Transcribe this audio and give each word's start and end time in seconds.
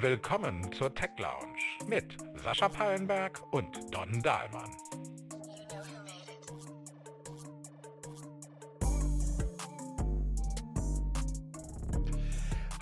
Willkommen 0.00 0.70
zur 0.72 0.94
Tech 0.94 1.10
Lounge 1.18 1.88
mit 1.88 2.18
Sascha 2.42 2.68
Pallenberg 2.68 3.42
und 3.50 3.94
Don 3.94 4.20
Dahlmann. 4.20 4.70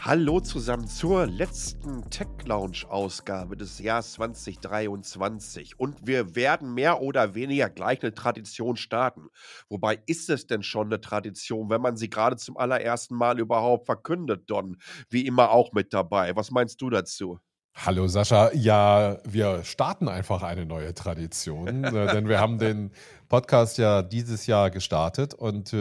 Hallo 0.07 0.39
zusammen 0.39 0.86
zur 0.86 1.27
letzten 1.27 2.11
Tech 2.11 2.29
Lounge 2.45 2.84
Ausgabe 2.91 3.57
des 3.57 3.79
Jahres 3.79 4.12
2023 4.12 5.80
und 5.80 6.07
wir 6.07 6.36
werden 6.36 6.75
mehr 6.75 7.00
oder 7.00 7.34
weniger 7.34 7.71
gleich 7.71 8.03
eine 8.03 8.12
Tradition 8.12 8.77
starten. 8.77 9.29
Wobei 9.71 9.98
ist 10.04 10.29
es 10.29 10.46
denn 10.46 10.62
schon 10.62 10.89
eine 10.89 11.00
Tradition, 11.00 11.71
wenn 11.71 11.80
man 11.80 11.96
sie 11.96 12.11
gerade 12.11 12.36
zum 12.36 12.59
allerersten 12.59 13.14
Mal 13.14 13.40
überhaupt 13.40 13.86
verkündet, 13.86 14.50
Don? 14.50 14.77
Wie 15.09 15.25
immer 15.25 15.50
auch 15.50 15.72
mit 15.72 15.95
dabei. 15.95 16.36
Was 16.36 16.50
meinst 16.50 16.82
du 16.82 16.90
dazu? 16.90 17.39
Hallo 17.75 18.07
Sascha, 18.07 18.53
ja, 18.53 19.17
wir 19.25 19.64
starten 19.64 20.09
einfach 20.09 20.43
eine 20.43 20.67
neue 20.67 20.93
Tradition, 20.93 21.82
äh, 21.84 22.12
denn 22.12 22.29
wir 22.29 22.40
haben 22.40 22.59
den 22.59 22.93
Podcast 23.31 23.79
ja 23.79 24.03
dieses 24.03 24.46
Jahr 24.46 24.71
gestartet 24.71 25.32
und 25.32 25.73
äh, 25.73 25.76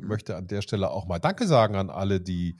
möchte 0.00 0.34
an 0.34 0.46
der 0.46 0.62
Stelle 0.62 0.90
auch 0.90 1.06
mal 1.06 1.18
Danke 1.18 1.46
sagen 1.46 1.76
an 1.76 1.90
alle, 1.90 2.22
die 2.22 2.56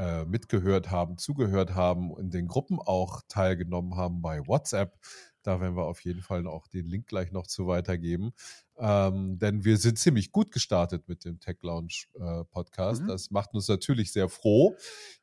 äh, 0.00 0.24
mitgehört 0.24 0.90
haben, 0.90 1.18
zugehört 1.18 1.74
haben, 1.74 2.16
in 2.18 2.30
den 2.30 2.48
Gruppen 2.48 2.78
auch 2.78 3.20
teilgenommen 3.28 3.96
haben 3.96 4.22
bei 4.22 4.46
WhatsApp. 4.46 4.98
Da 5.42 5.60
werden 5.60 5.76
wir 5.76 5.84
auf 5.84 6.00
jeden 6.00 6.22
Fall 6.22 6.46
auch 6.46 6.66
den 6.68 6.86
Link 6.86 7.06
gleich 7.06 7.32
noch 7.32 7.46
zu 7.46 7.66
weitergeben. 7.66 8.32
Ähm, 8.78 9.38
denn 9.38 9.62
wir 9.62 9.76
sind 9.76 9.98
ziemlich 9.98 10.32
gut 10.32 10.52
gestartet 10.52 11.06
mit 11.06 11.26
dem 11.26 11.38
Tech 11.38 11.58
Lounge 11.60 12.06
äh, 12.14 12.44
Podcast. 12.44 13.02
Mhm. 13.02 13.08
Das 13.08 13.30
macht 13.30 13.52
uns 13.52 13.68
natürlich 13.68 14.10
sehr 14.12 14.30
froh. 14.30 14.74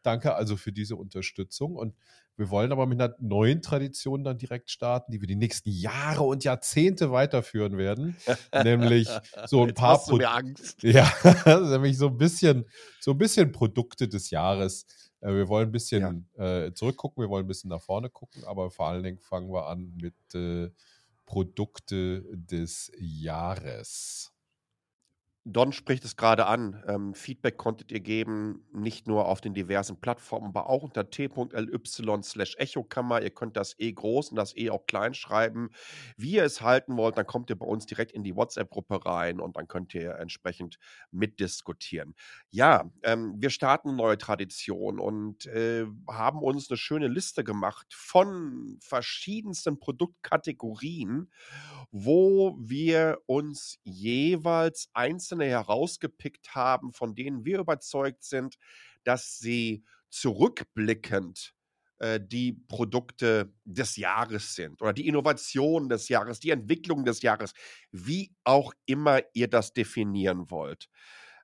Danke 0.03 0.35
also 0.35 0.57
für 0.57 0.71
diese 0.71 0.95
Unterstützung. 0.95 1.75
Und 1.75 1.95
wir 2.37 2.49
wollen 2.51 2.71
aber 2.71 2.85
mit 2.85 3.01
einer 3.01 3.15
neuen 3.19 3.61
Tradition 3.61 4.23
dann 4.23 4.37
direkt 4.37 4.69
starten, 4.69 5.11
die 5.11 5.19
wir 5.19 5.27
die 5.27 5.35
nächsten 5.35 5.71
Jahre 5.71 6.23
und 6.23 6.43
Jahrzehnte 6.43 7.11
weiterführen 7.11 7.77
werden. 7.77 8.15
nämlich 8.63 9.09
so 9.47 9.63
ein 9.63 9.69
Jetzt 9.69 9.77
paar 9.77 9.97
Pro 9.97 10.17
Angst. 10.17 10.83
Ja, 10.83 11.11
nämlich 11.45 11.97
so 11.97 12.07
ein 12.07 12.17
bisschen, 12.17 12.65
so 12.99 13.11
ein 13.11 13.17
bisschen 13.17 13.51
Produkte 13.51 14.07
des 14.07 14.29
Jahres. 14.29 14.85
Äh, 15.21 15.33
wir 15.33 15.47
wollen 15.47 15.69
ein 15.69 15.71
bisschen 15.71 16.27
ja. 16.37 16.65
äh, 16.65 16.73
zurückgucken, 16.73 17.23
wir 17.23 17.29
wollen 17.29 17.45
ein 17.45 17.47
bisschen 17.47 17.69
nach 17.71 17.81
vorne 17.81 18.09
gucken, 18.09 18.43
aber 18.45 18.69
vor 18.69 18.87
allen 18.87 19.03
Dingen 19.03 19.19
fangen 19.19 19.51
wir 19.51 19.67
an 19.67 19.93
mit 19.99 20.15
äh, 20.35 20.69
Produkte 21.25 22.23
des 22.31 22.91
Jahres. 22.99 24.31
Don 25.49 25.71
spricht 25.71 26.03
es 26.03 26.17
gerade 26.17 26.45
an. 26.45 26.83
Ähm, 26.87 27.13
Feedback 27.13 27.55
konntet 27.55 27.89
ihr 27.93 28.01
geben, 28.01 28.65
nicht 28.73 29.07
nur 29.07 29.27
auf 29.27 29.39
den 29.39 29.53
diversen 29.53 29.99
Plattformen, 30.01 30.47
aber 30.47 30.69
auch 30.69 30.83
unter 30.83 31.09
t.ly 31.09 32.23
slash 32.23 32.55
echokammer. 32.57 33.21
Ihr 33.21 33.29
könnt 33.29 33.55
das 33.55 33.73
E 33.79 33.93
groß 33.93 34.31
und 34.31 34.35
das 34.35 34.57
E 34.57 34.69
auch 34.69 34.85
klein 34.87 35.13
schreiben. 35.13 35.69
Wie 36.17 36.31
ihr 36.31 36.43
es 36.43 36.61
halten 36.61 36.97
wollt, 36.97 37.17
dann 37.17 37.25
kommt 37.25 37.49
ihr 37.49 37.57
bei 37.57 37.65
uns 37.65 37.85
direkt 37.85 38.11
in 38.11 38.23
die 38.25 38.35
WhatsApp-Gruppe 38.35 39.05
rein 39.05 39.39
und 39.39 39.55
dann 39.55 39.69
könnt 39.69 39.93
ihr 39.95 40.15
entsprechend 40.15 40.79
mitdiskutieren. 41.11 42.13
Ja, 42.49 42.91
ähm, 43.03 43.35
wir 43.37 43.49
starten 43.49 43.89
eine 43.89 43.97
neue 43.97 44.17
Tradition 44.17 44.99
und 44.99 45.45
äh, 45.45 45.85
haben 46.09 46.39
uns 46.41 46.69
eine 46.69 46.77
schöne 46.77 47.07
Liste 47.07 47.45
gemacht 47.45 47.87
von 47.93 48.77
verschiedensten 48.81 49.79
Produktkategorien, 49.79 51.31
wo 51.91 52.57
wir 52.59 53.19
uns 53.27 53.79
jeweils 53.83 54.89
einzelne 54.93 55.36
einzelne 55.37 55.45
herausgepickt 55.45 56.55
haben, 56.55 56.91
von 56.91 57.15
denen 57.15 57.45
wir 57.45 57.59
überzeugt 57.59 58.23
sind, 58.23 58.57
dass 59.03 59.37
sie 59.37 59.83
zurückblickend 60.09 61.53
äh, 61.99 62.19
die 62.21 62.53
Produkte 62.53 63.53
des 63.65 63.97
Jahres 63.97 64.55
sind 64.55 64.81
oder 64.81 64.93
die 64.93 65.07
Innovation 65.07 65.89
des 65.89 66.09
Jahres, 66.09 66.39
die 66.39 66.51
Entwicklung 66.51 67.05
des 67.05 67.21
Jahres, 67.21 67.53
wie 67.91 68.31
auch 68.43 68.73
immer 68.85 69.21
ihr 69.33 69.49
das 69.49 69.73
definieren 69.73 70.49
wollt. 70.49 70.89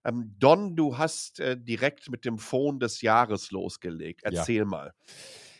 Ähm, 0.05 0.35
Don, 0.37 0.75
du 0.75 0.97
hast 0.97 1.39
äh, 1.39 1.57
direkt 1.57 2.09
mit 2.09 2.25
dem 2.25 2.37
Phone 2.37 2.79
des 2.79 3.01
Jahres 3.01 3.51
losgelegt. 3.51 4.21
Erzähl 4.23 4.57
ja. 4.57 4.65
mal. 4.65 4.93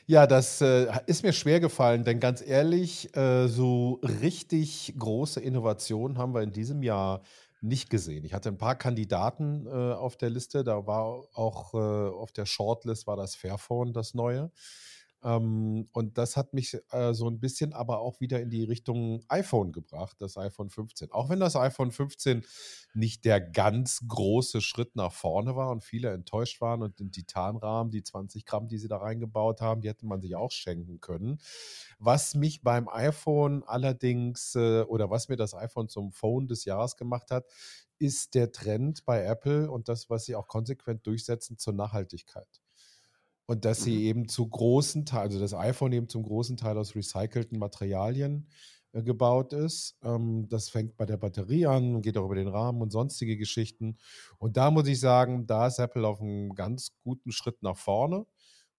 Ja, 0.05 0.27
das 0.27 0.59
äh, 0.59 0.88
ist 1.05 1.23
mir 1.23 1.31
schwer 1.31 1.61
gefallen, 1.61 2.03
denn 2.03 2.19
ganz 2.19 2.45
ehrlich, 2.45 3.16
äh, 3.16 3.47
so 3.47 4.01
richtig 4.03 4.93
große 4.97 5.39
Innovationen 5.39 6.17
haben 6.17 6.33
wir 6.33 6.41
in 6.41 6.51
diesem 6.51 6.83
Jahr 6.83 7.22
nicht 7.63 7.90
gesehen. 7.90 8.25
Ich 8.25 8.34
hatte 8.34 8.50
ein 8.50 8.57
paar 8.57 8.75
Kandidaten 8.75 9.66
äh, 9.66 9.69
auf 9.69 10.18
der 10.18 10.29
Liste. 10.29 10.63
Da 10.63 10.85
war 10.85 11.24
auch 11.34 11.74
äh, 11.74 11.78
auf 11.78 12.31
der 12.31 12.46
Shortlist 12.46 13.07
war 13.07 13.16
das 13.16 13.35
Fairphone, 13.35 13.94
das 13.94 14.13
neue. 14.13 14.51
Ähm, 15.23 15.88
und 15.94 16.17
das 16.17 16.35
hat 16.35 16.53
mich 16.53 16.78
äh, 16.91 17.13
so 17.13 17.28
ein 17.29 17.39
bisschen 17.39 17.73
aber 17.73 18.00
auch 18.00 18.19
wieder 18.19 18.41
in 18.41 18.50
die 18.50 18.63
Richtung 18.63 19.23
iPhone 19.29 19.72
gebracht, 19.72 20.17
das 20.19 20.38
iPhone 20.38 20.69
15. 20.69 21.11
Auch 21.11 21.29
wenn 21.29 21.39
das 21.39 21.56
iPhone 21.56 21.91
15 21.91 22.44
nicht 22.94 23.25
der 23.25 23.39
ganz 23.39 24.01
große 24.07 24.61
Schritt 24.61 24.95
nach 24.95 25.13
vorne 25.13 25.56
war 25.56 25.69
und 25.69 25.84
viele 25.84 26.11
enttäuscht 26.11 26.61
waren 26.61 26.81
und 26.84 27.00
den 27.00 27.11
Titanrahmen, 27.11 27.91
die 27.91 28.03
20 28.03 28.45
Gramm, 28.45 28.67
die 28.67 28.78
sie 28.78 28.88
da 28.88 28.97
reingebaut 28.97 29.61
haben, 29.61 29.81
die 29.81 29.89
hätte 29.89 30.06
man 30.06 30.22
sich 30.22 30.35
auch 30.35 30.51
schenken 30.51 31.00
können. 31.00 31.40
Was 32.00 32.35
mich 32.35 32.61
beim 32.61 32.90
iPhone 32.90 33.63
allerdings 33.63 34.55
äh, 34.55 34.81
oder 34.84 35.09
was 35.09 35.29
mir 35.29 35.38
das 35.38 35.53
iPhone 35.53 35.88
zum 35.88 36.11
Phone 36.11 36.47
des 36.47 36.66
Jahres 36.66 36.97
gemacht 36.97 37.31
hat, 37.31 37.45
ist 38.00 38.35
der 38.35 38.51
Trend 38.51 39.05
bei 39.05 39.23
Apple 39.23 39.72
und 39.72 39.88
das, 39.88 40.09
was 40.09 40.25
sie 40.25 40.35
auch 40.35 40.47
konsequent 40.47 41.07
durchsetzen 41.07 41.57
zur 41.57 41.73
Nachhaltigkeit. 41.73 42.62
Und 43.45 43.65
dass 43.65 43.83
sie 43.83 43.95
mhm. 43.95 44.03
eben 44.03 44.27
zu 44.29 44.47
großen 44.47 45.05
Teil, 45.05 45.21
also 45.21 45.39
das 45.39 45.53
iPhone 45.53 45.91
eben 45.91 46.07
zum 46.07 46.23
großen 46.23 46.57
Teil 46.57 46.77
aus 46.77 46.95
recycelten 46.95 47.59
Materialien 47.59 48.47
äh, 48.93 49.01
gebaut 49.01 49.53
ist. 49.53 49.97
Ähm, 50.03 50.47
das 50.49 50.69
fängt 50.69 50.95
bei 50.97 51.05
der 51.05 51.17
Batterie 51.17 51.65
an, 51.65 52.01
geht 52.01 52.17
auch 52.17 52.25
über 52.25 52.35
den 52.35 52.47
Rahmen 52.47 52.81
und 52.81 52.91
sonstige 52.91 53.37
Geschichten. 53.37 53.97
Und 54.37 54.55
da 54.55 54.71
muss 54.71 54.87
ich 54.87 54.99
sagen, 54.99 55.47
da 55.47 55.67
ist 55.67 55.79
Apple 55.79 56.07
auf 56.07 56.21
einem 56.21 56.53
ganz 56.53 56.91
guten 57.03 57.31
Schritt 57.31 57.61
nach 57.63 57.77
vorne. 57.77 58.25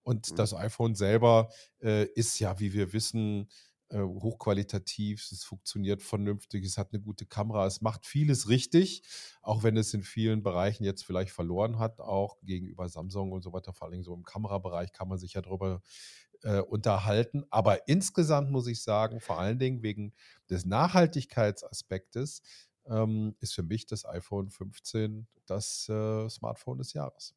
Und 0.03 0.31
mhm. 0.31 0.37
das 0.37 0.55
iPhone 0.55 0.95
selber 0.95 1.49
äh, 1.83 2.05
ist 2.15 2.39
ja, 2.39 2.61
wie 2.61 2.73
wir 2.73 2.93
wissen, 2.93 3.49
äh, 3.95 4.03
hochqualitativ, 4.03 5.31
es 5.31 5.45
funktioniert 5.45 6.03
vernünftig, 6.03 6.65
es 6.65 6.77
hat 6.77 6.93
eine 6.93 7.01
gute 7.01 7.27
Kamera, 7.27 7.67
es 7.67 7.81
macht 7.81 8.07
vieles 8.07 8.49
richtig, 8.49 9.03
auch 9.41 9.63
wenn 9.63 9.77
es 9.77 9.95
in 9.95 10.03
vielen 10.03 10.43
Bereichen 10.43 10.85
jetzt 10.85 11.05
vielleicht 11.05 11.31
verloren 11.31 11.79
hat, 11.79 12.01
auch 12.01 12.37
gegenüber 12.43 12.89
Samsung 12.89 13.33
und 13.33 13.43
so 13.43 13.53
weiter, 13.53 13.73
vor 13.73 13.89
allem 13.89 14.03
so 14.03 14.15
im 14.15 14.25
Kamerabereich 14.25 14.93
kann 14.93 15.09
man 15.09 15.19
sich 15.19 15.35
ja 15.35 15.43
darüber 15.43 15.81
äh, 16.43 16.61
unterhalten. 16.61 17.45
Aber 17.51 17.89
insgesamt 17.89 18.51
muss 18.51 18.67
ich 18.67 18.83
sagen, 18.83 19.21
vor 19.21 19.39
allen 19.39 19.59
Dingen 19.59 19.83
wegen 19.83 20.13
des 20.51 20.65
Nachhaltigkeitsaspektes, 20.65 22.43
ähm, 22.87 23.35
ist 23.41 23.55
für 23.55 23.63
mich 23.63 23.87
das 23.87 24.05
iPhone 24.05 24.51
15 24.51 25.27
das 25.47 25.89
äh, 25.89 26.29
Smartphone 26.29 26.79
des 26.79 26.93
Jahres. 26.93 27.35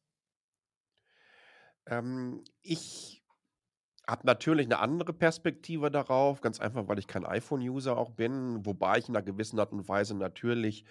Ähm, 1.86 2.44
ich 2.62 3.17
habe 4.08 4.26
natürlich 4.26 4.66
eine 4.66 4.78
andere 4.78 5.12
Perspektive 5.12 5.90
darauf, 5.90 6.40
ganz 6.40 6.60
einfach, 6.60 6.88
weil 6.88 6.98
ich 6.98 7.06
kein 7.06 7.26
iPhone-User 7.26 7.96
auch 7.96 8.10
bin, 8.10 8.64
wobei 8.64 8.98
ich 8.98 9.08
in 9.08 9.14
einer 9.14 9.24
gewissen 9.24 9.60
Art 9.60 9.72
und 9.72 9.86
Weise 9.86 10.16
natürlich 10.16 10.84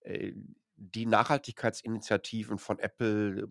äh, 0.00 0.32
die 0.76 1.06
Nachhaltigkeitsinitiativen 1.06 2.58
von 2.58 2.78
Apple 2.78 3.46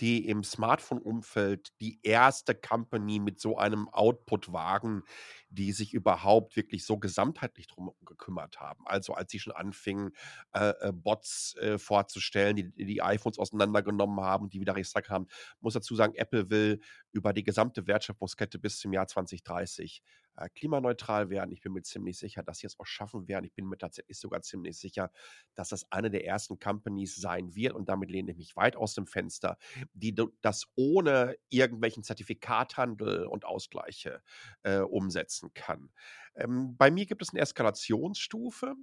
die 0.00 0.26
im 0.28 0.44
Smartphone-Umfeld 0.44 1.72
die 1.80 1.98
erste 2.02 2.54
Company 2.54 3.18
mit 3.18 3.40
so 3.40 3.58
einem 3.58 3.88
Output 3.88 4.52
wagen, 4.52 5.02
die 5.50 5.72
sich 5.72 5.94
überhaupt 5.94 6.56
wirklich 6.56 6.84
so 6.84 6.98
gesamtheitlich 6.98 7.66
drum 7.66 7.92
gekümmert 8.04 8.60
haben. 8.60 8.84
Also 8.86 9.14
als 9.14 9.30
sie 9.30 9.38
schon 9.38 9.52
anfingen, 9.52 10.12
äh, 10.52 10.72
äh, 10.80 10.92
Bots 10.92 11.56
äh, 11.56 11.78
vorzustellen, 11.78 12.56
die, 12.56 12.70
die 12.70 13.02
iPhones 13.02 13.38
auseinandergenommen 13.38 14.20
haben, 14.20 14.48
die 14.48 14.60
wieder 14.60 14.76
recycelt 14.76 15.10
haben, 15.10 15.26
muss 15.60 15.74
dazu 15.74 15.94
sagen, 15.94 16.14
Apple 16.14 16.50
will 16.50 16.80
über 17.12 17.32
die 17.32 17.44
gesamte 17.44 17.86
Wertschöpfungskette 17.86 18.58
bis 18.58 18.78
zum 18.78 18.92
Jahr 18.92 19.06
2030 19.06 20.02
äh, 20.38 20.48
klimaneutral 20.50 21.30
werden. 21.30 21.52
Ich 21.52 21.60
bin 21.60 21.72
mir 21.72 21.82
ziemlich 21.82 22.18
sicher, 22.18 22.42
dass 22.42 22.58
sie 22.58 22.66
es 22.66 22.78
auch 22.78 22.86
schaffen 22.86 23.28
werden. 23.28 23.44
Ich 23.44 23.54
bin 23.54 23.66
mir 23.66 23.78
tatsächlich 23.78 24.18
sogar 24.18 24.42
ziemlich 24.42 24.78
sicher, 24.78 25.10
dass 25.54 25.68
das 25.70 25.90
eine 25.90 26.10
der 26.10 26.24
ersten 26.26 26.58
Companies 26.58 27.16
sein 27.16 27.54
wird 27.54 27.74
und 27.74 27.88
damit 27.88 28.10
lehne 28.10 28.30
ich 28.30 28.36
mich 28.36 28.56
weit 28.56 28.76
aus 28.76 28.94
dem 28.94 29.06
Fenster, 29.06 29.58
die 29.92 30.14
das 30.40 30.66
ohne 30.76 31.36
irgendwelchen 31.48 32.02
Zertifikathandel 32.02 33.26
und 33.26 33.44
Ausgleiche 33.44 34.22
äh, 34.62 34.78
umsetzen 34.78 35.52
kann. 35.54 35.90
Ähm, 36.36 36.76
bei 36.76 36.90
mir 36.90 37.06
gibt 37.06 37.22
es 37.22 37.30
eine 37.30 37.40
Eskalationsstufe. 37.40 38.74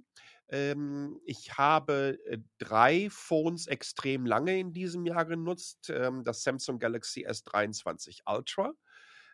Ähm, 0.48 1.18
ich 1.24 1.56
habe 1.56 2.18
äh, 2.26 2.38
drei 2.58 3.08
Phones 3.10 3.66
extrem 3.66 4.26
lange 4.26 4.58
in 4.58 4.72
diesem 4.72 5.06
Jahr 5.06 5.24
genutzt. 5.24 5.90
Ähm, 5.90 6.22
das 6.22 6.42
Samsung 6.42 6.78
Galaxy 6.78 7.26
S23 7.26 8.20
Ultra 8.26 8.72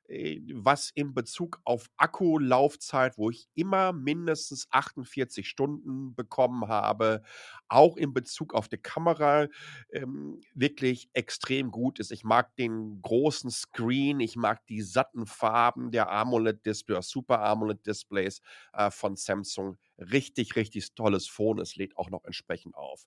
was 0.08 0.90
in 0.90 1.14
Bezug 1.14 1.60
auf 1.64 1.88
Akkulaufzeit, 1.96 3.16
wo 3.16 3.31
ich 3.31 3.49
immer 3.54 3.93
mindestens 3.93 4.66
48 4.70 5.49
Stunden 5.49 6.14
bekommen 6.14 6.69
habe, 6.69 7.22
auch 7.69 7.96
in 7.96 8.12
Bezug 8.12 8.54
auf 8.54 8.69
die 8.69 8.78
Kamera 8.78 9.49
ähm, 9.93 10.40
wirklich 10.54 11.08
extrem 11.14 11.70
gut 11.70 11.99
ist. 11.99 12.12
Ich 12.12 12.25
mag 12.25 12.54
den 12.56 13.00
großen 13.00 13.50
Screen, 13.50 14.20
ich 14.20 14.37
mag 14.37 14.66
die 14.66 14.82
satten 14.82 15.26
Farben 15.26 15.90
der 15.90 16.10
AMOLED-Display 16.10 17.00
Super 17.02 17.40
AMOLED-Displays 17.40 18.40
äh, 18.72 18.90
von 18.90 19.16
Samsung. 19.16 19.78
Richtig, 19.98 20.56
richtig 20.56 20.94
tolles 20.94 21.26
Phone. 21.28 21.60
Es 21.60 21.76
lädt 21.76 21.96
auch 21.96 22.10
noch 22.10 22.25
entsprechend 22.25 22.75
auf. 22.75 23.06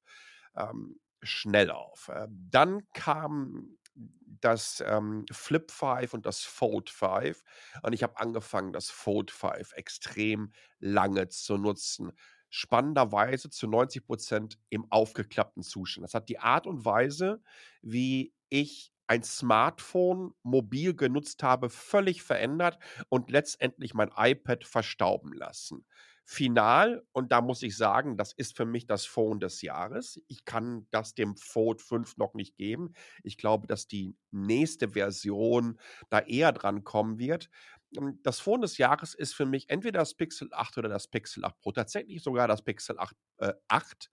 Ähm, 0.56 1.00
schnell 1.22 1.72
auf. 1.72 2.10
Äh, 2.10 2.28
dann 2.30 2.82
kam 2.94 3.78
das 3.96 4.84
ähm, 4.86 5.26
Flip 5.32 5.70
5 5.72 6.14
und 6.14 6.26
das 6.26 6.42
Fold 6.42 6.90
5. 6.90 7.44
Und 7.82 7.94
ich 7.94 8.04
habe 8.04 8.20
angefangen, 8.20 8.74
das 8.74 8.90
Fold 8.90 9.32
5 9.32 9.74
extrem 9.74 10.52
lange 10.80 11.30
zu 11.30 11.58
nutzen. 11.58 12.12
Spannenderweise 12.50 13.50
zu 13.50 13.68
90 13.68 14.06
Prozent 14.06 14.60
im 14.70 14.90
aufgeklappten 14.92 15.64
Zustand. 15.64 16.04
Das 16.04 16.14
hat 16.14 16.30
die 16.30 16.40
Art 16.40 16.68
und 16.68 16.86
Weise, 16.86 17.42
wie 17.82 18.34
ich 18.50 18.94
ein 19.08 19.24
Smartphone 19.24 20.34
mobil 20.42 20.96
genutzt 20.96 21.44
habe, 21.44 21.70
völlig 21.70 22.24
verändert 22.24 22.80
und 23.10 23.30
letztendlich 23.30 23.94
mein 23.94 24.12
iPad 24.16 24.64
verstauben 24.64 25.34
lassen 25.34 25.86
final. 26.26 27.06
Und 27.12 27.32
da 27.32 27.40
muss 27.40 27.62
ich 27.62 27.78
sagen, 27.78 28.18
das 28.18 28.34
ist 28.34 28.58
für 28.58 28.66
mich 28.66 28.88
das 28.88 29.06
Phone 29.06 29.40
des 29.40 29.62
Jahres. 29.62 30.20
Ich 30.28 30.44
kann 30.44 30.88
das 30.90 31.14
dem 31.14 31.38
Fold 31.38 31.82
5 31.82 32.18
noch 32.18 32.34
nicht 32.34 32.58
geben. 32.58 32.94
Ich 33.24 33.38
glaube, 33.38 33.68
dass 33.68 33.88
die 33.88 34.18
nächste 34.32 34.90
Version 34.90 35.80
da 36.10 36.20
eher 36.20 36.52
dran 36.52 36.84
kommen 36.84 37.20
wird. 37.20 37.50
Ähm, 37.96 38.20
das 38.24 38.40
Phone 38.40 38.62
des 38.62 38.78
Jahres 38.78 39.14
ist 39.14 39.36
für 39.36 39.46
mich 39.46 39.70
entweder 39.70 40.00
das 40.00 40.16
Pixel 40.16 40.50
8 40.52 40.80
oder 40.80 40.90
das 40.90 41.08
Pixel 41.08 41.46
8 41.46 41.60
Pro. 41.62 41.72
Tatsächlich 41.72 42.24
sogar 42.24 42.48
das 42.48 42.64
Pixel 42.64 42.98
8, 43.00 43.16
äh, 43.38 43.54
8 43.68 44.10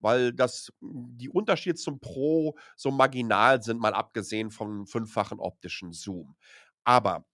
weil 0.00 0.32
das 0.32 0.72
die 0.80 1.28
Unterschiede 1.28 1.76
zum 1.76 2.00
Pro 2.00 2.56
so 2.74 2.90
marginal 2.90 3.62
sind, 3.62 3.78
mal 3.80 3.94
abgesehen 3.94 4.50
vom 4.50 4.84
fünffachen 4.84 5.38
optischen 5.38 5.92
Zoom. 5.92 6.34
Aber 6.82 7.24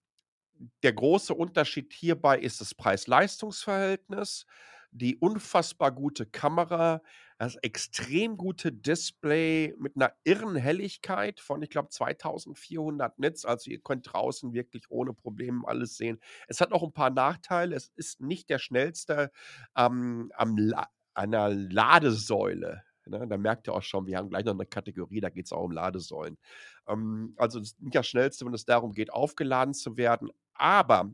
der 0.83 0.93
große 0.93 1.33
Unterschied 1.33 1.93
hierbei 1.93 2.39
ist 2.39 2.61
das 2.61 2.75
Preis-Leistungs-Verhältnis, 2.75 4.45
die 4.91 5.17
unfassbar 5.17 5.91
gute 5.91 6.25
Kamera, 6.25 7.01
das 7.37 7.55
extrem 7.57 8.37
gute 8.37 8.71
Display 8.71 9.73
mit 9.77 9.95
einer 9.95 10.13
irren 10.23 10.55
Helligkeit 10.55 11.39
von, 11.39 11.61
ich 11.61 11.69
glaube, 11.69 11.89
2400 11.89 13.17
Nits. 13.17 13.45
Also 13.45 13.71
ihr 13.71 13.79
könnt 13.79 14.11
draußen 14.11 14.53
wirklich 14.53 14.89
ohne 14.89 15.13
Probleme 15.13 15.65
alles 15.65 15.95
sehen. 15.95 16.19
Es 16.47 16.59
hat 16.59 16.73
auch 16.73 16.83
ein 16.83 16.91
paar 16.91 17.11
Nachteile. 17.11 17.75
Es 17.75 17.91
ist 17.95 18.19
nicht 18.19 18.49
der 18.49 18.59
schnellste 18.59 19.31
ähm, 19.77 20.31
am 20.35 20.57
La 20.57 20.89
einer 21.13 21.49
Ladesäule. 21.49 22.83
Ne? 23.09 23.27
Da 23.27 23.37
merkt 23.37 23.67
ihr 23.67 23.73
auch 23.73 23.81
schon, 23.81 24.05
wir 24.05 24.17
haben 24.17 24.29
gleich 24.29 24.45
noch 24.45 24.53
eine 24.53 24.65
Kategorie, 24.65 25.19
da 25.19 25.29
geht 25.29 25.45
es 25.45 25.51
auch 25.51 25.63
um 25.63 25.71
Ladesäulen. 25.71 26.37
Ähm, 26.87 27.33
also 27.37 27.59
nicht 27.59 27.95
das 27.95 28.07
Schnellste, 28.07 28.45
wenn 28.45 28.53
es 28.53 28.65
darum 28.65 28.93
geht, 28.93 29.11
aufgeladen 29.11 29.73
zu 29.73 29.97
werden. 29.97 30.29
Aber 30.59 31.11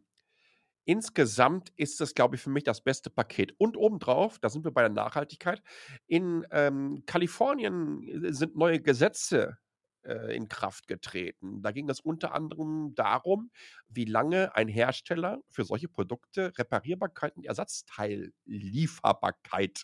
insgesamt 0.85 1.71
ist 1.77 2.01
es, 2.01 2.13
glaube 2.13 2.35
ich, 2.35 2.41
für 2.41 2.49
mich 2.49 2.63
das 2.63 2.81
beste 2.81 3.09
Paket. 3.09 3.53
Und 3.57 3.77
obendrauf, 3.77 4.39
da 4.39 4.49
sind 4.49 4.65
wir 4.65 4.71
bei 4.71 4.81
der 4.81 4.89
Nachhaltigkeit, 4.89 5.61
in 6.07 6.45
ähm, 6.51 7.03
Kalifornien 7.05 8.25
äh, 8.25 8.33
sind 8.33 8.55
neue 8.55 8.81
Gesetze 8.81 9.57
äh, 10.03 10.35
in 10.35 10.47
Kraft 10.47 10.87
getreten. 10.87 11.61
Da 11.61 11.71
ging 11.71 11.89
es 11.89 11.99
unter 11.99 12.33
anderem 12.33 12.93
darum, 12.95 13.51
wie 13.87 14.05
lange 14.05 14.55
ein 14.55 14.67
Hersteller 14.67 15.41
für 15.47 15.63
solche 15.63 15.89
Produkte 15.89 16.51
Reparierbarkeit 16.57 17.35
und 17.37 17.45
Ersatzteillieferbarkeit 17.45 19.83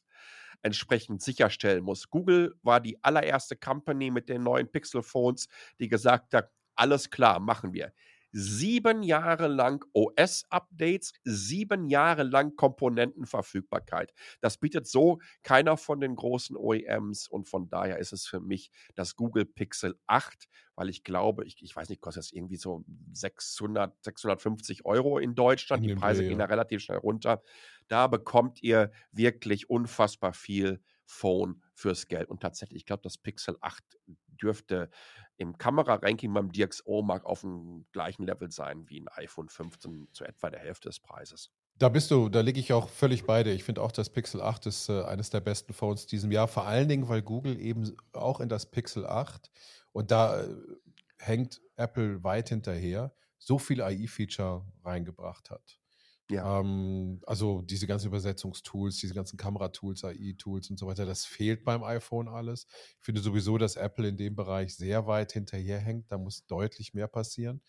entsprechend 0.63 1.21
sicherstellen 1.23 1.83
muss. 1.83 2.09
Google 2.09 2.55
war 2.61 2.79
die 2.79 3.03
allererste 3.03 3.55
Company 3.55 4.11
mit 4.11 4.29
den 4.29 4.43
neuen 4.43 4.71
Pixel 4.71 5.01
Phones, 5.03 5.47
die 5.79 5.87
gesagt 5.87 6.33
hat, 6.33 6.51
alles 6.75 7.09
klar, 7.09 7.39
machen 7.39 7.73
wir 7.73 7.91
sieben 8.31 9.03
Jahre 9.03 9.47
lang 9.47 9.85
OS-Updates, 9.93 11.13
sieben 11.23 11.87
Jahre 11.87 12.23
lang 12.23 12.55
Komponentenverfügbarkeit. 12.55 14.13
Das 14.39 14.57
bietet 14.57 14.87
so 14.87 15.19
keiner 15.43 15.77
von 15.77 15.99
den 15.99 16.15
großen 16.15 16.55
OEMs 16.55 17.27
und 17.27 17.47
von 17.47 17.69
daher 17.69 17.99
ist 17.99 18.13
es 18.13 18.25
für 18.25 18.39
mich 18.39 18.71
das 18.95 19.15
Google 19.15 19.45
Pixel 19.45 19.95
8, 20.07 20.47
weil 20.75 20.89
ich 20.89 21.03
glaube, 21.03 21.45
ich, 21.45 21.61
ich 21.61 21.75
weiß 21.75 21.89
nicht, 21.89 22.01
kostet 22.01 22.23
das 22.23 22.31
irgendwie 22.31 22.57
so 22.57 22.83
600, 23.13 23.93
650 24.03 24.85
Euro 24.85 25.19
in 25.19 25.35
Deutschland. 25.35 25.85
Die 25.85 25.95
Preise 25.95 26.23
gehen 26.23 26.39
ja. 26.39 26.39
da 26.39 26.45
relativ 26.45 26.81
schnell 26.81 26.97
runter. 26.97 27.43
Da 27.87 28.07
bekommt 28.07 28.63
ihr 28.63 28.91
wirklich 29.11 29.69
unfassbar 29.69 30.33
viel 30.33 30.81
Phone 31.05 31.61
fürs 31.73 32.07
Geld. 32.07 32.29
Und 32.29 32.41
tatsächlich, 32.41 32.77
ich 32.77 32.85
glaube, 32.85 33.03
das 33.03 33.17
Pixel 33.17 33.57
8 33.59 33.83
dürfte 34.41 34.89
im 35.41 35.57
Kamera-Ranking 35.57 36.31
beim 36.33 36.51
DxO-Mark 36.51 37.25
auf 37.25 37.41
dem 37.41 37.85
gleichen 37.91 38.23
Level 38.23 38.51
sein 38.51 38.87
wie 38.87 39.01
ein 39.01 39.07
iPhone 39.15 39.49
15 39.49 40.07
zu 40.13 40.23
etwa 40.23 40.51
der 40.51 40.59
Hälfte 40.59 40.89
des 40.89 40.99
Preises. 40.99 41.49
Da 41.79 41.89
bist 41.89 42.11
du, 42.11 42.29
da 42.29 42.41
liege 42.41 42.59
ich 42.59 42.73
auch 42.73 42.89
völlig 42.89 43.25
bei 43.25 43.41
dir. 43.41 43.53
Ich 43.53 43.63
finde 43.63 43.81
auch, 43.81 43.91
das 43.91 44.11
Pixel 44.11 44.39
8 44.39 44.67
ist 44.67 44.89
äh, 44.89 45.03
eines 45.03 45.31
der 45.31 45.39
besten 45.39 45.73
Phones 45.73 46.05
diesem 46.05 46.31
Jahr. 46.31 46.47
Vor 46.47 46.67
allen 46.67 46.87
Dingen, 46.87 47.09
weil 47.09 47.23
Google 47.23 47.59
eben 47.59 47.97
auch 48.13 48.39
in 48.39 48.49
das 48.49 48.69
Pixel 48.69 49.07
8 49.07 49.49
und 49.91 50.11
da 50.11 50.41
äh, 50.41 50.47
hängt 51.17 51.59
Apple 51.75 52.23
weit 52.23 52.49
hinterher, 52.49 53.11
so 53.39 53.57
viel 53.57 53.81
AI-Feature 53.81 54.63
reingebracht 54.85 55.49
hat. 55.49 55.80
Ja. 56.31 56.59
Ähm, 56.59 57.21
also 57.25 57.61
diese 57.61 57.87
ganzen 57.87 58.07
Übersetzungstools, 58.07 58.97
diese 58.97 59.13
ganzen 59.13 59.37
Kameratools, 59.37 60.03
AI-Tools 60.03 60.69
und 60.69 60.77
so 60.77 60.87
weiter, 60.87 61.05
das 61.05 61.25
fehlt 61.25 61.63
beim 61.65 61.83
iPhone 61.83 62.27
alles. 62.27 62.67
Ich 62.99 63.05
finde 63.05 63.21
sowieso, 63.21 63.57
dass 63.57 63.75
Apple 63.75 64.07
in 64.07 64.17
dem 64.17 64.35
Bereich 64.35 64.75
sehr 64.75 65.07
weit 65.07 65.33
hinterherhängt. 65.33 66.11
Da 66.11 66.17
muss 66.17 66.45
deutlich 66.47 66.93
mehr 66.93 67.07
passieren. 67.07 67.61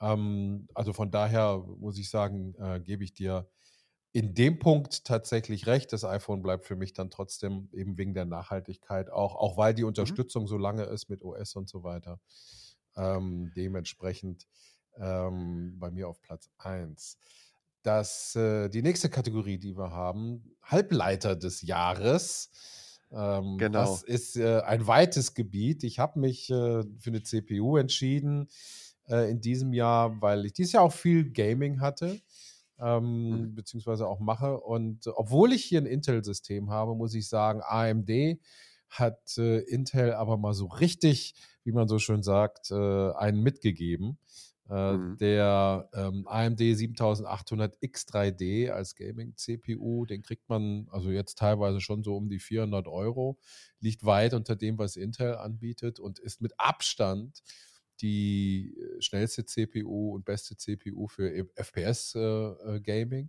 Ähm, 0.00 0.68
also 0.74 0.92
von 0.92 1.10
daher 1.10 1.58
muss 1.78 1.98
ich 1.98 2.08
sagen, 2.08 2.54
äh, 2.58 2.80
gebe 2.80 3.02
ich 3.02 3.14
dir 3.14 3.50
in 4.12 4.34
dem 4.34 4.58
Punkt 4.58 5.04
tatsächlich 5.04 5.66
recht. 5.66 5.92
Das 5.92 6.04
iPhone 6.04 6.42
bleibt 6.42 6.66
für 6.66 6.76
mich 6.76 6.92
dann 6.92 7.10
trotzdem 7.10 7.68
eben 7.72 7.98
wegen 7.98 8.14
der 8.14 8.24
Nachhaltigkeit 8.24 9.10
auch, 9.10 9.34
auch 9.34 9.56
weil 9.56 9.74
die 9.74 9.82
mhm. 9.82 9.88
Unterstützung 9.88 10.44
mhm. 10.44 10.48
so 10.48 10.56
lange 10.56 10.84
ist 10.84 11.08
mit 11.08 11.22
OS 11.22 11.56
und 11.56 11.68
so 11.68 11.82
weiter. 11.82 12.20
Ähm, 12.96 13.52
dementsprechend 13.56 14.46
ähm, 14.96 15.78
bei 15.78 15.90
mir 15.90 16.08
auf 16.08 16.20
Platz 16.20 16.50
1 16.58 17.18
dass 17.82 18.34
äh, 18.36 18.68
die 18.68 18.82
nächste 18.82 19.08
Kategorie, 19.08 19.58
die 19.58 19.76
wir 19.76 19.90
haben, 19.90 20.56
Halbleiter 20.62 21.36
des 21.36 21.62
Jahres. 21.62 22.50
Ähm, 23.10 23.56
genau. 23.58 23.80
Das 23.80 24.02
ist 24.02 24.36
äh, 24.36 24.60
ein 24.60 24.86
weites 24.86 25.34
Gebiet. 25.34 25.84
Ich 25.84 25.98
habe 25.98 26.20
mich 26.20 26.50
äh, 26.50 26.82
für 26.98 27.10
eine 27.10 27.22
CPU 27.22 27.76
entschieden 27.76 28.48
äh, 29.08 29.30
in 29.30 29.40
diesem 29.40 29.72
Jahr, 29.72 30.20
weil 30.20 30.44
ich 30.46 30.52
dieses 30.52 30.72
Jahr 30.72 30.82
auch 30.82 30.92
viel 30.92 31.30
Gaming 31.30 31.80
hatte. 31.80 32.20
Ähm, 32.80 33.30
mhm. 33.30 33.54
beziehungsweise 33.56 34.06
auch 34.06 34.20
mache. 34.20 34.60
Und 34.60 35.08
obwohl 35.08 35.52
ich 35.52 35.64
hier 35.64 35.80
ein 35.80 35.86
Intel-System 35.86 36.70
habe, 36.70 36.94
muss 36.94 37.12
ich 37.14 37.28
sagen, 37.28 37.60
AMD 37.64 38.38
hat 38.88 39.36
äh, 39.36 39.58
Intel 39.60 40.12
aber 40.12 40.36
mal 40.36 40.54
so 40.54 40.66
richtig, 40.66 41.34
wie 41.64 41.72
man 41.72 41.88
so 41.88 41.98
schön 41.98 42.22
sagt, 42.22 42.70
äh, 42.70 43.12
einen 43.12 43.42
mitgegeben. 43.42 44.18
Äh, 44.68 44.92
mhm. 44.92 45.16
Der 45.16 45.88
ähm, 45.94 46.26
AMD 46.26 46.58
7800 46.58 47.78
X3D 47.82 48.70
als 48.70 48.94
Gaming-CPU, 48.94 50.04
den 50.04 50.22
kriegt 50.22 50.48
man 50.48 50.88
also 50.90 51.10
jetzt 51.10 51.38
teilweise 51.38 51.80
schon 51.80 52.04
so 52.04 52.16
um 52.16 52.28
die 52.28 52.38
400 52.38 52.86
Euro, 52.86 53.38
liegt 53.80 54.04
weit 54.04 54.34
unter 54.34 54.56
dem, 54.56 54.78
was 54.78 54.96
Intel 54.96 55.36
anbietet 55.36 55.98
und 55.98 56.18
ist 56.18 56.42
mit 56.42 56.52
Abstand 56.58 57.42
die 58.00 58.76
äh, 58.78 59.00
schnellste 59.00 59.46
CPU 59.46 60.14
und 60.14 60.24
beste 60.26 60.56
CPU 60.56 61.08
für 61.08 61.30
FPS-Gaming 61.56 63.26
äh, 63.26 63.28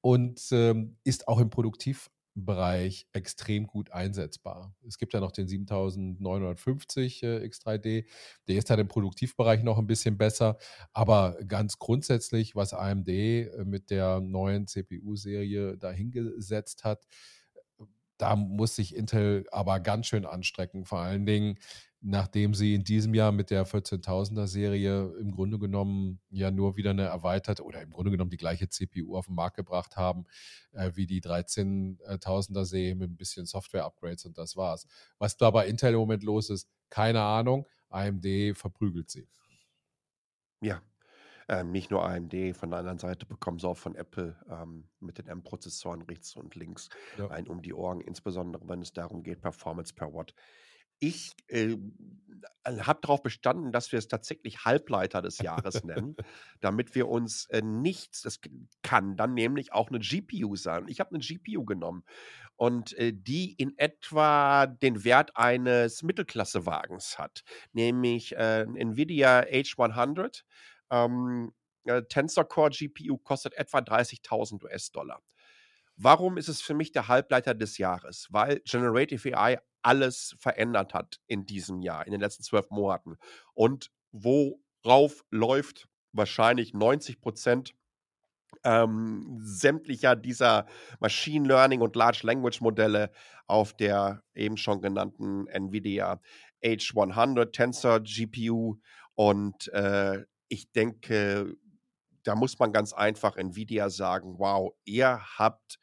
und 0.00 0.40
ähm, 0.52 0.96
ist 1.02 1.26
auch 1.26 1.40
im 1.40 1.50
Produktiv 1.50 2.08
Bereich 2.44 3.06
extrem 3.12 3.66
gut 3.66 3.90
einsetzbar. 3.92 4.74
Es 4.86 4.98
gibt 4.98 5.14
ja 5.14 5.20
noch 5.20 5.32
den 5.32 5.48
7950 5.48 7.22
äh, 7.22 7.26
X3D, 7.44 8.06
der 8.48 8.56
ist 8.56 8.70
halt 8.70 8.80
im 8.80 8.88
Produktivbereich 8.88 9.62
noch 9.62 9.78
ein 9.78 9.86
bisschen 9.86 10.18
besser, 10.18 10.58
aber 10.92 11.38
ganz 11.46 11.78
grundsätzlich, 11.78 12.56
was 12.56 12.72
AMD 12.72 13.08
äh, 13.08 13.64
mit 13.64 13.90
der 13.90 14.20
neuen 14.20 14.66
CPU-Serie 14.66 15.76
dahingesetzt 15.76 16.84
hat, 16.84 17.06
da 18.18 18.34
muss 18.36 18.74
sich 18.74 18.94
Intel 18.96 19.46
aber 19.52 19.80
ganz 19.80 20.06
schön 20.06 20.26
anstrecken. 20.26 20.84
Vor 20.84 20.98
allen 20.98 21.24
Dingen, 21.24 21.58
nachdem 22.00 22.54
sie 22.54 22.74
in 22.74 22.84
diesem 22.84 23.12
Jahr 23.14 23.32
mit 23.32 23.50
der 23.50 23.66
14.000er 23.66 24.46
Serie 24.46 25.12
im 25.18 25.32
Grunde 25.32 25.58
genommen 25.58 26.20
ja 26.30 26.50
nur 26.50 26.76
wieder 26.76 26.90
eine 26.90 27.04
erweiterte 27.04 27.64
oder 27.64 27.82
im 27.82 27.90
Grunde 27.90 28.10
genommen 28.12 28.30
die 28.30 28.36
gleiche 28.36 28.68
CPU 28.68 29.16
auf 29.16 29.26
den 29.26 29.34
Markt 29.34 29.56
gebracht 29.56 29.96
haben 29.96 30.24
äh, 30.72 30.92
wie 30.94 31.06
die 31.06 31.20
13.000er 31.20 32.64
Serie 32.64 32.94
mit 32.94 33.10
ein 33.10 33.16
bisschen 33.16 33.46
Software-Upgrades 33.46 34.24
und 34.26 34.38
das 34.38 34.56
war's. 34.56 34.86
Was 35.18 35.36
da 35.36 35.50
bei 35.50 35.66
Intel 35.66 35.92
im 35.94 35.98
Moment 36.00 36.22
los 36.22 36.50
ist, 36.50 36.68
keine 36.90 37.22
Ahnung. 37.22 37.66
AMD 37.90 38.26
verprügelt 38.54 39.10
sie. 39.10 39.28
Ja, 40.60 40.82
Ähm, 41.48 41.72
nicht 41.72 41.90
nur 41.90 42.04
AMD, 42.04 42.56
von 42.56 42.70
der 42.70 42.80
anderen 42.80 42.98
Seite 42.98 43.26
bekommen 43.26 43.58
sie 43.58 43.68
auch 43.68 43.78
von 43.78 43.94
Apple 43.96 44.36
ähm, 44.50 44.88
mit 45.00 45.18
den 45.18 45.28
M-Prozessoren 45.28 46.02
rechts 46.02 46.36
und 46.36 46.54
links 46.56 46.90
Ja. 47.16 47.30
ein 47.30 47.48
um 47.48 47.62
die 47.62 47.74
Ohren, 47.74 48.00
insbesondere 48.00 48.68
wenn 48.68 48.82
es 48.82 48.92
darum 48.94 49.22
geht, 49.24 49.40
Performance 49.42 49.94
per 49.94 50.12
Watt. 50.14 50.34
Ich 51.00 51.32
äh, 51.48 51.76
habe 52.66 53.00
darauf 53.00 53.22
bestanden, 53.22 53.72
dass 53.72 53.92
wir 53.92 53.98
es 53.98 54.08
tatsächlich 54.08 54.64
Halbleiter 54.64 55.22
des 55.22 55.38
Jahres 55.38 55.84
nennen, 55.84 56.16
damit 56.60 56.94
wir 56.94 57.08
uns 57.08 57.46
äh, 57.46 57.62
nichts, 57.62 58.22
das 58.22 58.40
kann 58.82 59.16
dann 59.16 59.34
nämlich 59.34 59.72
auch 59.72 59.88
eine 59.88 60.00
GPU 60.00 60.56
sein. 60.56 60.86
Ich 60.88 61.00
habe 61.00 61.14
eine 61.14 61.24
GPU 61.24 61.64
genommen 61.64 62.04
und 62.56 62.92
äh, 62.98 63.12
die 63.14 63.52
in 63.52 63.76
etwa 63.78 64.66
den 64.66 65.04
Wert 65.04 65.36
eines 65.36 66.02
Mittelklassewagens 66.02 67.18
hat, 67.18 67.42
nämlich 67.72 68.36
äh, 68.36 68.62
Nvidia 68.62 69.40
H100. 69.42 70.42
Ähm, 70.90 71.52
äh, 71.84 72.02
Tensor 72.02 72.46
Core 72.46 72.70
GPU 72.70 73.18
kostet 73.18 73.54
etwa 73.54 73.78
30.000 73.78 74.64
US-Dollar. 74.64 75.22
Warum 75.96 76.36
ist 76.36 76.48
es 76.48 76.62
für 76.62 76.74
mich 76.74 76.92
der 76.92 77.08
Halbleiter 77.08 77.54
des 77.54 77.78
Jahres? 77.78 78.28
Weil 78.30 78.60
Generative 78.60 79.36
AI 79.36 79.58
alles 79.82 80.36
verändert 80.38 80.94
hat 80.94 81.20
in 81.26 81.46
diesem 81.46 81.80
Jahr, 81.82 82.06
in 82.06 82.12
den 82.12 82.20
letzten 82.20 82.42
zwölf 82.42 82.70
Monaten. 82.70 83.16
Und 83.54 83.90
worauf 84.12 85.24
läuft 85.30 85.88
wahrscheinlich 86.12 86.74
90 86.74 87.20
Prozent 87.20 87.74
ähm, 88.64 89.38
sämtlicher 89.40 90.16
dieser 90.16 90.66
Machine 91.00 91.46
Learning 91.46 91.80
und 91.80 91.96
Large 91.96 92.20
Language 92.24 92.60
Modelle 92.60 93.10
auf 93.46 93.74
der 93.74 94.22
eben 94.34 94.56
schon 94.56 94.80
genannten 94.80 95.46
NVIDIA 95.46 96.20
H100 96.62 97.52
Tensor 97.52 98.00
GPU. 98.00 98.78
Und 99.14 99.68
äh, 99.72 100.24
ich 100.48 100.72
denke, 100.72 101.56
da 102.24 102.34
muss 102.34 102.58
man 102.58 102.72
ganz 102.72 102.92
einfach 102.92 103.36
NVIDIA 103.36 103.90
sagen, 103.90 104.38
wow, 104.38 104.72
ihr 104.84 105.20
habt 105.38 105.78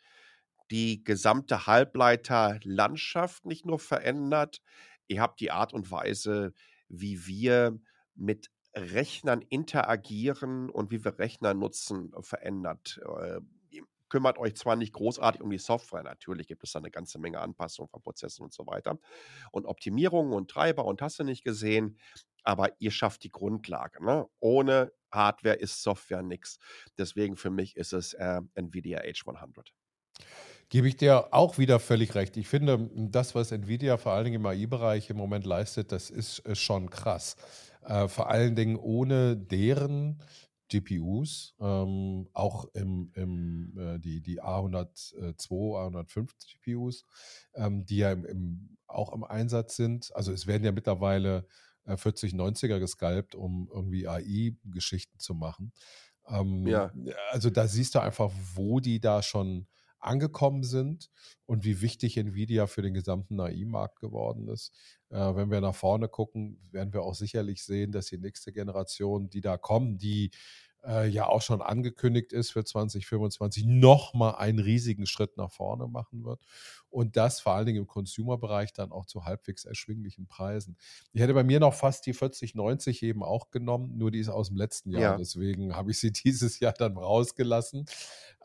die 0.71 1.03
gesamte 1.03 1.67
Halbleiterlandschaft 1.67 3.45
nicht 3.45 3.65
nur 3.65 3.79
verändert, 3.79 4.61
ihr 5.07 5.21
habt 5.21 5.39
die 5.39 5.51
Art 5.51 5.73
und 5.73 5.91
Weise, 5.91 6.53
wie 6.87 7.25
wir 7.27 7.79
mit 8.15 8.49
Rechnern 8.75 9.41
interagieren 9.41 10.69
und 10.69 10.91
wie 10.91 11.03
wir 11.03 11.17
Rechner 11.17 11.53
nutzen, 11.53 12.11
äh, 12.13 12.21
verändert. 12.21 12.99
Äh, 13.19 13.39
ihr 13.69 13.83
kümmert 14.09 14.37
euch 14.37 14.55
zwar 14.55 14.75
nicht 14.75 14.93
großartig 14.93 15.41
um 15.41 15.49
die 15.49 15.57
Software, 15.57 16.03
natürlich 16.03 16.47
gibt 16.47 16.63
es 16.63 16.71
da 16.73 16.79
eine 16.79 16.91
ganze 16.91 17.19
Menge 17.19 17.39
Anpassungen 17.39 17.89
von 17.89 18.01
Prozessen 18.01 18.43
und 18.43 18.53
so 18.53 18.65
weiter 18.67 18.99
und 19.51 19.65
Optimierungen 19.65 20.33
und 20.33 20.51
Treiber 20.51 20.85
und 20.85 21.01
hast 21.01 21.19
du 21.19 21.23
nicht 21.23 21.43
gesehen, 21.43 21.97
aber 22.43 22.69
ihr 22.79 22.91
schafft 22.91 23.23
die 23.23 23.31
Grundlage. 23.31 24.03
Ne? 24.03 24.27
Ohne 24.39 24.91
Hardware 25.11 25.55
ist 25.55 25.81
Software 25.81 26.21
nichts. 26.21 26.59
Deswegen 26.97 27.37
für 27.37 27.49
mich 27.49 27.75
ist 27.75 27.93
es 27.93 28.13
äh, 28.13 28.41
NVIDIA 28.55 28.99
H100. 28.99 29.71
Gebe 30.69 30.87
ich 30.87 30.97
dir 30.97 31.33
auch 31.33 31.57
wieder 31.57 31.79
völlig 31.79 32.15
recht. 32.15 32.37
Ich 32.37 32.47
finde, 32.47 32.89
das, 32.95 33.35
was 33.35 33.51
Nvidia 33.51 33.97
vor 33.97 34.13
allen 34.13 34.25
Dingen 34.25 34.37
im 34.37 34.45
AI-Bereich 34.45 35.09
im 35.09 35.17
Moment 35.17 35.45
leistet, 35.45 35.91
das 35.91 36.09
ist 36.09 36.39
äh, 36.45 36.55
schon 36.55 36.89
krass. 36.89 37.35
Äh, 37.83 38.07
vor 38.07 38.29
allen 38.29 38.55
Dingen 38.55 38.75
ohne 38.75 39.37
deren 39.37 40.21
GPUs, 40.69 41.53
ähm, 41.59 42.27
auch 42.33 42.65
im, 42.73 43.11
im, 43.13 43.77
äh, 43.77 43.99
die, 43.99 44.21
die 44.21 44.41
A102, 44.41 45.75
A105 45.77 46.31
GPUs, 46.47 47.05
ähm, 47.53 47.85
die 47.85 47.97
ja 47.97 48.11
im, 48.11 48.25
im, 48.25 48.77
auch 48.87 49.13
im 49.13 49.23
Einsatz 49.23 49.75
sind. 49.75 50.11
Also 50.15 50.31
es 50.33 50.47
werden 50.47 50.63
ja 50.63 50.71
mittlerweile 50.71 51.45
äh, 51.85 51.95
4090er 51.95 52.79
gescalpt, 52.79 53.35
um 53.35 53.69
irgendwie 53.71 54.07
AI-Geschichten 54.07 55.19
zu 55.19 55.35
machen. 55.35 55.71
Ähm, 56.27 56.65
Ja. 56.65 56.91
Also 57.29 57.51
da 57.51 57.67
siehst 57.67 57.93
du 57.93 57.99
einfach, 57.99 58.31
wo 58.55 58.79
die 58.79 58.99
da 58.99 59.21
schon 59.21 59.67
angekommen 60.05 60.63
sind 60.63 61.09
und 61.45 61.65
wie 61.65 61.81
wichtig 61.81 62.17
Nvidia 62.17 62.67
für 62.67 62.81
den 62.81 62.93
gesamten 62.93 63.39
AI-Markt 63.39 63.99
geworden 63.99 64.47
ist. 64.47 64.73
Äh, 65.09 65.35
wenn 65.35 65.51
wir 65.51 65.61
nach 65.61 65.75
vorne 65.75 66.07
gucken, 66.07 66.59
werden 66.71 66.93
wir 66.93 67.01
auch 67.03 67.15
sicherlich 67.15 67.63
sehen, 67.63 67.91
dass 67.91 68.07
die 68.07 68.17
nächste 68.17 68.51
Generation, 68.51 69.29
die 69.29 69.41
da 69.41 69.57
kommen, 69.57 69.97
die 69.97 70.31
äh, 70.85 71.07
ja 71.07 71.27
auch 71.27 71.41
schon 71.41 71.61
angekündigt 71.61 72.33
ist 72.33 72.51
für 72.51 72.63
2025, 72.63 73.65
nochmal 73.65 74.35
einen 74.35 74.59
riesigen 74.59 75.05
Schritt 75.05 75.37
nach 75.37 75.51
vorne 75.51 75.87
machen 75.87 76.23
wird. 76.23 76.39
Und 76.89 77.17
das 77.17 77.39
vor 77.39 77.53
allen 77.53 77.65
Dingen 77.65 77.79
im 77.79 77.87
Consumer-Bereich 77.87 78.73
dann 78.73 78.91
auch 78.91 79.05
zu 79.05 79.25
halbwegs 79.25 79.65
erschwinglichen 79.65 80.27
Preisen. 80.27 80.77
Ich 81.11 81.21
hätte 81.21 81.33
bei 81.33 81.43
mir 81.43 81.59
noch 81.59 81.73
fast 81.73 82.05
die 82.05 82.13
4090 82.13 83.03
eben 83.03 83.23
auch 83.23 83.49
genommen, 83.51 83.97
nur 83.97 84.11
die 84.11 84.19
ist 84.19 84.29
aus 84.29 84.47
dem 84.47 84.57
letzten 84.57 84.91
Jahr. 84.91 85.01
Ja. 85.01 85.17
Deswegen 85.17 85.75
habe 85.75 85.91
ich 85.91 85.99
sie 85.99 86.11
dieses 86.25 86.59
Jahr 86.59 86.73
dann 86.73 86.97
rausgelassen. 86.97 87.85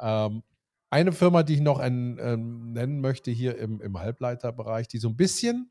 Ähm, 0.01 0.43
eine 0.91 1.13
Firma, 1.13 1.43
die 1.43 1.55
ich 1.55 1.61
noch 1.61 1.79
ein, 1.79 2.19
ähm, 2.21 2.73
nennen 2.73 3.01
möchte 3.01 3.31
hier 3.31 3.57
im, 3.59 3.81
im 3.81 3.99
Halbleiterbereich, 3.99 4.89
die 4.89 4.99
so 4.99 5.09
ein 5.09 5.17
bisschen 5.17 5.71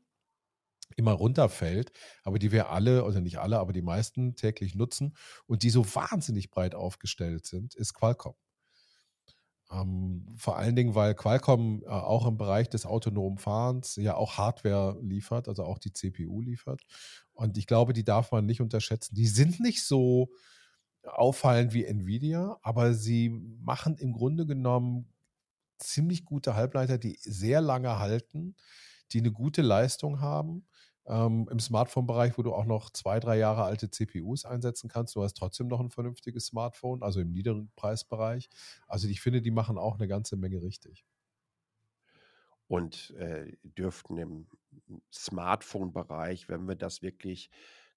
immer 0.96 1.12
runterfällt, 1.12 1.92
aber 2.24 2.38
die 2.38 2.52
wir 2.52 2.70
alle, 2.70 3.04
oder 3.04 3.20
nicht 3.20 3.38
alle, 3.38 3.58
aber 3.58 3.72
die 3.72 3.82
meisten 3.82 4.34
täglich 4.34 4.74
nutzen 4.74 5.14
und 5.46 5.62
die 5.62 5.70
so 5.70 5.84
wahnsinnig 5.94 6.50
breit 6.50 6.74
aufgestellt 6.74 7.46
sind, 7.46 7.74
ist 7.74 7.94
Qualcomm. 7.94 8.34
Ähm, 9.70 10.26
vor 10.36 10.56
allen 10.56 10.74
Dingen, 10.74 10.96
weil 10.96 11.14
Qualcomm 11.14 11.82
äh, 11.84 11.88
auch 11.88 12.26
im 12.26 12.36
Bereich 12.36 12.68
des 12.68 12.86
autonomen 12.86 13.38
Fahrens 13.38 13.96
ja 13.96 14.16
auch 14.16 14.36
Hardware 14.36 14.98
liefert, 15.00 15.48
also 15.48 15.64
auch 15.64 15.78
die 15.78 15.92
CPU 15.92 16.40
liefert. 16.40 16.82
Und 17.32 17.56
ich 17.56 17.66
glaube, 17.66 17.92
die 17.92 18.04
darf 18.04 18.32
man 18.32 18.46
nicht 18.46 18.60
unterschätzen. 18.60 19.14
Die 19.14 19.28
sind 19.28 19.60
nicht 19.60 19.84
so 19.84 20.30
auffallend 21.04 21.72
wie 21.74 21.84
Nvidia, 21.84 22.58
aber 22.62 22.94
sie 22.94 23.30
machen 23.30 23.96
im 23.96 24.12
Grunde 24.12 24.46
genommen 24.46 25.12
ziemlich 25.78 26.24
gute 26.24 26.54
Halbleiter, 26.54 26.98
die 26.98 27.18
sehr 27.20 27.60
lange 27.60 27.98
halten, 27.98 28.56
die 29.12 29.18
eine 29.20 29.32
gute 29.32 29.62
Leistung 29.62 30.20
haben. 30.20 30.66
Ähm, 31.06 31.48
Im 31.50 31.58
Smartphone-Bereich, 31.58 32.36
wo 32.38 32.42
du 32.42 32.52
auch 32.54 32.66
noch 32.66 32.90
zwei, 32.90 33.18
drei 33.20 33.38
Jahre 33.38 33.64
alte 33.64 33.90
CPUs 33.90 34.44
einsetzen 34.44 34.88
kannst, 34.88 35.16
du 35.16 35.22
hast 35.22 35.34
trotzdem 35.34 35.68
noch 35.68 35.80
ein 35.80 35.90
vernünftiges 35.90 36.46
Smartphone, 36.46 37.02
also 37.02 37.20
im 37.20 37.32
niederen 37.32 37.72
Preisbereich. 37.74 38.48
Also 38.86 39.08
ich 39.08 39.20
finde, 39.20 39.42
die 39.42 39.50
machen 39.50 39.78
auch 39.78 39.96
eine 39.96 40.08
ganze 40.08 40.36
Menge 40.36 40.62
richtig. 40.62 41.04
Und 42.68 43.10
äh, 43.18 43.56
dürften 43.64 44.16
im 44.18 44.46
Smartphone-Bereich, 45.12 46.48
wenn 46.48 46.68
wir 46.68 46.76
das 46.76 47.02
wirklich 47.02 47.50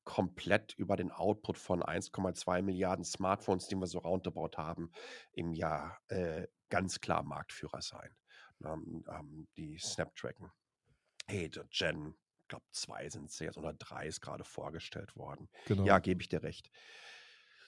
komplett 0.04 0.74
über 0.74 0.96
den 0.96 1.12
Output 1.12 1.58
von 1.58 1.82
1,2 1.82 2.62
Milliarden 2.62 3.06
Smartphones, 3.06 3.68
die 3.68 3.76
wir 3.76 3.88
so 3.88 4.00
roundabout 4.00 4.58
haben, 4.58 4.92
im 5.32 5.54
Jahr 5.54 6.00
äh, 6.08 6.48
ganz 6.70 7.00
klar 7.00 7.24
Marktführer 7.24 7.82
sein. 7.82 8.16
Ähm, 8.66 9.04
ähm, 9.10 9.48
die 9.58 9.78
Snapdragon 9.78 10.52
8 11.30 11.70
Gen, 11.70 12.16
ich 12.42 12.48
glaube, 12.48 12.66
zwei 12.72 13.10
sind 13.10 13.30
es 13.30 13.40
jetzt 13.40 13.58
oder 13.58 13.74
drei 13.74 14.08
ist 14.08 14.22
gerade 14.22 14.44
vorgestellt 14.44 15.16
worden. 15.16 15.50
Genau. 15.66 15.86
Ja, 15.86 16.00
gebe 16.00 16.22
ich 16.22 16.30
dir 16.30 16.44
recht. 16.44 16.70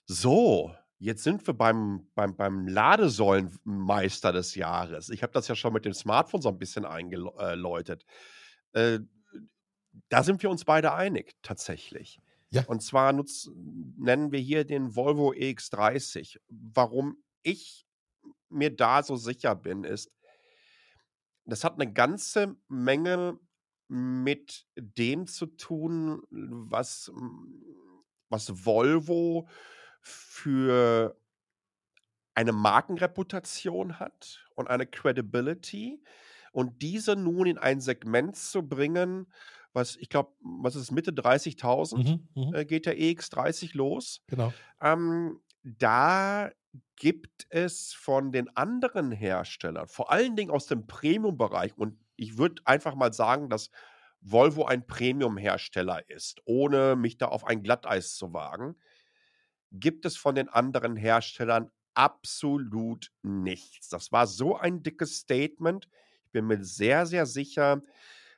So, 0.06 0.76
jetzt 1.00 1.24
sind 1.24 1.46
wir 1.48 1.54
beim, 1.54 2.10
beim, 2.16 2.36
beim 2.36 2.68
Ladesäulenmeister 2.68 4.32
des 4.32 4.56
Jahres. 4.56 5.10
Ich 5.10 5.24
habe 5.24 5.34
das 5.34 5.48
ja 5.48 5.56
schon 5.56 5.74
mit 5.74 5.86
dem 5.86 5.94
Smartphone 5.94 6.42
so 6.42 6.50
ein 6.50 6.60
bisschen 6.60 6.86
eingeläutet. 6.86 8.06
Äh, 8.74 9.00
da 10.10 10.24
sind 10.24 10.44
wir 10.44 10.50
uns 10.50 10.66
beide 10.66 10.94
einig, 10.94 11.36
tatsächlich. 11.42 12.22
Ja. 12.50 12.64
Und 12.68 12.82
zwar 12.82 13.12
nutz, 13.14 13.50
nennen 13.98 14.32
wir 14.32 14.40
hier 14.40 14.66
den 14.66 14.96
Volvo 14.96 15.32
EX30. 15.32 16.38
Warum 16.48 17.24
ich 17.44 17.86
mir 18.50 18.76
da 18.76 19.04
so 19.04 19.16
sicher 19.16 19.56
bin, 19.56 19.84
ist, 19.84 20.12
das 21.46 21.64
hat 21.64 21.74
eine 21.74 21.92
ganze 21.92 22.56
Menge 22.68 23.40
mit 23.88 24.66
dem 24.76 25.28
zu 25.28 25.46
tun, 25.46 26.24
was, 26.30 27.12
was 28.30 28.66
Volvo 28.66 29.48
für 30.02 31.20
eine 32.34 32.52
Markenreputation 32.52 34.00
hat 34.00 34.46
und 34.56 34.70
eine 34.70 34.88
Credibility 34.88 36.04
und 36.52 36.82
diese 36.82 37.16
nun 37.16 37.48
in 37.48 37.58
ein 37.58 37.80
Segment 37.80 38.36
zu 38.36 38.68
bringen, 38.68 39.28
was 39.76 39.96
ich 39.98 40.10
glaube, 40.10 40.34
was 40.42 40.76
ist 40.76 40.92
Mitte 40.92 41.14
30.000 41.14 42.16
Mhm, 42.16 42.28
mhm, 42.36 42.52
äh, 42.52 42.66
geht 42.66 42.86
der 42.86 42.98
EX30 43.00 43.74
los. 43.76 44.22
genau. 44.28 44.62
Ähm, 44.82 45.42
da 45.64 46.52
gibt 46.98 47.48
es 47.50 47.94
von 47.94 48.32
den 48.32 48.56
anderen 48.56 49.12
Herstellern, 49.12 49.88
vor 49.88 50.12
allen 50.12 50.36
Dingen 50.36 50.52
aus 50.52 50.68
dem 50.68 50.88
Premium-Bereich, 50.88 51.78
und 51.78 52.00
ich 52.16 52.38
würde 52.38 52.62
einfach 52.66 52.96
mal 52.96 53.14
sagen, 53.14 53.50
dass 53.50 53.70
Volvo 54.22 54.66
ein 54.66 54.88
Premium-Hersteller 54.88 56.10
ist, 56.10 56.42
ohne 56.46 56.96
mich 56.96 57.18
da 57.18 57.28
auf 57.28 57.46
ein 57.46 57.64
Glatteis 57.64 58.16
zu 58.16 58.34
wagen, 58.34 58.76
gibt 59.72 60.06
es 60.06 60.18
von 60.18 60.36
den 60.36 60.50
anderen 60.50 60.96
Herstellern 60.96 61.72
absolut 61.94 63.12
nichts. 63.24 63.90
Das 63.90 64.12
war 64.12 64.28
so 64.28 64.58
ein 64.58 64.84
dickes 64.84 65.18
Statement. 65.18 65.88
Ich 66.26 66.32
bin 66.32 66.46
mir 66.48 66.64
sehr, 66.64 67.06
sehr 67.06 67.26
sicher, 67.26 67.82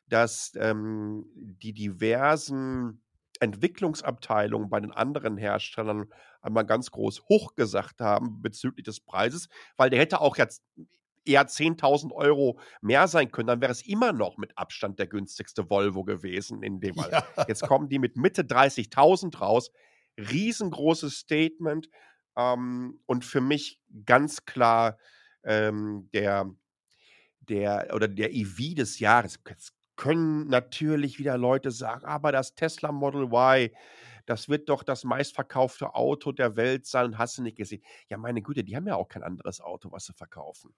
dass 0.07 0.53
ähm, 0.55 1.25
die 1.35 1.73
diversen 1.73 3.01
Entwicklungsabteilungen 3.39 4.69
bei 4.69 4.79
den 4.79 4.91
anderen 4.91 5.37
Herstellern 5.37 6.11
einmal 6.41 6.65
ganz 6.65 6.91
groß 6.91 7.23
hoch 7.29 7.55
gesagt 7.55 8.01
haben 8.01 8.41
bezüglich 8.41 8.85
des 8.85 8.99
Preises, 8.99 9.49
weil 9.75 9.89
der 9.89 9.99
hätte 9.99 10.21
auch 10.21 10.37
jetzt 10.37 10.63
eher 11.27 11.47
10.000 11.47 12.13
Euro 12.13 12.59
mehr 12.81 13.07
sein 13.07 13.31
können, 13.31 13.47
dann 13.47 13.61
wäre 13.61 13.71
es 13.71 13.85
immer 13.85 14.13
noch 14.13 14.37
mit 14.37 14.57
Abstand 14.57 14.97
der 14.97 15.07
günstigste 15.07 15.69
Volvo 15.69 16.03
gewesen 16.03 16.63
in 16.63 16.79
dem 16.79 16.95
Fall. 16.95 17.11
Ja. 17.11 17.45
Jetzt 17.47 17.63
kommen 17.63 17.89
die 17.89 17.99
mit 17.99 18.15
Mitte 18.15 18.43
30.000 18.43 19.37
raus. 19.37 19.71
Riesengroßes 20.17 21.15
Statement 21.15 21.89
ähm, 22.35 22.99
und 23.05 23.23
für 23.23 23.41
mich 23.41 23.79
ganz 24.05 24.45
klar 24.45 24.97
ähm, 25.43 26.09
der, 26.13 26.49
der 27.41 27.89
oder 27.93 28.07
der 28.07 28.33
EV 28.33 28.73
des 28.75 28.99
Jahres. 28.99 29.39
Jetzt 29.47 29.76
können 29.97 30.47
natürlich 30.47 31.19
wieder 31.19 31.37
Leute 31.37 31.71
sagen, 31.71 32.05
aber 32.05 32.31
das 32.31 32.55
Tesla 32.55 32.91
Model 32.91 33.23
Y, 33.33 33.69
das 34.25 34.47
wird 34.47 34.69
doch 34.69 34.83
das 34.83 35.03
meistverkaufte 35.03 35.95
Auto 35.95 36.31
der 36.31 36.55
Welt 36.55 36.85
sein, 36.85 37.17
hast 37.17 37.37
du 37.37 37.41
nicht 37.41 37.57
gesehen. 37.57 37.81
Ja, 38.07 38.17
meine 38.17 38.41
Güte, 38.41 38.63
die 38.63 38.75
haben 38.75 38.87
ja 38.87 38.95
auch 38.95 39.07
kein 39.07 39.23
anderes 39.23 39.59
Auto, 39.59 39.91
was 39.91 40.05
sie 40.05 40.13
verkaufen. 40.13 40.73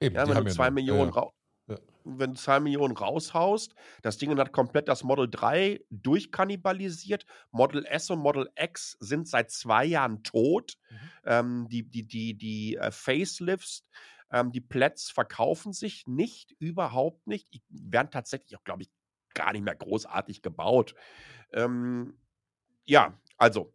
Eben, 0.00 0.16
ja, 0.16 0.28
wenn 0.28 0.44
du 0.44 0.50
zwei 0.50 0.66
ja 0.66 0.70
Millionen 0.70 1.12
ja, 1.14 1.30
ja. 1.68 1.76
wenn 2.04 2.32
du 2.32 2.36
zwei 2.36 2.60
Millionen 2.60 2.96
raushaust, 2.96 3.74
das 4.02 4.18
Ding 4.18 4.36
hat 4.36 4.52
komplett 4.52 4.88
das 4.88 5.04
Model 5.04 5.28
3 5.30 5.80
durchkannibalisiert. 5.90 7.26
Model 7.52 7.84
S 7.86 8.10
und 8.10 8.18
Model 8.18 8.50
X 8.56 8.96
sind 9.00 9.28
seit 9.28 9.50
zwei 9.50 9.84
Jahren 9.84 10.22
tot. 10.22 10.74
Mhm. 10.90 10.96
Ähm, 11.24 11.68
die 11.70 11.88
die, 11.88 12.06
die, 12.06 12.36
die 12.36 12.76
äh, 12.76 12.90
Facelifts, 12.90 13.84
ähm, 14.34 14.50
die 14.50 14.60
Plätze 14.60 15.14
verkaufen 15.14 15.72
sich 15.72 16.08
nicht, 16.08 16.50
überhaupt 16.58 17.26
nicht. 17.28 17.54
Die 17.54 17.62
werden 17.70 18.10
tatsächlich 18.10 18.56
auch, 18.56 18.64
glaube 18.64 18.82
ich, 18.82 18.90
gar 19.32 19.52
nicht 19.52 19.62
mehr 19.62 19.76
großartig 19.76 20.42
gebaut. 20.42 20.96
Ähm, 21.52 22.18
ja, 22.84 23.16
also 23.38 23.72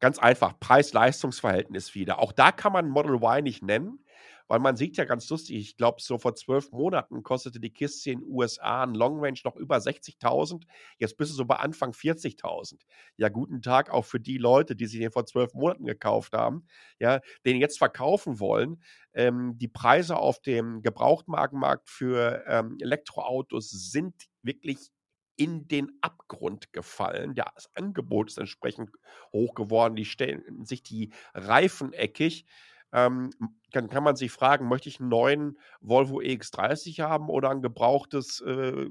ganz 0.00 0.18
einfach, 0.18 0.58
Preis-Leistungs-Verhältnis 0.58 1.94
wieder. 1.94 2.18
Auch 2.18 2.32
da 2.32 2.50
kann 2.50 2.72
man 2.72 2.88
Model 2.88 3.22
Y 3.22 3.42
nicht 3.42 3.62
nennen, 3.62 4.04
weil 4.50 4.58
man 4.58 4.74
sieht 4.76 4.96
ja 4.96 5.04
ganz 5.04 5.30
lustig, 5.30 5.56
ich 5.58 5.76
glaube, 5.76 6.02
so 6.02 6.18
vor 6.18 6.34
zwölf 6.34 6.72
Monaten 6.72 7.22
kostete 7.22 7.60
die 7.60 7.72
Kiste 7.72 8.10
in 8.10 8.18
den 8.18 8.28
USA 8.28 8.82
ein 8.82 8.94
Long 8.94 9.20
Range 9.24 9.38
noch 9.44 9.54
über 9.54 9.78
60.000. 9.78 10.64
Jetzt 10.98 11.16
bist 11.16 11.30
du 11.30 11.36
so 11.36 11.44
bei 11.44 11.54
Anfang 11.54 11.92
40.000. 11.92 12.80
Ja, 13.16 13.28
guten 13.28 13.62
Tag 13.62 13.90
auch 13.90 14.04
für 14.04 14.18
die 14.18 14.38
Leute, 14.38 14.74
die 14.74 14.86
sich 14.86 14.98
den 14.98 15.12
vor 15.12 15.24
zwölf 15.24 15.54
Monaten 15.54 15.84
gekauft 15.84 16.32
haben, 16.32 16.66
ja, 16.98 17.20
den 17.46 17.58
jetzt 17.58 17.78
verkaufen 17.78 18.40
wollen. 18.40 18.82
Ähm, 19.14 19.56
die 19.56 19.68
Preise 19.68 20.16
auf 20.16 20.40
dem 20.40 20.82
Gebrauchtmarkenmarkt 20.82 21.88
für 21.88 22.42
ähm, 22.48 22.76
Elektroautos 22.80 23.70
sind 23.70 24.14
wirklich 24.42 24.90
in 25.36 25.68
den 25.68 25.92
Abgrund 26.00 26.72
gefallen. 26.72 27.36
Das 27.36 27.70
Angebot 27.74 28.30
ist 28.30 28.38
entsprechend 28.38 28.90
hoch 29.32 29.54
geworden. 29.54 29.94
Die 29.94 30.06
stellen 30.06 30.64
sich 30.64 30.82
die 30.82 31.12
Reifen 31.34 31.92
eckig 31.92 32.46
ähm, 32.92 33.30
dann 33.72 33.88
kann 33.88 34.02
man 34.02 34.16
sich 34.16 34.32
fragen, 34.32 34.68
möchte 34.68 34.88
ich 34.88 35.00
einen 35.00 35.08
neuen 35.08 35.58
Volvo 35.80 36.20
EX30 36.20 37.02
haben 37.02 37.28
oder 37.28 37.50
ein 37.50 37.62
gebrauchtes, 37.62 38.40
äh, 38.40 38.86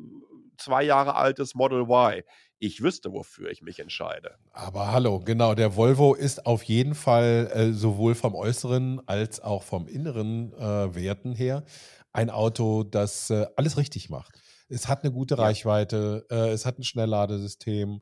zwei 0.57 0.83
Jahre 0.83 1.15
altes 1.15 1.55
Model 1.55 1.81
Y? 1.81 2.23
Ich 2.59 2.81
wüsste, 2.81 3.13
wofür 3.13 3.49
ich 3.49 3.61
mich 3.61 3.79
entscheide. 3.79 4.35
Aber 4.51 4.91
hallo, 4.91 5.19
genau, 5.19 5.55
der 5.55 5.77
Volvo 5.77 6.13
ist 6.13 6.45
auf 6.45 6.63
jeden 6.63 6.93
Fall 6.93 7.49
äh, 7.53 7.71
sowohl 7.71 8.15
vom 8.15 8.35
äußeren 8.35 9.01
als 9.07 9.39
auch 9.39 9.63
vom 9.63 9.87
inneren 9.87 10.53
äh, 10.53 10.93
Werten 10.93 11.33
her 11.33 11.63
ein 12.11 12.29
Auto, 12.29 12.83
das 12.83 13.29
äh, 13.29 13.45
alles 13.55 13.77
richtig 13.77 14.09
macht. 14.09 14.41
Es 14.67 14.87
hat 14.87 15.03
eine 15.03 15.11
gute 15.11 15.37
Reichweite, 15.37 16.25
äh, 16.29 16.49
es 16.49 16.65
hat 16.65 16.79
ein 16.79 16.83
Schnellladesystem, 16.83 18.01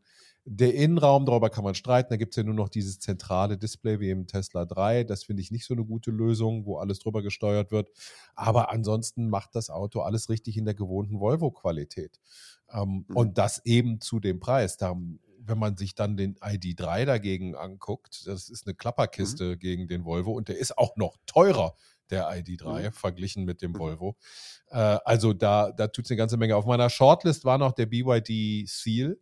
der 0.49 0.73
Innenraum, 0.75 1.25
darüber 1.25 1.49
kann 1.49 1.65
man 1.65 1.75
streiten. 1.75 2.07
Da 2.09 2.15
gibt 2.15 2.31
es 2.31 2.37
ja 2.37 2.43
nur 2.43 2.53
noch 2.53 2.69
dieses 2.69 2.99
zentrale 2.99 3.57
Display 3.57 3.99
wie 3.99 4.09
im 4.11 4.27
Tesla 4.27 4.63
3. 4.63 5.03
Das 5.03 5.25
finde 5.25 5.41
ich 5.41 5.51
nicht 5.51 5.65
so 5.65 5.73
eine 5.73 5.83
gute 5.83 6.09
Lösung, 6.09 6.65
wo 6.65 6.77
alles 6.77 6.99
drüber 6.99 7.21
gesteuert 7.21 7.71
wird. 7.71 7.89
Aber 8.33 8.71
ansonsten 8.71 9.29
macht 9.29 9.55
das 9.55 9.69
Auto 9.69 9.99
alles 9.99 10.29
richtig 10.29 10.55
in 10.55 10.63
der 10.63 10.73
gewohnten 10.73 11.19
Volvo-Qualität. 11.19 12.21
Ähm, 12.71 13.05
mhm. 13.09 13.15
Und 13.17 13.37
das 13.37 13.65
eben 13.65 13.99
zu 13.99 14.21
dem 14.21 14.39
Preis. 14.39 14.77
Da, 14.77 14.95
wenn 15.39 15.59
man 15.59 15.75
sich 15.75 15.95
dann 15.95 16.15
den 16.15 16.37
ID3 16.37 17.03
dagegen 17.03 17.57
anguckt, 17.57 18.25
das 18.25 18.47
ist 18.47 18.65
eine 18.65 18.73
Klapperkiste 18.73 19.55
mhm. 19.55 19.59
gegen 19.59 19.87
den 19.89 20.05
Volvo 20.05 20.31
und 20.31 20.47
der 20.47 20.57
ist 20.57 20.77
auch 20.77 20.95
noch 20.95 21.17
teurer 21.25 21.75
der 22.09 22.29
ID3 22.29 22.85
mhm. 22.85 22.91
verglichen 22.93 23.43
mit 23.43 23.61
dem 23.61 23.71
mhm. 23.71 23.79
Volvo. 23.79 24.15
Äh, 24.69 24.77
also 25.03 25.33
da, 25.33 25.73
da 25.73 25.89
tut 25.89 26.05
es 26.05 26.11
eine 26.11 26.17
ganze 26.17 26.37
Menge. 26.37 26.55
Auf 26.55 26.65
meiner 26.65 26.89
Shortlist 26.89 27.43
war 27.43 27.57
noch 27.57 27.73
der 27.73 27.87
BYD 27.87 28.65
Seal. 28.65 29.19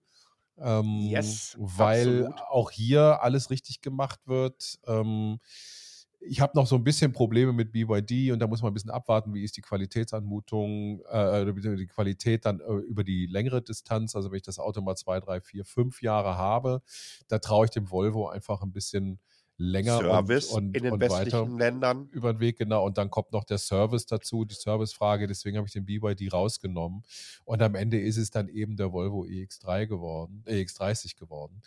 Ähm, 0.57 1.01
yes, 1.01 1.55
weil 1.59 2.25
absolut. 2.25 2.41
auch 2.49 2.71
hier 2.71 3.21
alles 3.21 3.49
richtig 3.49 3.81
gemacht 3.81 4.21
wird. 4.25 4.79
Ähm, 4.87 5.39
ich 6.27 6.41
habe 6.41 6.53
noch 6.55 6.65
so 6.65 6.75
ein 6.75 6.83
bisschen 6.83 7.11
Probleme 7.11 7.53
mit 7.53 7.71
BYD 7.71 8.31
und 8.31 8.39
da 8.39 8.47
muss 8.47 8.61
man 8.61 8.71
ein 8.71 8.73
bisschen 8.73 8.91
abwarten, 8.91 9.33
wie 9.33 9.43
ist 9.43 9.57
die 9.57 9.61
Qualitätsanmutung, 9.61 11.01
äh, 11.09 11.53
die 11.53 11.87
Qualität 11.87 12.45
dann 12.45 12.59
äh, 12.59 12.73
über 12.87 13.03
die 13.03 13.27
längere 13.27 13.61
Distanz. 13.61 14.15
Also 14.15 14.31
wenn 14.31 14.37
ich 14.37 14.43
das 14.43 14.59
Auto 14.59 14.81
mal 14.81 14.95
zwei, 14.95 15.19
drei, 15.19 15.41
vier, 15.41 15.65
fünf 15.65 16.01
Jahre 16.01 16.37
habe, 16.37 16.81
da 17.27 17.39
traue 17.39 17.65
ich 17.65 17.71
dem 17.71 17.91
Volvo 17.91 18.27
einfach 18.27 18.63
ein 18.63 18.71
bisschen 18.71 19.19
länger 19.57 19.99
Service 19.99 20.47
und, 20.47 20.67
und, 20.67 20.77
in 20.77 20.83
den 20.83 20.93
und 20.93 20.99
westlichen 20.99 21.57
Ländern. 21.57 22.09
Über 22.11 22.33
den 22.33 22.39
Weg, 22.39 22.57
genau. 22.57 22.85
Und 22.85 22.97
dann 22.97 23.09
kommt 23.09 23.31
noch 23.31 23.43
der 23.43 23.57
Service 23.57 24.05
dazu, 24.05 24.45
die 24.45 24.55
Servicefrage. 24.55 25.27
Deswegen 25.27 25.57
habe 25.57 25.67
ich 25.67 25.73
den 25.73 25.85
BYD 25.85 26.33
rausgenommen. 26.33 27.03
Und 27.45 27.61
am 27.61 27.75
Ende 27.75 27.99
ist 27.99 28.17
es 28.17 28.31
dann 28.31 28.49
eben 28.49 28.75
der 28.75 28.91
Volvo 28.91 29.23
EX3 29.23 29.87
geworden, 29.87 30.43
EX30 30.45 31.17
geworden. 31.17 31.61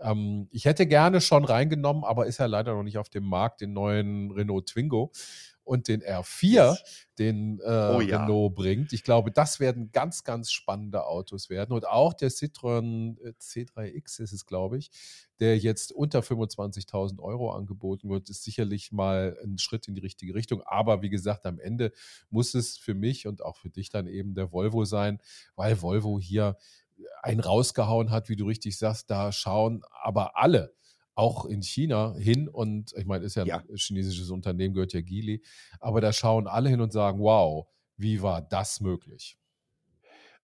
Ähm, 0.00 0.48
ich 0.50 0.64
hätte 0.64 0.86
gerne 0.86 1.20
schon 1.20 1.44
reingenommen, 1.44 2.04
aber 2.04 2.26
ist 2.26 2.38
ja 2.38 2.46
leider 2.46 2.74
noch 2.74 2.82
nicht 2.82 2.98
auf 2.98 3.10
dem 3.10 3.24
Markt, 3.24 3.60
den 3.60 3.72
neuen 3.72 4.30
Renault 4.30 4.66
Twingo 4.66 5.12
und 5.64 5.88
den 5.88 6.02
R4, 6.02 6.42
yes. 6.42 7.06
den 7.18 7.58
äh, 7.60 7.62
oh, 7.64 8.00
ja. 8.00 8.22
Renault 8.22 8.54
bringt. 8.54 8.92
Ich 8.92 9.02
glaube, 9.02 9.30
das 9.30 9.60
werden 9.60 9.90
ganz, 9.92 10.24
ganz 10.24 10.52
spannende 10.52 11.06
Autos 11.06 11.50
werden. 11.50 11.72
Und 11.72 11.86
auch 11.86 12.12
der 12.12 12.30
Citroën 12.30 13.18
äh, 13.20 13.32
C3X 13.40 14.20
ist 14.20 14.32
es, 14.32 14.46
glaube 14.46 14.78
ich, 14.78 14.90
der 15.40 15.58
jetzt 15.58 15.92
unter 15.92 16.20
25.000 16.20 17.20
Euro 17.20 17.52
angeboten 17.52 18.10
wird, 18.10 18.28
ist 18.30 18.44
sicherlich 18.44 18.92
mal 18.92 19.36
ein 19.42 19.58
Schritt 19.58 19.88
in 19.88 19.94
die 19.94 20.00
richtige 20.00 20.34
Richtung. 20.34 20.62
Aber 20.62 21.02
wie 21.02 21.10
gesagt, 21.10 21.46
am 21.46 21.58
Ende 21.58 21.92
muss 22.30 22.54
es 22.54 22.76
für 22.76 22.94
mich 22.94 23.26
und 23.26 23.42
auch 23.42 23.56
für 23.56 23.70
dich 23.70 23.90
dann 23.90 24.06
eben 24.06 24.34
der 24.34 24.52
Volvo 24.52 24.84
sein, 24.84 25.20
weil 25.56 25.80
Volvo 25.80 26.20
hier 26.20 26.56
einen 27.22 27.40
rausgehauen 27.40 28.10
hat, 28.10 28.28
wie 28.28 28.36
du 28.36 28.46
richtig 28.46 28.78
sagst, 28.78 29.10
da 29.10 29.32
schauen 29.32 29.82
aber 29.90 30.36
alle 30.36 30.74
auch 31.14 31.44
in 31.44 31.62
China 31.62 32.14
hin 32.16 32.48
und 32.48 32.92
ich 32.96 33.06
meine, 33.06 33.24
ist 33.24 33.36
ja 33.36 33.42
ein 33.42 33.48
ja. 33.48 33.62
chinesisches 33.76 34.30
Unternehmen, 34.30 34.74
gehört 34.74 34.92
ja 34.92 35.00
Geely, 35.00 35.42
aber 35.80 36.00
da 36.00 36.12
schauen 36.12 36.46
alle 36.46 36.68
hin 36.70 36.80
und 36.80 36.92
sagen, 36.92 37.20
wow, 37.20 37.66
wie 37.96 38.22
war 38.22 38.42
das 38.42 38.80
möglich? 38.80 39.38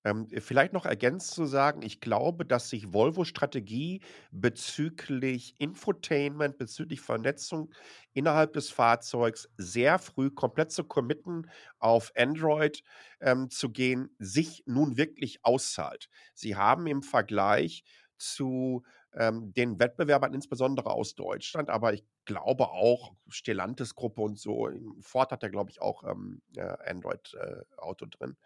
Ähm, 0.02 0.28
vielleicht 0.38 0.72
noch 0.72 0.86
ergänzt 0.86 1.32
zu 1.32 1.44
sagen, 1.44 1.82
ich 1.82 2.00
glaube, 2.00 2.46
dass 2.46 2.70
sich 2.70 2.92
Volvo 2.92 3.24
Strategie 3.24 4.00
bezüglich 4.30 5.54
Infotainment, 5.58 6.56
bezüglich 6.56 7.02
Vernetzung 7.02 7.70
innerhalb 8.14 8.54
des 8.54 8.70
Fahrzeugs 8.70 9.50
sehr 9.58 9.98
früh 9.98 10.30
komplett 10.30 10.72
zu 10.72 10.84
committen, 10.84 11.50
auf 11.78 12.12
Android 12.16 12.82
ähm, 13.20 13.50
zu 13.50 13.70
gehen, 13.70 14.08
sich 14.18 14.62
nun 14.66 14.96
wirklich 14.96 15.44
auszahlt. 15.44 16.08
Sie 16.34 16.56
haben 16.56 16.86
im 16.86 17.02
Vergleich 17.02 17.84
zu 18.16 18.84
ähm, 19.14 19.52
den 19.54 19.78
Wettbewerbern, 19.78 20.34
insbesondere 20.34 20.90
aus 20.90 21.14
Deutschland, 21.14 21.68
aber 21.68 21.92
ich 21.92 22.04
glaube 22.24 22.68
auch 22.68 23.14
Stellantis-Gruppe 23.28 24.20
und 24.20 24.38
so. 24.38 24.68
Ford 25.00 25.32
hat 25.32 25.42
ja, 25.42 25.48
glaube 25.48 25.70
ich, 25.70 25.80
auch 25.80 26.04
ähm, 26.04 26.42
äh, 26.56 26.76
Android-Auto 26.86 28.04
äh, 28.04 28.08
drin. 28.08 28.36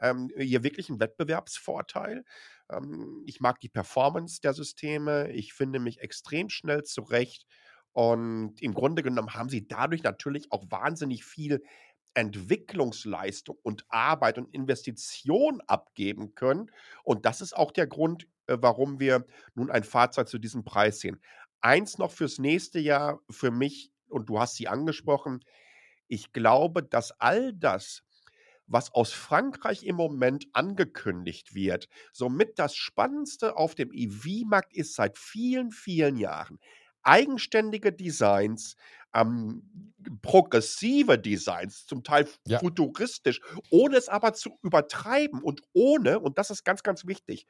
Ähm, 0.00 0.30
hier 0.36 0.62
wirklich 0.62 0.88
ein 0.88 0.98
Wettbewerbsvorteil. 0.98 2.24
Ähm, 2.70 3.22
ich 3.26 3.40
mag 3.40 3.60
die 3.60 3.68
Performance 3.68 4.40
der 4.40 4.54
Systeme. 4.54 5.30
Ich 5.32 5.52
finde 5.52 5.78
mich 5.78 6.00
extrem 6.00 6.48
schnell 6.48 6.82
zurecht. 6.84 7.46
Und 7.92 8.60
im 8.62 8.72
Grunde 8.72 9.02
genommen 9.02 9.34
haben 9.34 9.48
sie 9.48 9.66
dadurch 9.66 10.02
natürlich 10.02 10.50
auch 10.52 10.64
wahnsinnig 10.70 11.24
viel 11.24 11.62
Entwicklungsleistung 12.14 13.56
und 13.62 13.84
Arbeit 13.88 14.38
und 14.38 14.52
Investition 14.54 15.60
abgeben 15.66 16.34
können. 16.34 16.70
Und 17.04 17.24
das 17.26 17.40
ist 17.40 17.56
auch 17.56 17.70
der 17.70 17.86
Grund, 17.86 18.26
warum 18.60 19.00
wir 19.00 19.26
nun 19.54 19.70
ein 19.70 19.84
Fahrzeug 19.84 20.28
zu 20.28 20.38
diesem 20.38 20.64
Preis 20.64 21.00
sehen. 21.00 21.20
Eins 21.60 21.98
noch 21.98 22.10
fürs 22.10 22.38
nächste 22.38 22.78
Jahr 22.78 23.20
für 23.30 23.50
mich, 23.50 23.92
und 24.08 24.28
du 24.28 24.40
hast 24.40 24.56
sie 24.56 24.68
angesprochen, 24.68 25.44
ich 26.08 26.32
glaube, 26.32 26.82
dass 26.82 27.12
all 27.20 27.52
das, 27.52 28.02
was 28.66 28.92
aus 28.94 29.12
Frankreich 29.12 29.84
im 29.84 29.96
Moment 29.96 30.46
angekündigt 30.52 31.54
wird, 31.54 31.88
somit 32.12 32.58
das 32.58 32.74
Spannendste 32.74 33.56
auf 33.56 33.74
dem 33.74 33.92
EV-Markt 33.92 34.74
ist 34.74 34.94
seit 34.94 35.18
vielen, 35.18 35.70
vielen 35.70 36.16
Jahren. 36.16 36.58
Eigenständige 37.02 37.92
Designs, 37.92 38.76
ähm, 39.14 39.92
progressive 40.22 41.18
Designs, 41.18 41.86
zum 41.86 42.04
Teil 42.04 42.28
ja. 42.46 42.58
futuristisch, 42.58 43.40
ohne 43.70 43.96
es 43.96 44.08
aber 44.08 44.34
zu 44.34 44.58
übertreiben 44.62 45.42
und 45.42 45.62
ohne, 45.72 46.20
und 46.20 46.38
das 46.38 46.50
ist 46.50 46.64
ganz, 46.64 46.82
ganz 46.82 47.06
wichtig, 47.06 47.46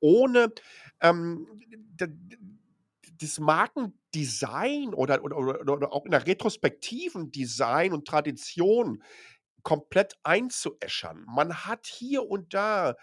ohne 0.00 0.52
ähm, 1.00 1.46
das 3.18 3.38
Markendesign 3.38 4.94
oder, 4.94 5.22
oder, 5.22 5.36
oder, 5.36 5.72
oder 5.72 5.92
auch 5.92 6.04
in 6.04 6.10
der 6.10 6.26
retrospektiven 6.26 7.30
Design 7.30 7.92
und 7.92 8.06
Tradition 8.06 9.02
komplett 9.62 10.14
einzuäschern. 10.22 11.24
Man 11.28 11.66
hat 11.66 11.86
hier 11.86 12.28
und 12.28 12.54
da 12.54 12.96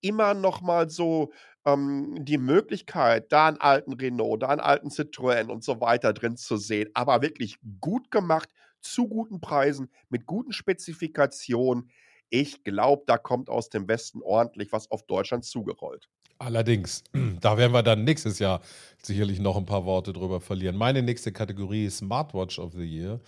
immer 0.00 0.34
noch 0.34 0.60
mal 0.60 0.90
so 0.90 1.32
ähm, 1.64 2.24
die 2.24 2.38
Möglichkeit, 2.38 3.32
da 3.32 3.48
einen 3.48 3.56
alten 3.60 3.94
Renault, 3.94 4.42
da 4.42 4.48
einen 4.48 4.60
alten 4.60 4.88
Citroën 4.88 5.48
und 5.48 5.64
so 5.64 5.80
weiter 5.80 6.12
drin 6.12 6.36
zu 6.36 6.56
sehen, 6.56 6.90
aber 6.94 7.22
wirklich 7.22 7.58
gut 7.80 8.10
gemacht, 8.10 8.50
zu 8.80 9.08
guten 9.08 9.40
Preisen, 9.40 9.90
mit 10.10 10.26
guten 10.26 10.52
Spezifikationen. 10.52 11.90
Ich 12.28 12.64
glaube, 12.64 13.04
da 13.06 13.16
kommt 13.16 13.48
aus 13.48 13.70
dem 13.70 13.88
Westen 13.88 14.20
ordentlich 14.22 14.72
was 14.72 14.90
auf 14.90 15.04
Deutschland 15.06 15.44
zugerollt. 15.44 16.10
Allerdings, 16.44 17.02
da 17.40 17.56
werden 17.56 17.72
wir 17.72 17.82
dann 17.82 18.04
nächstes 18.04 18.38
Jahr 18.38 18.60
sicherlich 19.02 19.40
noch 19.40 19.56
ein 19.56 19.64
paar 19.64 19.86
Worte 19.86 20.12
drüber 20.12 20.40
verlieren. 20.40 20.76
Meine 20.76 21.02
nächste 21.02 21.32
Kategorie 21.32 21.86
ist 21.86 21.98
Smartwatch 21.98 22.58
of 22.58 22.72
the 22.74 22.84
Year. 22.84 23.20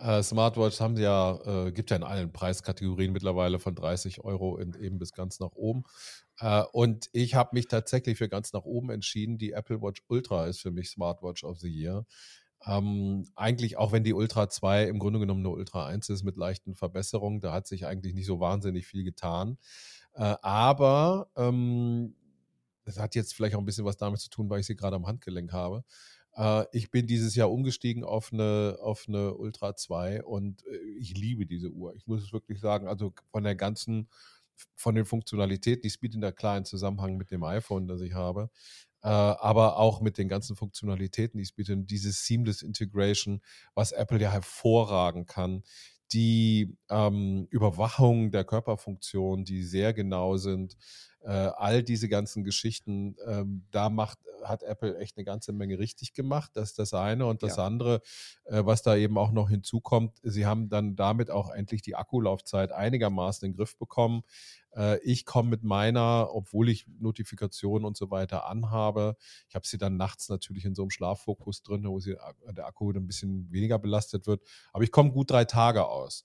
Äh, 0.00 0.22
Smartwatch 0.24 0.80
haben 0.80 0.96
ja, 0.96 1.66
äh, 1.66 1.72
gibt 1.72 1.90
ja 1.90 1.96
in 1.96 2.02
allen 2.02 2.32
Preiskategorien 2.32 3.12
mittlerweile 3.12 3.60
von 3.60 3.76
30 3.76 4.24
Euro 4.24 4.60
eben 4.60 4.98
bis 4.98 5.12
ganz 5.12 5.38
nach 5.38 5.52
oben. 5.52 5.84
Äh, 6.40 6.64
und 6.72 7.08
ich 7.12 7.36
habe 7.36 7.50
mich 7.52 7.68
tatsächlich 7.68 8.18
für 8.18 8.28
ganz 8.28 8.52
nach 8.52 8.64
oben 8.64 8.90
entschieden. 8.90 9.38
Die 9.38 9.52
Apple 9.52 9.80
Watch 9.80 10.02
Ultra 10.08 10.46
ist 10.46 10.60
für 10.60 10.72
mich 10.72 10.90
Smartwatch 10.90 11.44
of 11.44 11.58
the 11.58 11.68
Year. 11.68 12.06
Ähm, 12.66 13.24
eigentlich, 13.36 13.76
auch 13.76 13.92
wenn 13.92 14.02
die 14.02 14.14
Ultra 14.14 14.48
2 14.48 14.84
im 14.84 14.98
Grunde 14.98 15.20
genommen 15.20 15.42
nur 15.42 15.54
Ultra 15.54 15.86
1 15.86 16.08
ist 16.08 16.24
mit 16.24 16.36
leichten 16.36 16.74
Verbesserungen, 16.74 17.40
da 17.40 17.52
hat 17.52 17.68
sich 17.68 17.86
eigentlich 17.86 18.14
nicht 18.14 18.26
so 18.26 18.40
wahnsinnig 18.40 18.86
viel 18.86 19.04
getan. 19.04 19.58
Äh, 20.14 20.34
aber 20.42 21.30
ähm, 21.36 22.16
das 22.88 22.98
hat 22.98 23.14
jetzt 23.14 23.34
vielleicht 23.34 23.54
auch 23.54 23.60
ein 23.60 23.66
bisschen 23.66 23.84
was 23.84 23.98
damit 23.98 24.18
zu 24.20 24.30
tun, 24.30 24.48
weil 24.48 24.60
ich 24.60 24.66
sie 24.66 24.76
gerade 24.76 24.96
am 24.96 25.06
Handgelenk 25.06 25.52
habe. 25.52 25.84
Äh, 26.34 26.64
ich 26.72 26.90
bin 26.90 27.06
dieses 27.06 27.34
Jahr 27.34 27.50
umgestiegen 27.50 28.02
auf 28.02 28.32
eine, 28.32 28.78
auf 28.80 29.04
eine 29.08 29.34
Ultra 29.34 29.76
2 29.76 30.24
und 30.24 30.64
äh, 30.66 30.76
ich 30.98 31.14
liebe 31.14 31.44
diese 31.46 31.70
Uhr. 31.70 31.94
Ich 31.94 32.06
muss 32.06 32.22
es 32.22 32.32
wirklich 32.32 32.60
sagen, 32.60 32.88
also 32.88 33.12
von 33.30 33.44
der 33.44 33.56
ganzen, 33.56 34.08
von 34.74 34.94
den 34.94 35.04
Funktionalitäten, 35.04 35.82
die 35.82 35.90
Speed 35.90 36.14
in 36.14 36.22
der 36.22 36.32
kleinen 36.32 36.64
Zusammenhang 36.64 37.18
mit 37.18 37.30
dem 37.30 37.44
iPhone, 37.44 37.86
das 37.86 38.00
ich 38.00 38.14
habe, 38.14 38.50
äh, 39.02 39.08
aber 39.08 39.76
auch 39.76 40.00
mit 40.00 40.16
den 40.16 40.28
ganzen 40.28 40.56
Funktionalitäten, 40.56 41.36
die 41.36 41.44
es 41.44 41.52
bietet, 41.52 41.90
dieses 41.90 42.24
Seamless 42.24 42.62
Integration, 42.62 43.42
was 43.74 43.92
Apple 43.92 44.18
ja 44.18 44.32
hervorragen 44.32 45.26
kann, 45.26 45.62
die 46.12 46.76
ähm, 46.90 47.46
Überwachung 47.50 48.30
der 48.30 48.44
Körperfunktion, 48.44 49.44
die 49.44 49.62
sehr 49.62 49.92
genau 49.92 50.36
sind, 50.36 50.76
äh, 51.22 51.30
all 51.30 51.82
diese 51.82 52.08
ganzen 52.08 52.44
Geschichten, 52.44 53.16
ähm, 53.26 53.64
da 53.70 53.90
macht, 53.90 54.18
hat 54.44 54.62
Apple 54.62 54.98
echt 54.98 55.16
eine 55.16 55.24
ganze 55.24 55.52
Menge 55.52 55.78
richtig 55.78 56.14
gemacht. 56.14 56.50
Das 56.54 56.70
ist 56.70 56.78
das 56.78 56.94
eine. 56.94 57.26
Und 57.26 57.42
das 57.42 57.56
ja. 57.56 57.66
andere, 57.66 58.00
äh, 58.44 58.64
was 58.64 58.82
da 58.82 58.96
eben 58.96 59.18
auch 59.18 59.32
noch 59.32 59.48
hinzukommt, 59.48 60.18
sie 60.22 60.46
haben 60.46 60.68
dann 60.68 60.96
damit 60.96 61.30
auch 61.30 61.50
endlich 61.50 61.82
die 61.82 61.96
Akkulaufzeit 61.96 62.72
einigermaßen 62.72 63.46
in 63.46 63.52
den 63.52 63.56
Griff 63.56 63.76
bekommen. 63.76 64.22
Äh, 64.74 64.98
ich 65.02 65.24
komme 65.24 65.50
mit 65.50 65.62
meiner, 65.62 66.28
obwohl 66.32 66.68
ich 66.68 66.86
Notifikationen 66.98 67.84
und 67.84 67.96
so 67.96 68.10
weiter 68.10 68.46
anhabe, 68.46 69.16
ich 69.48 69.54
habe 69.54 69.66
sie 69.66 69.78
dann 69.78 69.96
nachts 69.96 70.28
natürlich 70.28 70.64
in 70.64 70.74
so 70.74 70.82
einem 70.82 70.90
Schlaffokus 70.90 71.62
drin, 71.62 71.84
wo 71.84 72.00
sie, 72.00 72.12
äh, 72.12 72.52
der 72.52 72.66
Akku 72.66 72.90
ein 72.90 73.06
bisschen 73.06 73.50
weniger 73.50 73.78
belastet 73.78 74.26
wird. 74.26 74.42
Aber 74.72 74.84
ich 74.84 74.92
komme 74.92 75.10
gut 75.10 75.30
drei 75.30 75.44
Tage 75.44 75.86
aus. 75.86 76.24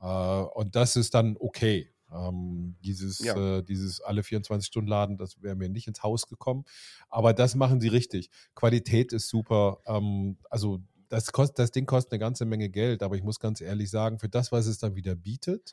Äh, 0.00 0.06
und 0.06 0.76
das 0.76 0.96
ist 0.96 1.14
dann 1.14 1.36
okay. 1.38 1.92
Ähm, 2.12 2.76
dieses, 2.84 3.18
ja. 3.18 3.58
äh, 3.58 3.62
dieses 3.62 4.00
alle 4.00 4.22
24 4.22 4.66
Stunden 4.66 4.88
Laden, 4.88 5.16
das 5.16 5.42
wäre 5.42 5.56
mir 5.56 5.68
nicht 5.68 5.88
ins 5.88 6.02
Haus 6.02 6.26
gekommen. 6.26 6.64
Aber 7.08 7.34
das 7.34 7.54
machen 7.54 7.80
sie 7.80 7.88
richtig. 7.88 8.30
Qualität 8.54 9.12
ist 9.12 9.28
super. 9.28 9.78
Ähm, 9.86 10.38
also 10.50 10.80
das, 11.08 11.32
kostet, 11.32 11.58
das 11.58 11.72
Ding 11.72 11.86
kostet 11.86 12.12
eine 12.12 12.20
ganze 12.20 12.44
Menge 12.44 12.68
Geld, 12.68 13.02
aber 13.02 13.16
ich 13.16 13.22
muss 13.22 13.40
ganz 13.40 13.60
ehrlich 13.60 13.90
sagen, 13.90 14.18
für 14.18 14.28
das, 14.28 14.52
was 14.52 14.66
es 14.66 14.78
dann 14.78 14.94
wieder 14.94 15.14
bietet, 15.14 15.72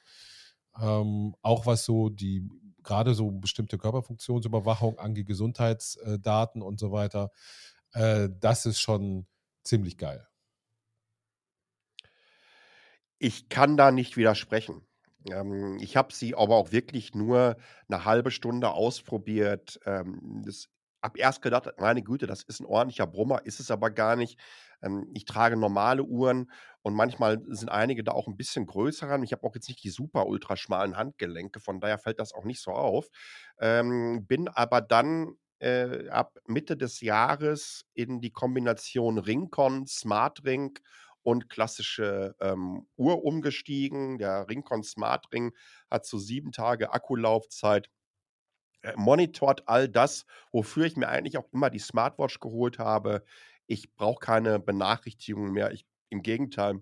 ähm, 0.82 1.36
auch 1.42 1.66
was 1.66 1.86
so 1.86 2.10
die, 2.10 2.48
gerade 2.84 3.14
so 3.14 3.32
bestimmte 3.32 3.78
Körperfunktionsüberwachung 3.78 5.00
angeht, 5.00 5.28
Gesundheitsdaten 5.28 6.62
und 6.62 6.80
so 6.80 6.92
weiter, 6.92 7.32
äh, 7.94 8.30
das 8.40 8.66
ist 8.66 8.80
schon 8.80 9.28
ziemlich 9.64 9.98
geil. 9.98 10.28
Ich 13.20 13.48
kann 13.48 13.78
da 13.78 13.92
nicht 13.92 14.18
widersprechen. 14.18 14.82
Ähm, 15.32 15.78
ich 15.82 15.96
habe 15.98 16.14
sie 16.14 16.36
aber 16.36 16.56
auch 16.56 16.72
wirklich 16.72 17.14
nur 17.16 17.58
eine 17.88 18.06
halbe 18.06 18.32
Stunde 18.32 18.72
ausprobiert. 18.72 19.80
Ähm, 19.86 20.42
das 20.46 20.68
habe 21.02 21.20
erst 21.20 21.42
gedacht, 21.42 21.70
meine 21.80 22.02
Güte, 22.02 22.28
das 22.28 22.44
ist 22.44 22.62
ein 22.62 22.66
ordentlicher 22.66 23.08
Brummer, 23.08 23.46
ist 23.46 23.60
es 23.60 23.72
aber 23.72 23.92
gar 23.92 24.16
nicht. 24.16 24.40
Ähm, 24.82 25.10
ich 25.14 25.26
trage 25.26 25.58
normale 25.58 26.04
Uhren 26.04 26.50
und 26.82 26.94
manchmal 26.94 27.42
sind 27.48 27.70
einige 27.70 28.04
da 28.04 28.14
auch 28.14 28.28
ein 28.28 28.38
bisschen 28.38 28.66
größer 28.66 29.10
ran. 29.10 29.24
Ich 29.24 29.34
habe 29.34 29.44
auch 29.46 29.56
jetzt 29.56 29.68
nicht 29.68 29.84
die 29.84 29.90
super 29.90 30.28
ultraschmalen 30.28 30.98
Handgelenke, 30.98 31.60
von 31.60 31.80
daher 31.80 31.98
fällt 31.98 32.20
das 32.20 32.34
auch 32.34 32.46
nicht 32.46 32.62
so 32.62 32.72
auf. 32.72 33.08
Ähm, 33.60 34.26
bin 34.28 34.48
aber 34.48 34.82
dann 34.82 35.36
äh, 35.60 36.10
ab 36.10 36.38
Mitte 36.48 36.78
des 36.78 37.02
Jahres 37.02 37.86
in 37.94 38.22
die 38.22 38.32
Kombination 38.32 39.18
Ringcon, 39.18 39.86
Smart 39.88 40.44
Ring 40.46 40.78
und 41.24 41.50
klassische 41.50 42.36
ähm, 42.40 42.88
Uhr 42.96 43.24
umgestiegen. 43.24 44.18
Der 44.18 44.48
Ringcon 44.50 44.84
Smart 44.84 45.28
Ring 45.34 45.54
hat 45.90 46.06
so 46.06 46.18
sieben 46.18 46.52
Tage 46.52 46.94
Akkulaufzeit. 46.94 47.90
Er 48.82 49.00
monitort 49.00 49.68
all 49.68 49.88
das, 49.88 50.26
wofür 50.52 50.86
ich 50.86 50.98
mir 50.98 51.08
eigentlich 51.08 51.38
auch 51.38 51.48
immer 51.54 51.70
die 51.70 51.80
Smartwatch 51.80 52.40
geholt 52.40 52.80
habe. 52.80 53.24
Ich 53.66 53.94
brauche 53.96 54.20
keine 54.20 54.60
Benachrichtigungen 54.60 55.54
mehr. 55.54 55.72
Ich, 55.72 55.86
Im 56.10 56.22
Gegenteil, 56.22 56.82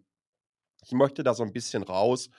ich 0.84 0.92
möchte 0.92 1.24
da 1.24 1.34
so 1.36 1.44
ein 1.44 1.54
bisschen 1.54 1.84
raus 1.84 2.30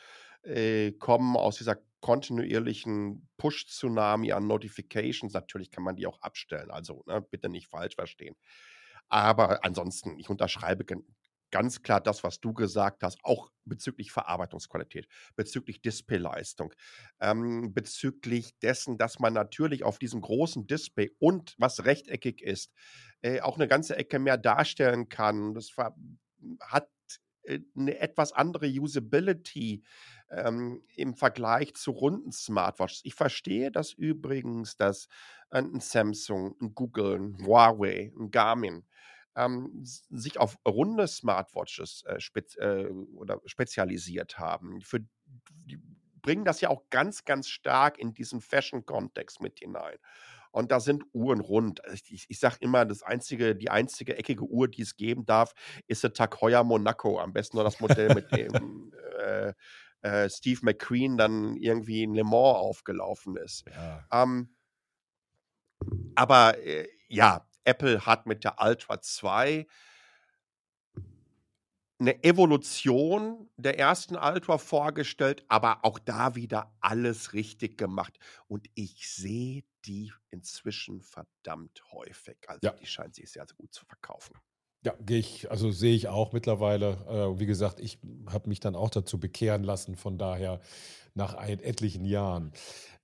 äh, 0.43 0.93
aus 1.01 1.57
dieser 1.57 1.77
kontinuierlichen 2.01 3.29
Push-Tsunami 3.37 4.33
an 4.33 4.49
Notifications. 4.49 5.33
Natürlich 5.33 5.71
kann 5.71 5.85
man 5.85 5.97
die 5.97 6.07
auch 6.07 6.21
abstellen, 6.21 6.71
also 6.71 7.05
ne, 7.07 7.23
bitte 7.23 7.49
nicht 7.49 7.69
falsch 7.69 7.95
verstehen. 7.95 8.35
Aber 9.09 9.65
ansonsten, 9.65 10.19
ich 10.19 10.29
unterschreibe 10.29 10.85
ganz 11.53 11.83
klar 11.83 12.01
das, 12.01 12.25
was 12.25 12.41
du 12.41 12.53
gesagt 12.53 13.05
hast, 13.05 13.25
auch 13.25 13.53
bezüglich 13.65 14.11
Verarbeitungsqualität, 14.11 15.07
bezüglich 15.37 15.81
Displayleistung, 15.81 16.75
ähm, 17.21 17.73
bezüglich 17.73 18.59
dessen, 18.59 18.99
dass 18.99 19.21
man 19.21 19.35
natürlich 19.35 19.85
auf 19.85 20.01
diesem 20.01 20.21
großen 20.21 20.67
Display 20.67 21.13
und 21.21 21.55
was 21.59 21.85
rechteckig 21.85 22.43
ist, 22.43 22.73
äh, 23.21 23.41
auch 23.41 23.57
eine 23.57 23.69
ganze 23.69 23.97
Ecke 23.97 24.19
mehr 24.19 24.39
darstellen 24.39 25.09
kann. 25.09 25.55
Das 25.55 25.71
hat 26.61 26.89
äh, 27.45 27.61
eine 27.77 27.99
etwas 27.99 28.33
andere 28.33 28.67
Usability 28.67 29.83
ähm, 30.31 30.83
im 30.97 31.15
Vergleich 31.15 31.75
zu 31.75 31.93
runden 31.93 32.33
Smartwatches. 32.33 33.03
Ich 33.05 33.15
verstehe 33.15 33.71
das 33.71 33.93
übrigens, 33.93 34.77
dass 34.77 35.09
ein 35.51 35.81
Samsung, 35.81 36.57
ein 36.61 36.75
Google, 36.75 37.19
ein 37.21 37.47
Huawei, 37.47 38.13
ein 38.19 38.31
Garmin 38.31 38.85
ähm, 39.37 39.71
sich 39.83 40.39
auf 40.39 40.59
runde 40.67 41.07
Smartwatches 41.09 42.05
äh, 42.07 42.21
spez 42.21 42.57
äh, 42.57 42.89
oder 43.15 43.41
spezialisiert 43.47 44.39
haben. 44.39 44.81
Für, 44.81 45.01
die 45.67 45.79
bringen 46.23 46.45
das 46.45 46.61
ja 46.61 46.71
auch 46.71 46.89
ganz, 46.91 47.25
ganz 47.25 47.49
stark 47.49 47.99
in 47.99 48.15
diesen 48.15 48.41
Fashion-Kontext 48.41 49.41
mit 49.41 49.59
hinein. 49.59 49.99
Und 50.53 50.71
da 50.71 50.81
sind 50.81 51.05
Uhren 51.13 51.41
rund. 51.41 51.85
Also 51.85 52.03
ich, 52.11 52.27
ich 52.29 52.39
sage 52.39 52.57
immer, 52.61 52.85
das 52.85 53.03
einzige, 53.03 53.57
die 53.57 53.71
einzige 53.71 54.19
eckige 54.19 54.45
Uhr, 54.45 54.69
die 54.69 54.83
es 54.83 54.97
geben 54.97 55.25
darf, 55.25 55.55
ist 55.87 56.05
der 56.05 56.13
Tag 56.13 56.41
Heuer 56.43 56.63
Monaco. 56.63 57.19
Am 57.19 57.33
besten 57.33 57.57
nur 57.57 57.65
das 57.65 57.81
Modell, 57.81 58.15
mit 58.15 58.31
dem 58.37 58.93
äh, 59.19 59.55
äh, 60.03 60.29
Steve 60.29 60.61
McQueen 60.63 61.17
dann 61.17 61.57
irgendwie 61.57 62.03
in 62.03 62.15
Le 62.15 62.25
Mans 62.25 62.59
aufgelaufen 62.59 63.37
ist. 63.37 63.65
Ja. 63.71 64.07
Ähm, 64.13 64.55
aber 66.15 66.59
äh, 66.59 66.87
ja, 67.09 67.47
Apple 67.65 68.05
hat 68.07 68.27
mit 68.27 68.45
der 68.45 68.57
Ultra 68.61 69.01
2 69.01 69.67
eine 72.03 72.25
Evolution 72.25 73.49
der 73.57 73.79
ersten 73.79 74.17
Ultra 74.17 74.59
vorgestellt, 74.59 75.45
aber 75.49 75.85
auch 75.85 76.01
da 76.01 76.35
wieder 76.35 76.75
alles 76.81 77.33
richtig 77.33 77.79
gemacht. 77.79 78.19
Und 78.49 78.67
ich 78.75 79.09
sehe 79.09 79.63
die 79.85 80.13
inzwischen 80.31 81.01
verdammt 81.01 81.81
häufig. 81.93 82.39
Also 82.49 82.61
ja. 82.65 82.73
die 82.73 82.87
scheint 82.87 83.15
sich 83.15 83.31
sehr, 83.31 83.47
sehr 83.47 83.57
gut 83.57 83.73
zu 83.73 83.85
verkaufen. 83.87 84.35
Ja, 84.85 84.97
gehe 85.01 85.19
ich, 85.19 85.49
also 85.49 85.71
sehe 85.71 85.95
ich 85.95 86.09
auch 86.09 86.33
mittlerweile. 86.33 87.07
Äh, 87.09 87.39
wie 87.39 87.47
gesagt, 87.47 87.79
ich 87.79 88.01
habe 88.27 88.49
mich 88.49 88.59
dann 88.59 88.75
auch 88.75 88.91
dazu 88.91 89.21
bekehren 89.21 89.63
lassen, 89.63 89.95
von 89.95 90.19
daher 90.19 90.61
nach 91.15 91.35
ein, 91.35 91.61
etlichen 91.61 92.05
Jahren. 92.05 92.53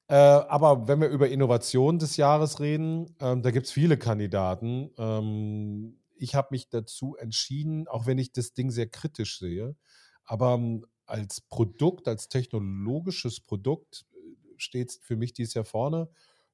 Äh, 0.09 0.15
aber 0.15 0.89
wenn 0.89 1.01
wir 1.01 1.09
über 1.09 1.29
Innovation 1.29 1.99
des 1.99 2.17
Jahres 2.17 2.61
reden, 2.61 3.15
ähm, 3.21 3.43
da 3.43 3.51
gibt 3.51 3.67
es 3.67 3.73
viele 3.73 3.99
Kandidaten. 3.99 4.91
Ähm, 4.97 5.99
ich 6.17 6.35
habe 6.35 6.49
mich 6.53 6.69
dazu 6.71 7.17
entschieden, 7.17 7.87
auch 7.89 8.07
wenn 8.07 8.19
ich 8.19 8.33
das 8.33 8.55
Ding 8.55 8.71
sehr 8.71 8.89
kritisch 8.89 9.39
sehe, 9.39 9.77
aber 10.25 10.55
ähm, 10.55 10.87
als 11.07 11.43
Produkt, 11.43 12.09
als 12.09 12.29
technologisches 12.29 13.41
Produkt 13.41 14.07
äh, 14.13 14.19
steht 14.57 14.93
für 15.03 15.17
mich 15.17 15.35
dieses 15.35 15.55
Jahr 15.55 15.65
vorne. 15.65 16.09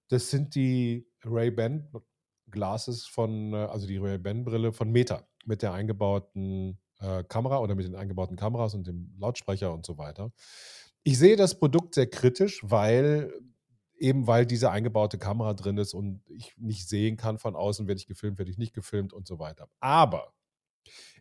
das 0.08 0.30
sind 0.30 0.54
die 0.54 1.06
Ray-Ban 1.24 1.88
Glasses 2.50 3.06
von, 3.06 3.52
äh, 3.52 3.56
also 3.56 3.86
die 3.86 3.98
Ray-Ban 3.98 4.44
Brille 4.44 4.72
von 4.72 4.90
Meta 4.90 5.26
mit 5.44 5.62
der 5.62 5.72
eingebauten 5.72 6.78
äh, 7.00 7.24
Kamera 7.24 7.58
oder 7.58 7.74
mit 7.74 7.86
den 7.86 7.94
eingebauten 7.94 8.36
Kameras 8.36 8.74
und 8.74 8.86
dem 8.86 9.14
Lautsprecher 9.18 9.72
und 9.72 9.86
so 9.86 9.98
weiter. 9.98 10.32
Ich 11.04 11.18
sehe 11.18 11.36
das 11.36 11.58
Produkt 11.58 11.94
sehr 11.94 12.08
kritisch, 12.08 12.60
weil 12.64 13.32
eben 13.98 14.26
weil 14.26 14.46
diese 14.46 14.70
eingebaute 14.70 15.18
Kamera 15.18 15.54
drin 15.54 15.78
ist 15.78 15.94
und 15.94 16.20
ich 16.28 16.56
nicht 16.58 16.88
sehen 16.88 17.16
kann 17.16 17.38
von 17.38 17.54
außen, 17.54 17.86
werde 17.86 17.98
ich 17.98 18.06
gefilmt, 18.06 18.38
werde 18.38 18.50
ich 18.50 18.58
nicht 18.58 18.74
gefilmt 18.74 19.12
und 19.12 19.26
so 19.26 19.38
weiter. 19.38 19.68
Aber 19.80 20.34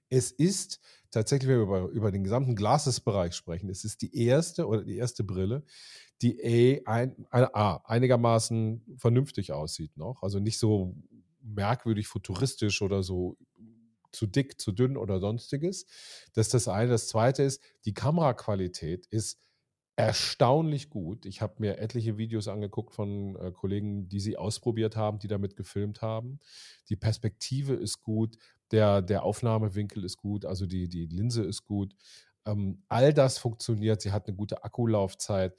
es 0.09 0.31
ist 0.31 0.79
tatsächlich, 1.11 1.49
wenn 1.49 1.59
wir 1.59 1.63
über, 1.63 1.87
über 1.89 2.11
den 2.11 2.23
gesamten 2.23 2.55
Glasses-Bereich 2.55 3.35
sprechen, 3.35 3.69
es 3.69 3.83
ist 3.83 4.01
die 4.01 4.15
erste 4.17 4.67
oder 4.67 4.83
die 4.83 4.97
erste 4.97 5.23
Brille, 5.23 5.63
die 6.21 6.85
A, 6.85 6.91
ein, 6.91 7.25
A, 7.31 7.81
einigermaßen 7.85 8.97
vernünftig 8.97 9.51
aussieht 9.51 9.95
noch. 9.97 10.21
Also 10.23 10.39
nicht 10.39 10.59
so 10.59 10.95
merkwürdig 11.41 12.07
futuristisch 12.07 12.81
oder 12.81 13.03
so 13.03 13.37
zu 14.11 14.27
dick, 14.27 14.61
zu 14.61 14.71
dünn 14.71 14.97
oder 14.97 15.19
sonstiges. 15.19 15.85
Das 16.33 16.47
ist 16.47 16.53
das 16.53 16.67
eine. 16.67 16.89
Das 16.89 17.07
zweite 17.07 17.43
ist, 17.43 17.61
die 17.85 17.93
Kameraqualität 17.93 19.07
ist 19.07 19.39
erstaunlich 19.95 20.89
gut. 20.89 21.25
Ich 21.25 21.41
habe 21.41 21.55
mir 21.59 21.77
etliche 21.77 22.17
Videos 22.17 22.47
angeguckt 22.47 22.93
von 22.93 23.35
äh, 23.35 23.51
Kollegen, 23.51 24.09
die 24.09 24.19
sie 24.19 24.37
ausprobiert 24.37 24.95
haben, 24.95 25.19
die 25.19 25.27
damit 25.27 25.55
gefilmt 25.55 26.01
haben. 26.01 26.39
Die 26.89 26.95
Perspektive 26.95 27.73
ist 27.73 28.01
gut, 28.01 28.37
der, 28.71 29.01
der 29.01 29.23
Aufnahmewinkel 29.23 30.03
ist 30.03 30.17
gut, 30.17 30.45
also 30.45 30.65
die, 30.65 30.89
die 30.89 31.05
Linse 31.05 31.43
ist 31.43 31.63
gut. 31.65 31.95
Ähm, 32.45 32.83
all 32.87 33.13
das 33.13 33.37
funktioniert. 33.37 34.01
Sie 34.01 34.11
hat 34.11 34.27
eine 34.27 34.35
gute 34.35 34.63
Akkulaufzeit. 34.63 35.55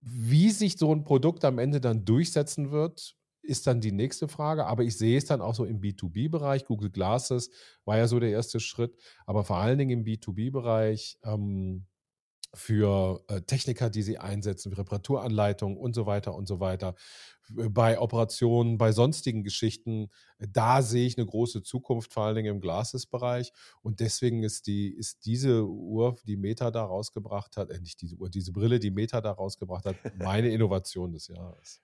Wie 0.00 0.50
sich 0.50 0.76
so 0.76 0.94
ein 0.94 1.04
Produkt 1.04 1.44
am 1.44 1.58
Ende 1.58 1.80
dann 1.80 2.04
durchsetzen 2.04 2.70
wird, 2.70 3.16
ist 3.40 3.66
dann 3.66 3.80
die 3.80 3.92
nächste 3.92 4.28
Frage. 4.28 4.66
Aber 4.66 4.84
ich 4.84 4.96
sehe 4.98 5.16
es 5.16 5.24
dann 5.24 5.40
auch 5.40 5.54
so 5.54 5.64
im 5.64 5.80
B2B-Bereich. 5.80 6.66
Google 6.66 6.90
Glasses 6.90 7.50
war 7.84 7.96
ja 7.96 8.06
so 8.06 8.20
der 8.20 8.30
erste 8.30 8.60
Schritt. 8.60 8.96
Aber 9.26 9.44
vor 9.44 9.56
allen 9.56 9.78
Dingen 9.78 10.00
im 10.00 10.04
B2B-Bereich 10.04 11.18
ähm, 11.24 11.86
für 12.54 13.24
äh, 13.28 13.40
Techniker, 13.42 13.90
die 13.90 14.02
sie 14.02 14.18
einsetzen, 14.18 14.72
für 14.72 14.78
Reparaturanleitungen 14.78 15.76
und 15.76 15.94
so 15.94 16.06
weiter 16.06 16.34
und 16.34 16.46
so 16.46 16.60
weiter. 16.60 16.94
Äh, 17.56 17.68
bei 17.68 17.98
Operationen, 17.98 18.78
bei 18.78 18.92
sonstigen 18.92 19.44
Geschichten, 19.44 20.08
äh, 20.38 20.46
da 20.50 20.82
sehe 20.82 21.06
ich 21.06 21.18
eine 21.18 21.26
große 21.26 21.62
Zukunft, 21.62 22.12
vor 22.12 22.24
allen 22.24 22.36
Dingen 22.36 22.56
im 22.56 22.60
Glasses-Bereich. 22.60 23.52
Und 23.82 24.00
deswegen 24.00 24.42
ist, 24.42 24.66
die, 24.66 24.88
ist 24.88 25.26
diese 25.26 25.64
Uhr, 25.66 26.16
die 26.26 26.36
Meta 26.36 26.70
da 26.70 26.84
rausgebracht 26.84 27.56
hat, 27.56 27.70
äh, 27.70 27.80
nicht 27.80 28.00
diese 28.00 28.16
Uhr, 28.16 28.30
diese 28.30 28.52
Brille, 28.52 28.78
die 28.78 28.90
Meta 28.90 29.20
da 29.20 29.32
rausgebracht 29.32 29.84
hat, 29.84 29.96
meine 30.18 30.48
Innovation 30.50 31.12
des 31.12 31.28
Jahres. 31.28 31.83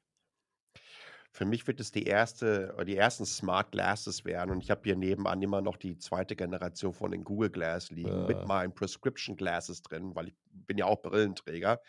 Für 1.32 1.44
mich 1.44 1.66
wird 1.66 1.80
es 1.80 1.92
die 1.92 2.04
erste 2.04 2.74
die 2.86 2.96
ersten 2.96 3.24
Smart 3.24 3.70
Glasses 3.70 4.24
werden 4.24 4.50
und 4.50 4.62
ich 4.62 4.70
habe 4.70 4.82
hier 4.84 4.96
nebenan 4.96 5.40
immer 5.42 5.60
noch 5.60 5.76
die 5.76 5.96
zweite 5.96 6.34
Generation 6.34 6.92
von 6.92 7.12
den 7.12 7.24
Google 7.24 7.50
Glass 7.50 7.90
liegen 7.90 8.26
mit 8.26 8.46
meinen 8.46 8.74
Prescription 8.74 9.36
Glasses 9.36 9.82
drin, 9.82 10.14
weil 10.14 10.28
ich 10.28 10.34
bin 10.50 10.78
ja 10.78 10.86
auch 10.86 11.02
Brillenträger. 11.02 11.80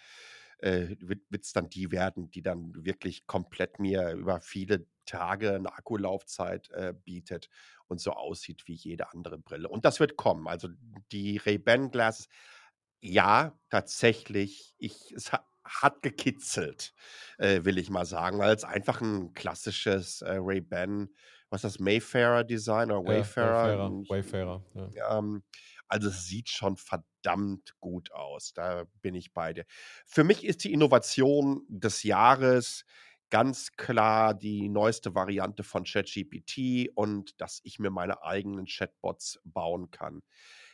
Äh, 0.59 0.95
wird 0.99 1.23
es 1.31 1.53
dann 1.53 1.69
die 1.69 1.91
werden, 1.91 2.29
die 2.29 2.43
dann 2.43 2.85
wirklich 2.85 3.25
komplett 3.25 3.79
mir 3.79 4.11
über 4.11 4.41
viele 4.41 4.85
Tage 5.07 5.55
eine 5.55 5.73
Akkulaufzeit 5.73 6.69
äh, 6.69 6.93
bietet 6.93 7.49
und 7.87 7.99
so 7.99 8.11
aussieht 8.11 8.67
wie 8.67 8.75
jede 8.75 9.11
andere 9.11 9.39
Brille. 9.39 9.67
Und 9.67 9.85
das 9.85 9.99
wird 9.99 10.17
kommen. 10.17 10.47
Also 10.47 10.69
die 11.11 11.37
Ray-Ban 11.37 11.89
Glasses, 11.89 12.29
ja, 13.01 13.57
tatsächlich. 13.71 14.75
Ich, 14.77 15.11
es 15.11 15.33
hat, 15.33 15.43
hat 15.81 16.01
gekitzelt, 16.01 16.93
äh, 17.37 17.63
will 17.63 17.77
ich 17.77 17.89
mal 17.89 18.05
sagen, 18.05 18.39
weil 18.39 18.55
es 18.55 18.63
einfach 18.63 19.01
ein 19.01 19.33
klassisches 19.33 20.21
äh, 20.21 20.37
Ray-Ban, 20.39 21.09
was 21.49 21.63
ist 21.63 21.75
das, 21.75 21.79
Mayfairer 21.79 22.43
Design 22.43 22.91
oder 22.91 23.07
Wayfarer? 23.07 23.71
Ja, 23.71 23.89
Wayfarer, 24.09 24.63
Wayfarer 24.73 24.91
ja. 24.95 25.17
ähm, 25.17 25.43
also 25.87 26.07
es 26.07 26.25
sieht 26.25 26.49
schon 26.49 26.77
verdammt 26.77 27.75
gut 27.81 28.13
aus, 28.13 28.53
da 28.53 28.85
bin 29.01 29.13
ich 29.13 29.33
bei 29.33 29.51
dir. 29.51 29.65
Für 30.05 30.23
mich 30.23 30.45
ist 30.45 30.63
die 30.63 30.71
Innovation 30.71 31.65
des 31.67 32.03
Jahres 32.03 32.85
ganz 33.29 33.71
klar 33.73 34.33
die 34.33 34.69
neueste 34.69 35.15
Variante 35.15 35.63
von 35.63 35.83
ChatGPT 35.83 36.91
und 36.95 37.41
dass 37.41 37.59
ich 37.63 37.79
mir 37.79 37.89
meine 37.89 38.23
eigenen 38.23 38.65
Chatbots 38.65 39.39
bauen 39.43 39.91
kann. 39.91 40.21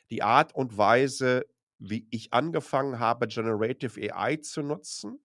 Die 0.10 0.22
Art 0.22 0.54
und 0.54 0.78
Weise, 0.78 1.46
wie 1.80 2.08
ich 2.12 2.34
angefangen 2.34 3.00
habe, 3.00 3.28
Generative 3.28 4.14
AI 4.14 4.38
zu 4.38 4.62
nutzen 4.62 5.20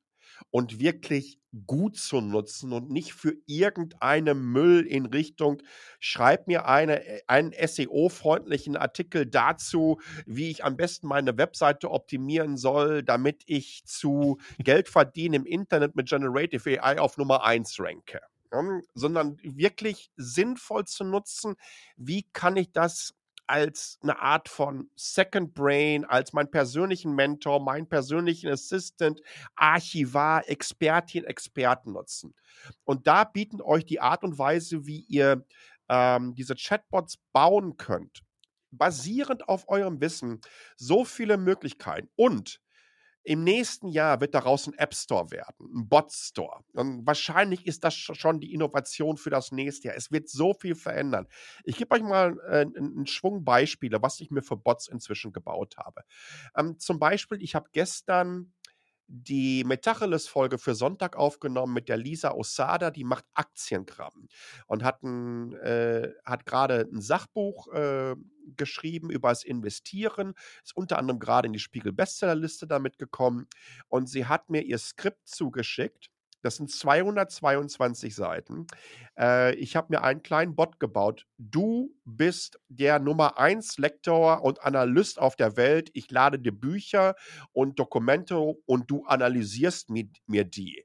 und 0.50 0.80
wirklich 0.80 1.38
gut 1.66 1.96
zu 1.96 2.20
nutzen 2.20 2.72
und 2.72 2.90
nicht 2.90 3.12
für 3.12 3.34
irgendeinen 3.46 4.42
Müll 4.52 4.86
in 4.86 5.06
Richtung, 5.06 5.62
schreib 6.00 6.46
mir 6.46 6.66
eine, 6.66 7.04
äh, 7.04 7.20
einen 7.26 7.52
SEO-freundlichen 7.52 8.76
Artikel 8.76 9.26
dazu, 9.26 10.00
wie 10.26 10.50
ich 10.50 10.64
am 10.64 10.76
besten 10.76 11.06
meine 11.08 11.36
Webseite 11.36 11.90
optimieren 11.90 12.56
soll, 12.56 13.02
damit 13.02 13.42
ich 13.46 13.84
zu 13.84 14.38
Geld 14.58 14.88
verdienen 14.88 15.34
im 15.34 15.46
Internet 15.46 15.96
mit 15.96 16.08
Generative 16.08 16.82
AI 16.82 16.98
auf 16.98 17.18
Nummer 17.18 17.44
1 17.44 17.78
ranke. 17.80 18.20
Ja, 18.52 18.62
sondern 18.94 19.38
wirklich 19.42 20.10
sinnvoll 20.16 20.84
zu 20.84 21.04
nutzen, 21.04 21.54
wie 21.96 22.26
kann 22.34 22.56
ich 22.58 22.70
das 22.70 23.14
als 23.52 23.98
eine 24.02 24.18
Art 24.18 24.48
von 24.48 24.88
Second 24.96 25.52
Brain, 25.52 26.06
als 26.06 26.32
meinen 26.32 26.50
persönlichen 26.50 27.14
Mentor, 27.14 27.60
meinen 27.60 27.86
persönlichen 27.86 28.48
Assistant, 28.48 29.20
Archivar, 29.56 30.48
Expertin, 30.48 31.24
Experten 31.24 31.92
nutzen. 31.92 32.34
Und 32.84 33.06
da 33.06 33.24
bieten 33.24 33.60
euch 33.60 33.84
die 33.84 34.00
Art 34.00 34.24
und 34.24 34.38
Weise, 34.38 34.86
wie 34.86 35.00
ihr 35.00 35.44
ähm, 35.90 36.34
diese 36.34 36.54
Chatbots 36.54 37.18
bauen 37.34 37.76
könnt, 37.76 38.22
basierend 38.70 39.46
auf 39.50 39.68
eurem 39.68 40.00
Wissen, 40.00 40.40
so 40.78 41.04
viele 41.04 41.36
Möglichkeiten. 41.36 42.08
Und 42.16 42.58
im 43.24 43.44
nächsten 43.44 43.88
Jahr 43.88 44.20
wird 44.20 44.34
daraus 44.34 44.66
ein 44.66 44.74
App 44.74 44.94
Store 44.94 45.30
werden, 45.30 45.54
ein 45.74 45.88
Bot 45.88 46.12
Store. 46.12 46.64
Und 46.72 47.06
wahrscheinlich 47.06 47.66
ist 47.66 47.84
das 47.84 47.94
schon 47.94 48.40
die 48.40 48.52
Innovation 48.52 49.16
für 49.16 49.30
das 49.30 49.52
nächste 49.52 49.88
Jahr. 49.88 49.96
Es 49.96 50.10
wird 50.10 50.28
so 50.28 50.54
viel 50.54 50.74
verändern. 50.74 51.28
Ich 51.64 51.76
gebe 51.76 51.94
euch 51.94 52.02
mal 52.02 52.36
äh, 52.48 52.66
einen 52.76 53.06
Schwung 53.06 53.44
Beispiele, 53.44 54.02
was 54.02 54.20
ich 54.20 54.30
mir 54.30 54.42
für 54.42 54.56
Bots 54.56 54.88
inzwischen 54.88 55.32
gebaut 55.32 55.76
habe. 55.76 56.02
Ähm, 56.56 56.78
zum 56.78 56.98
Beispiel, 56.98 57.42
ich 57.42 57.54
habe 57.54 57.68
gestern 57.72 58.52
die 59.08 59.64
Metacheles-Folge 59.64 60.58
für 60.58 60.74
Sonntag 60.74 61.16
aufgenommen 61.16 61.74
mit 61.74 61.88
der 61.88 61.96
Lisa 61.96 62.32
Osada, 62.32 62.90
die 62.90 63.04
macht 63.04 63.24
Aktienkram 63.34 64.28
und 64.66 64.84
hat, 64.84 65.02
äh, 65.04 66.12
hat 66.24 66.46
gerade 66.46 66.88
ein 66.92 67.00
Sachbuch 67.00 67.68
äh, 67.72 68.14
geschrieben 68.56 69.10
über 69.10 69.28
das 69.28 69.44
Investieren, 69.44 70.34
ist 70.62 70.76
unter 70.76 70.98
anderem 70.98 71.20
gerade 71.20 71.46
in 71.46 71.52
die 71.52 71.58
Spiegel-Bestsellerliste 71.58 72.66
damit 72.66 72.98
gekommen 72.98 73.48
und 73.88 74.08
sie 74.08 74.26
hat 74.26 74.50
mir 74.50 74.62
ihr 74.62 74.78
Skript 74.78 75.28
zugeschickt 75.28 76.11
das 76.42 76.56
sind 76.56 76.70
222 76.70 78.14
Seiten. 78.14 78.66
Äh, 79.16 79.54
ich 79.54 79.76
habe 79.76 79.88
mir 79.90 80.02
einen 80.02 80.22
kleinen 80.22 80.54
Bot 80.56 80.80
gebaut. 80.80 81.26
Du 81.38 81.94
bist 82.04 82.58
der 82.68 82.98
Nummer 82.98 83.38
1 83.38 83.78
Lektor 83.78 84.42
und 84.42 84.62
Analyst 84.62 85.18
auf 85.18 85.36
der 85.36 85.56
Welt. 85.56 85.90
Ich 85.94 86.10
lade 86.10 86.38
dir 86.38 86.52
Bücher 86.52 87.14
und 87.52 87.78
Dokumente 87.78 88.38
und 88.38 88.90
du 88.90 89.04
analysierst 89.04 89.90
mir, 89.90 90.08
mir 90.26 90.44
die. 90.44 90.84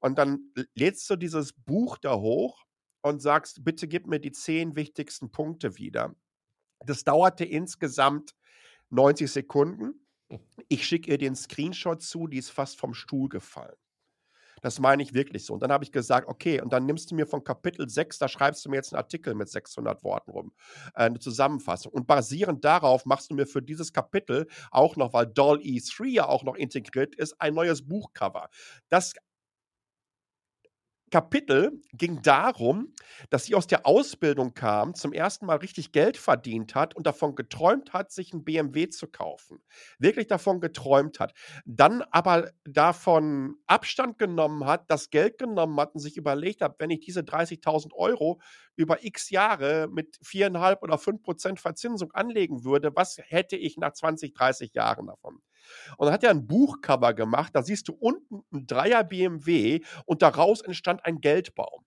Und 0.00 0.18
dann 0.18 0.52
lädst 0.74 1.08
du 1.08 1.16
dieses 1.16 1.52
Buch 1.52 1.98
da 1.98 2.16
hoch 2.16 2.64
und 3.02 3.20
sagst, 3.20 3.64
bitte 3.64 3.86
gib 3.86 4.06
mir 4.06 4.20
die 4.20 4.32
zehn 4.32 4.76
wichtigsten 4.76 5.30
Punkte 5.30 5.76
wieder. 5.76 6.14
Das 6.86 7.04
dauerte 7.04 7.44
insgesamt 7.44 8.34
90 8.90 9.30
Sekunden. 9.30 10.06
Hm. 10.30 10.40
Ich 10.68 10.86
schicke 10.86 11.10
ihr 11.10 11.18
den 11.18 11.36
Screenshot 11.36 12.02
zu, 12.02 12.26
die 12.26 12.38
ist 12.38 12.50
fast 12.50 12.78
vom 12.78 12.94
Stuhl 12.94 13.28
gefallen. 13.28 13.76
Das 14.64 14.80
meine 14.80 15.02
ich 15.02 15.12
wirklich 15.12 15.44
so. 15.44 15.52
Und 15.52 15.62
dann 15.62 15.70
habe 15.70 15.84
ich 15.84 15.92
gesagt, 15.92 16.26
okay, 16.26 16.58
und 16.58 16.72
dann 16.72 16.86
nimmst 16.86 17.10
du 17.10 17.14
mir 17.14 17.26
von 17.26 17.44
Kapitel 17.44 17.86
6, 17.86 18.18
da 18.18 18.28
schreibst 18.28 18.64
du 18.64 18.70
mir 18.70 18.76
jetzt 18.76 18.94
einen 18.94 18.98
Artikel 19.02 19.34
mit 19.34 19.50
600 19.50 20.02
Worten 20.02 20.30
rum, 20.30 20.52
äh, 20.94 21.02
eine 21.02 21.18
Zusammenfassung. 21.18 21.92
Und 21.92 22.06
basierend 22.06 22.64
darauf 22.64 23.04
machst 23.04 23.30
du 23.30 23.34
mir 23.34 23.46
für 23.46 23.60
dieses 23.60 23.92
Kapitel 23.92 24.46
auch 24.70 24.96
noch, 24.96 25.12
weil 25.12 25.26
Doll 25.26 25.58
E3 25.58 26.06
ja 26.06 26.28
auch 26.28 26.44
noch 26.44 26.54
integriert 26.54 27.14
ist, 27.14 27.38
ein 27.42 27.52
neues 27.52 27.86
Buchcover. 27.86 28.48
Das 28.88 29.12
Kapitel 31.14 31.80
ging 31.92 32.22
darum, 32.22 32.92
dass 33.30 33.44
sie 33.44 33.54
aus 33.54 33.68
der 33.68 33.86
Ausbildung 33.86 34.52
kam, 34.54 34.96
zum 34.96 35.12
ersten 35.12 35.46
Mal 35.46 35.58
richtig 35.58 35.92
Geld 35.92 36.16
verdient 36.16 36.74
hat 36.74 36.96
und 36.96 37.06
davon 37.06 37.36
geträumt 37.36 37.92
hat, 37.92 38.10
sich 38.10 38.32
ein 38.32 38.42
BMW 38.42 38.88
zu 38.88 39.06
kaufen. 39.06 39.62
Wirklich 40.00 40.26
davon 40.26 40.60
geträumt 40.60 41.20
hat. 41.20 41.32
Dann 41.66 42.02
aber 42.10 42.50
davon 42.64 43.54
Abstand 43.68 44.18
genommen 44.18 44.66
hat, 44.66 44.90
das 44.90 45.10
Geld 45.10 45.38
genommen 45.38 45.78
hat 45.78 45.94
und 45.94 46.00
sich 46.00 46.16
überlegt 46.16 46.62
hat, 46.62 46.80
wenn 46.80 46.90
ich 46.90 46.98
diese 46.98 47.22
30.000 47.22 47.92
Euro 47.94 48.40
über 48.74 49.04
x 49.04 49.30
Jahre 49.30 49.86
mit 49.88 50.18
4,5 50.20 50.82
oder 50.82 50.98
5 50.98 51.22
Prozent 51.22 51.60
Verzinsung 51.60 52.10
anlegen 52.10 52.64
würde, 52.64 52.90
was 52.96 53.18
hätte 53.22 53.54
ich 53.56 53.76
nach 53.76 53.92
20, 53.92 54.34
30 54.34 54.74
Jahren 54.74 55.06
davon? 55.06 55.38
Und 55.96 56.06
dann 56.06 56.14
hat 56.14 56.24
er 56.24 56.30
ein 56.30 56.46
Buchcover 56.46 57.14
gemacht, 57.14 57.54
da 57.54 57.62
siehst 57.62 57.88
du 57.88 57.94
unten 57.94 58.42
ein 58.52 58.66
Dreier 58.66 59.04
BMW 59.04 59.80
und 60.06 60.22
daraus 60.22 60.60
entstand 60.60 61.04
ein 61.04 61.20
Geldbaum. 61.20 61.84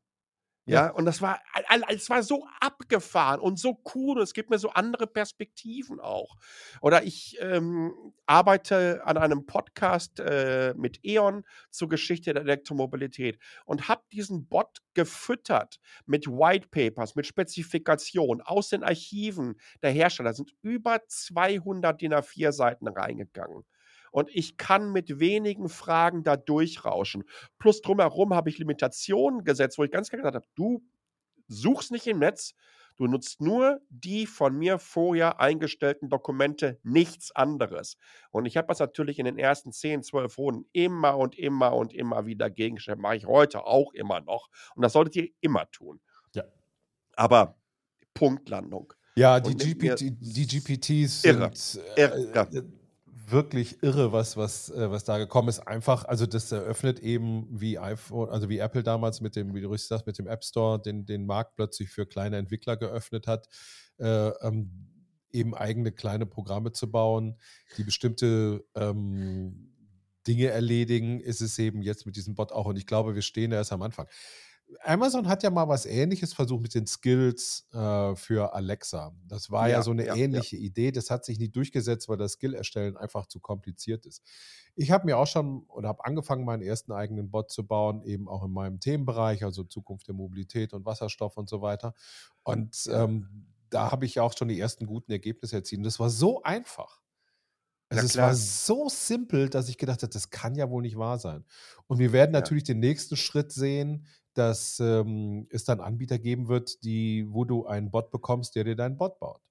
Ja, 0.70 0.90
und 0.90 1.06
das 1.06 1.22
war, 1.22 1.40
es 1.88 2.10
war 2.10 2.24
so 2.24 2.46
abgefahren 2.60 3.40
und 3.40 3.58
so 3.58 3.82
cool. 3.96 4.18
Und 4.18 4.24
es 4.24 4.34
gibt 4.34 4.50
mir 4.50 4.60
so 4.60 4.70
andere 4.72 5.08
Perspektiven 5.08 6.02
auch. 6.02 6.36
Oder 6.82 7.04
ich 7.04 7.38
ähm, 7.40 7.94
arbeite 8.26 9.02
an 9.06 9.18
einem 9.18 9.46
Podcast 9.46 10.20
äh, 10.20 10.74
mit 10.76 11.00
E.ON 11.06 11.46
zur 11.72 11.88
Geschichte 11.88 12.34
der 12.34 12.44
Elektromobilität 12.44 13.40
und 13.66 13.88
habe 13.88 14.04
diesen 14.12 14.48
Bot 14.50 14.82
gefüttert 14.94 15.80
mit 16.06 16.28
White 16.28 16.68
Papers, 16.68 17.16
mit 17.16 17.26
Spezifikationen 17.26 18.42
aus 18.42 18.68
den 18.68 18.84
Archiven 18.84 19.56
der 19.82 19.92
Hersteller. 19.92 20.32
Da 20.32 20.34
sind 20.34 20.54
über 20.64 21.00
200 21.08 22.02
DIN 22.02 22.14
A4 22.14 22.52
Seiten 22.52 22.90
reingegangen 22.90 23.64
und 24.12 24.30
ich 24.34 24.58
kann 24.58 24.92
mit 24.92 25.20
wenigen 25.20 25.70
Fragen 25.70 26.24
da 26.24 26.38
durchrauschen. 26.38 27.24
Plus 27.60 27.82
drumherum 27.82 28.34
habe 28.34 28.50
ich 28.50 28.58
Limitationen 28.58 29.44
gesetzt, 29.44 29.78
wo 29.78 29.84
ich 29.84 29.92
ganz 29.92 30.10
klar 30.10 30.22
gesagt 30.22 30.36
habe, 30.36 30.48
du 30.56 30.84
suchst 31.48 31.92
nicht 31.92 32.08
im 32.08 32.20
Netz, 32.20 32.54
du 32.98 33.08
nutzt 33.08 33.42
nur 33.42 33.80
die 33.90 34.26
von 34.26 34.58
mir 34.58 34.80
vorher 34.80 35.40
eingestellten 35.40 36.10
Dokumente, 36.10 36.80
nichts 36.84 37.32
anderes. 37.36 37.98
Und 38.32 38.46
ich 38.46 38.58
habe 38.58 38.68
das 38.68 38.80
natürlich 38.80 39.20
in 39.20 39.26
den 39.26 39.38
ersten 39.38 39.72
10, 39.72 40.04
12 40.04 40.38
Runden 40.38 40.70
immer 40.74 41.18
und 41.18 41.38
immer 41.38 41.74
und 41.76 41.94
immer 41.94 42.26
wieder 42.26 42.50
gegengestellt. 42.50 43.00
Mache 43.00 43.18
ich 43.18 43.26
heute 43.26 43.66
auch 43.66 43.94
immer 43.94 44.22
noch. 44.22 44.50
Und 44.76 44.82
das 44.82 44.94
solltet 44.94 45.16
ihr 45.16 45.30
immer 45.42 45.70
tun. 45.72 46.02
Ja. 46.34 46.44
Aber 47.16 47.58
Punktlandung. 48.14 48.94
Ja, 49.16 49.40
die, 49.40 49.56
GPT, 49.56 50.14
die 50.20 50.46
GPTs 50.46 51.24
sind 51.24 51.40
irre. 51.96 52.64
Wirklich 53.32 53.84
irre, 53.84 54.12
was, 54.12 54.38
was, 54.38 54.70
äh, 54.70 54.90
was 54.90 55.04
da 55.04 55.18
gekommen 55.18 55.50
ist. 55.50 55.60
Einfach, 55.60 56.06
also 56.06 56.26
das 56.26 56.52
eröffnet 56.52 57.00
eben 57.00 57.48
wie 57.50 57.78
iPhone, 57.78 58.30
also 58.30 58.50
wie 58.50 58.60
Apple 58.60 58.84
damals 58.84 59.22
mit 59.22 59.36
dem, 59.36 59.54
wie 59.54 59.62
du 59.62 59.70
richtig 59.70 59.90
sagst, 59.90 60.08
mit 60.08 60.18
dem 60.18 60.28
App 60.28 60.44
Store 60.44 60.82
den, 60.82 61.06
den 61.06 61.26
Markt 61.26 61.56
plötzlich 61.56 61.90
für 61.90 62.06
kleine 62.06 62.38
Entwickler 62.38 62.78
geöffnet 62.78 63.28
hat, 63.28 63.48
äh, 64.00 64.30
ähm, 64.42 64.72
eben 65.32 65.54
eigene 65.54 65.92
kleine 65.92 66.26
Programme 66.26 66.72
zu 66.72 66.90
bauen, 66.90 67.38
die 67.78 67.84
bestimmte 67.84 68.66
ähm, 68.76 69.74
Dinge 70.26 70.48
erledigen, 70.48 71.20
ist 71.20 71.42
es 71.42 71.58
eben 71.60 71.82
jetzt 71.82 72.06
mit 72.06 72.16
diesem 72.16 72.36
Bot 72.36 72.52
auch. 72.52 72.66
Und 72.66 72.78
ich 72.78 72.86
glaube, 72.86 73.16
wir 73.16 73.22
stehen 73.22 73.52
erst 73.52 73.72
am 73.72 73.82
Anfang. 73.82 74.08
Amazon 74.84 75.28
hat 75.28 75.44
ja 75.44 75.50
mal 75.50 75.68
was 75.68 75.86
Ähnliches 75.86 76.34
versucht 76.34 76.62
mit 76.62 76.76
den 76.76 76.88
Skills 76.88 77.68
äh, 77.72 78.16
für 78.16 78.54
Alexa. 78.54 79.14
Das 79.28 79.50
war 79.50 79.70
ja, 79.70 79.78
ja 79.78 79.82
so 79.82 79.92
eine 79.92 80.08
ja, 80.08 80.16
ähnliche 80.16 80.58
ja. 80.58 80.64
Idee. 80.64 80.92
Das 80.92 81.10
hat 81.10 81.26
sich 81.26 81.40
nicht 81.40 81.56
durchgesetzt, 81.56 82.10
weil 82.10 82.18
das 82.18 82.34
Skill-Erstellen 82.34 82.98
einfach 82.98 83.28
zu 83.28 83.40
kompliziert 83.40 84.06
ist. 84.06 84.24
Ich 84.76 84.92
habe 84.92 85.06
mir 85.06 85.18
auch 85.18 85.28
schon 85.28 85.64
oder 85.68 85.88
habe 85.90 86.06
angefangen, 86.06 86.46
meinen 86.46 86.62
ersten 86.62 86.92
eigenen 86.92 87.32
Bot 87.32 87.52
zu 87.52 87.66
bauen, 87.66 88.04
eben 88.04 88.28
auch 88.28 88.44
in 88.44 88.52
meinem 88.52 88.80
Themenbereich, 88.80 89.44
also 89.44 89.64
Zukunft 89.64 90.08
der 90.08 90.16
Mobilität 90.16 90.74
und 90.74 90.86
Wasserstoff 90.86 91.38
und 91.38 91.50
so 91.50 91.62
weiter. 91.62 91.94
Und 92.44 92.88
ähm, 92.92 93.48
da 93.70 93.92
habe 93.92 94.06
ich 94.06 94.20
auch 94.20 94.38
schon 94.38 94.50
die 94.50 94.60
ersten 94.60 94.86
guten 94.86 95.12
Ergebnisse 95.12 95.58
erzielt. 95.58 95.80
Und 95.80 95.86
das 95.86 96.00
war 96.00 96.10
so 96.10 96.44
einfach. 96.44 97.02
Also 97.90 98.06
es 98.06 98.18
war 98.18 98.36
so 98.36 98.90
simpel, 98.90 99.50
dass 99.50 99.70
ich 99.70 99.78
gedacht 99.78 100.04
habe, 100.04 100.12
das 100.12 100.30
kann 100.30 100.56
ja 100.56 100.70
wohl 100.70 100.82
nicht 100.82 100.98
wahr 100.98 101.20
sein. 101.20 101.46
Und 101.88 102.00
wir 102.00 102.12
werden 102.12 102.32
natürlich 102.32 102.66
den 102.66 102.80
nächsten 102.80 103.16
Schritt 103.16 103.54
sehen, 103.54 104.06
dass 104.38 104.80
ähm, 104.80 105.48
es 105.50 105.64
dann 105.64 105.80
Anbieter 105.80 106.20
geben 106.20 106.48
wird, 106.48 106.84
die, 106.84 107.26
wo 107.30 107.46
du 107.46 107.66
einen 107.66 107.92
Bot 107.92 108.12
bekommst, 108.12 108.56
der 108.56 108.64
dir 108.64 108.76
deinen 108.76 108.98
Bot 108.98 109.20
baut. 109.20 109.42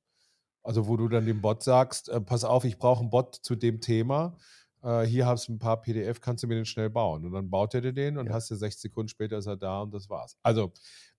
Also 0.62 0.88
wo 0.88 0.96
du 0.96 1.09
dann 1.09 1.27
dem 1.27 1.40
Bot 1.40 1.62
sagst, 1.62 2.09
äh, 2.09 2.20
pass 2.20 2.44
auf, 2.44 2.64
ich 2.64 2.79
brauche 2.79 3.01
einen 3.01 3.11
Bot 3.11 3.35
zu 3.35 3.55
dem 3.55 3.81
Thema. 3.81 4.37
Äh, 4.83 5.03
hier 5.03 5.27
hast 5.27 5.49
du 5.49 5.53
ein 5.53 5.59
paar 5.59 5.81
PDF, 5.81 6.20
kannst 6.20 6.42
du 6.42 6.49
mir 6.49 6.57
den 6.57 6.64
schnell 6.64 6.90
bauen. 6.90 7.25
Und 7.25 7.33
dann 7.33 7.51
baut 7.51 7.75
er 7.75 7.81
dir 7.81 7.92
den 7.92 8.18
und 8.18 8.27
ja. 8.27 8.33
hast 8.33 8.51
du 8.51 8.57
sechs 8.57 8.81
Sekunden 8.81 9.09
später 9.09 9.38
ist 9.38 9.46
er 9.46 9.57
da 9.57 9.83
und 9.83 9.92
das 9.92 10.09
war's. 10.09 10.37
Also 10.42 10.72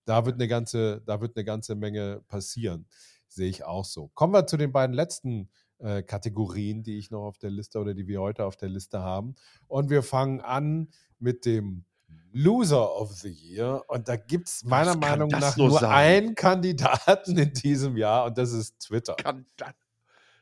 da 0.04 0.24
wird 0.24 0.36
eine 0.36 0.48
ganze, 0.48 1.02
da 1.06 1.20
wird 1.20 1.36
eine 1.36 1.44
ganze 1.44 1.74
Menge 1.74 2.22
passieren. 2.28 2.86
Sehe 3.26 3.48
ich 3.48 3.64
auch 3.64 3.84
so. 3.84 4.08
Kommen 4.14 4.32
wir 4.32 4.46
zu 4.46 4.56
den 4.56 4.72
beiden 4.72 4.94
letzten 4.94 5.50
äh, 5.78 6.02
Kategorien, 6.02 6.82
die 6.82 6.98
ich 6.98 7.10
noch 7.10 7.26
auf 7.26 7.38
der 7.38 7.50
Liste 7.50 7.78
oder 7.78 7.94
die 7.94 8.06
wir 8.06 8.20
heute 8.20 8.44
auf 8.44 8.56
der 8.56 8.68
Liste 8.68 9.00
haben. 9.00 9.34
Und 9.66 9.90
wir 9.90 10.02
fangen 10.02 10.40
an 10.40 10.88
mit 11.18 11.44
dem 11.44 11.84
Loser 12.32 12.96
of 12.96 13.12
the 13.12 13.30
Year. 13.30 13.82
Und 13.88 14.08
da 14.08 14.16
gibt 14.16 14.48
es 14.48 14.64
meiner 14.64 14.96
Meinung 14.96 15.28
nach 15.28 15.56
nur, 15.56 15.68
nur 15.68 15.88
einen 15.88 16.34
Kandidaten 16.34 17.36
in 17.36 17.52
diesem 17.52 17.96
Jahr 17.96 18.26
und 18.26 18.38
das 18.38 18.52
ist 18.52 18.78
Twitter. 18.80 19.16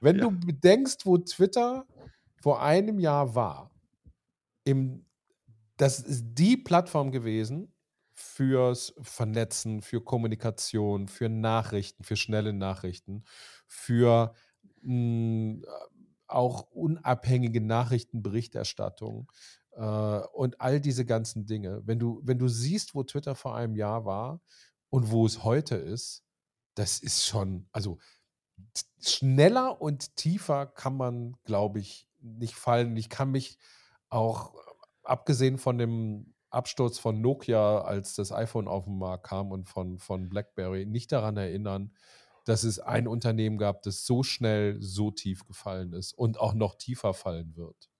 Wenn 0.01 0.17
ja. 0.17 0.23
du 0.23 0.31
bedenkst, 0.31 1.07
wo 1.07 1.19
Twitter 1.19 1.87
vor 2.41 2.63
einem 2.63 2.99
Jahr 2.99 3.35
war, 3.35 3.71
im, 4.65 5.07
das 5.77 6.01
ist 6.01 6.25
die 6.35 6.57
Plattform 6.57 7.13
gewesen 7.13 7.73
fürs 8.13 8.95
Vernetzen, 9.01 9.83
für 9.83 10.03
Kommunikation, 10.03 11.09
für 11.09 11.29
Nachrichten, 11.29 12.03
für 12.03 12.17
schnelle 12.17 12.53
Nachrichten, 12.53 13.25
für 13.67 14.35
mh, 14.83 15.63
hm, 15.63 15.65
auch 16.29 16.63
unabhängige 16.73 17.61
Nachrichtenberichterstattung, 17.61 19.31
äh, 19.77 20.27
und 20.33 20.61
all 20.61 20.81
diese 20.81 21.05
ganzen 21.05 21.47
Dinge. 21.47 21.83
Wenn 21.85 21.99
du, 21.99 22.21
wenn 22.25 22.39
du 22.39 22.49
siehst, 22.49 22.95
wo 22.95 23.05
Twitter 23.05 23.35
vor 23.35 23.55
einem 23.55 23.77
Jahr 23.77 24.05
war 24.05 24.41
und 24.91 25.11
wo 25.11 25.27
es 25.27 25.45
heute 25.45 25.77
ist, 25.77 26.25
das 26.75 26.99
ist 27.01 27.27
schon, 27.27 27.69
also 27.73 27.99
schneller 29.01 29.81
und 29.81 30.17
tiefer 30.17 30.67
kann 30.67 30.97
man, 30.97 31.37
glaube 31.45 31.81
ich, 31.81 32.09
nicht 32.21 32.55
fallen. 32.55 32.97
Ich 32.97 33.09
kann 33.11 33.31
mich 33.31 33.59
auch, 34.09 34.55
abgesehen 35.03 35.59
von 35.59 35.79
dem 35.79 36.35
Absturz 36.51 36.99
von 36.99 37.21
Nokia, 37.21 37.83
als 37.83 38.15
das 38.15 38.33
iPhone 38.33 38.69
auf 38.69 38.85
den 38.85 38.99
Markt 38.99 39.27
kam 39.27 39.53
und 39.53 39.69
von, 39.69 39.99
von 39.99 40.29
BlackBerry, 40.29 40.87
nicht 40.87 41.13
daran 41.13 41.37
erinnern, 41.37 41.93
dass 42.45 42.65
es 42.65 42.79
ein 42.79 43.09
Unternehmen 43.09 43.59
gab, 43.59 43.83
das 43.83 44.07
so 44.07 44.23
schnell 44.23 44.81
so 44.81 45.11
tief 45.11 45.45
gefallen 45.45 45.93
ist 45.93 46.13
und 46.13 46.41
auch 46.41 46.55
noch 46.55 46.77
tiefer 46.77 47.13
fallen 47.13 47.57
wird 47.57 47.91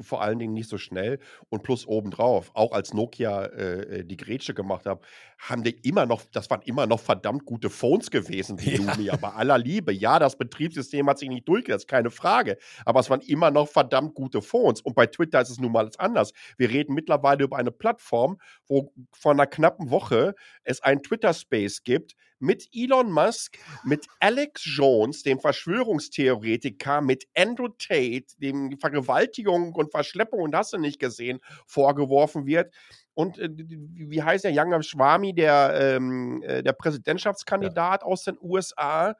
vor 0.00 0.22
allen 0.22 0.38
Dingen 0.38 0.52
nicht 0.52 0.68
so 0.68 0.78
schnell 0.78 1.18
und 1.48 1.62
plus 1.62 1.86
obendrauf, 1.86 2.50
auch 2.54 2.72
als 2.72 2.94
Nokia 2.94 3.44
äh, 3.46 4.00
äh 4.00 4.04
die 4.04 4.16
Grätsche 4.16 4.54
gemacht 4.54 4.86
hat, 4.86 5.00
haben 5.38 5.62
die 5.62 5.70
immer 5.70 6.06
noch, 6.06 6.22
das 6.32 6.50
waren 6.50 6.62
immer 6.62 6.86
noch 6.86 7.00
verdammt 7.00 7.44
gute 7.44 7.70
Phones 7.70 8.10
gewesen, 8.10 8.56
die 8.56 8.70
ja. 8.76 8.78
Lumia, 8.78 9.16
bei 9.16 9.30
aller 9.30 9.58
Liebe. 9.58 9.92
Ja, 9.92 10.18
das 10.18 10.36
Betriebssystem 10.36 11.08
hat 11.08 11.18
sich 11.18 11.28
nicht 11.28 11.48
durchgesetzt, 11.48 11.88
keine 11.88 12.10
Frage, 12.10 12.58
aber 12.84 13.00
es 13.00 13.10
waren 13.10 13.20
immer 13.22 13.50
noch 13.50 13.68
verdammt 13.68 14.14
gute 14.14 14.42
Phones 14.42 14.80
und 14.80 14.94
bei 14.94 15.06
Twitter 15.06 15.40
ist 15.40 15.50
es 15.50 15.58
nun 15.58 15.72
mal 15.72 15.90
anders. 15.98 16.32
Wir 16.56 16.70
reden 16.70 16.94
mittlerweile 16.94 17.44
über 17.44 17.56
eine 17.56 17.72
Plattform, 17.72 18.38
wo 18.66 18.92
vor 19.12 19.32
einer 19.32 19.46
knappen 19.46 19.90
Woche 19.90 20.34
es 20.64 20.80
einen 20.82 21.02
Twitter-Space 21.02 21.82
gibt, 21.82 22.14
mit 22.38 22.68
Elon 22.72 23.10
Musk, 23.10 23.58
mit 23.84 24.06
Alex 24.20 24.62
Jones, 24.64 25.22
dem 25.22 25.40
Verschwörungstheoretiker, 25.40 27.00
mit 27.00 27.26
Andrew 27.36 27.68
Tate, 27.68 28.26
dem 28.38 28.78
Vergewaltigung 28.78 29.74
und 29.74 29.90
Verschleppung 29.90 30.40
und 30.40 30.54
hast 30.54 30.72
du 30.72 30.78
nicht 30.78 30.98
gesehen, 30.98 31.40
vorgeworfen 31.66 32.46
wird. 32.46 32.74
Und 33.14 33.38
äh, 33.38 33.48
wie 33.50 34.22
heißt 34.22 34.44
der 34.44 34.52
Young 34.54 34.80
Schwami, 34.82 35.34
der, 35.34 35.96
ähm, 35.96 36.42
äh, 36.42 36.62
der 36.62 36.72
Präsidentschaftskandidat 36.72 38.02
ja. 38.02 38.06
aus 38.06 38.24
den 38.24 38.38
USA? 38.40 39.16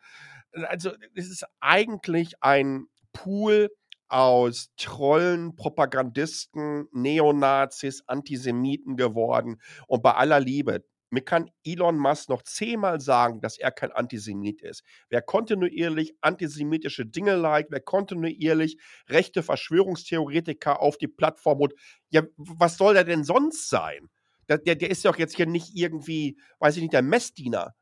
Also, 0.52 0.92
es 1.14 1.28
ist 1.28 1.44
eigentlich 1.60 2.34
ein 2.40 2.86
Pool 3.12 3.70
aus 4.08 4.70
Trollen, 4.76 5.54
Propagandisten, 5.56 6.88
Neonazis, 6.92 8.02
Antisemiten 8.06 8.96
geworden. 8.96 9.60
Und 9.86 10.02
bei 10.02 10.12
aller 10.12 10.40
Liebe, 10.40 10.84
mir 11.10 11.22
kann 11.22 11.50
Elon 11.64 11.98
Musk 11.98 12.28
noch 12.28 12.42
zehnmal 12.42 13.00
sagen, 13.00 13.40
dass 13.40 13.58
er 13.58 13.70
kein 13.70 13.92
Antisemit 13.92 14.62
ist. 14.62 14.82
Wer 15.08 15.22
kontinuierlich 15.22 16.14
antisemitische 16.20 17.06
Dinge 17.06 17.36
liked, 17.36 17.70
wer 17.70 17.80
kontinuierlich 17.80 18.78
rechte 19.08 19.42
Verschwörungstheoretiker 19.42 20.80
auf 20.80 20.98
die 20.98 21.08
Plattform 21.08 21.58
holt, 21.58 21.74
ja, 22.10 22.22
was 22.36 22.76
soll 22.76 22.94
der 22.94 23.04
denn 23.04 23.24
sonst 23.24 23.68
sein? 23.68 24.08
Der, 24.48 24.58
der, 24.58 24.76
der 24.76 24.90
ist 24.90 25.04
doch 25.04 25.18
jetzt 25.18 25.36
hier 25.36 25.46
nicht 25.46 25.74
irgendwie, 25.74 26.38
weiß 26.58 26.76
ich 26.76 26.82
nicht, 26.82 26.94
der 26.94 27.02
Messdiener. 27.02 27.74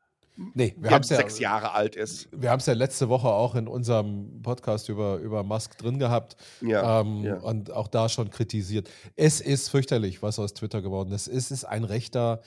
Nee, 0.53 0.75
wir 0.77 0.91
haben 0.91 1.03
sechs 1.03 1.39
ja, 1.39 1.49
Jahre 1.49 1.71
alt 1.73 1.95
ist. 1.95 2.29
Wir 2.31 2.51
haben 2.51 2.59
es 2.59 2.67
ja 2.67 2.73
letzte 2.73 3.09
Woche 3.09 3.27
auch 3.27 3.55
in 3.55 3.67
unserem 3.67 4.41
Podcast 4.43 4.87
über, 4.87 5.17
über 5.17 5.43
Musk 5.43 5.77
drin 5.79 5.97
gehabt 5.97 6.35
ja, 6.61 7.01
ähm, 7.01 7.23
ja. 7.23 7.37
und 7.37 7.71
auch 7.71 7.87
da 7.87 8.07
schon 8.07 8.29
kritisiert. 8.29 8.89
Es 9.15 9.41
ist 9.41 9.69
fürchterlich, 9.69 10.21
was 10.21 10.37
aus 10.37 10.53
Twitter 10.53 10.83
geworden 10.83 11.11
ist. 11.11 11.27
Es 11.27 11.49
ist 11.49 11.63
ein 11.63 11.83
rechter 11.83 12.41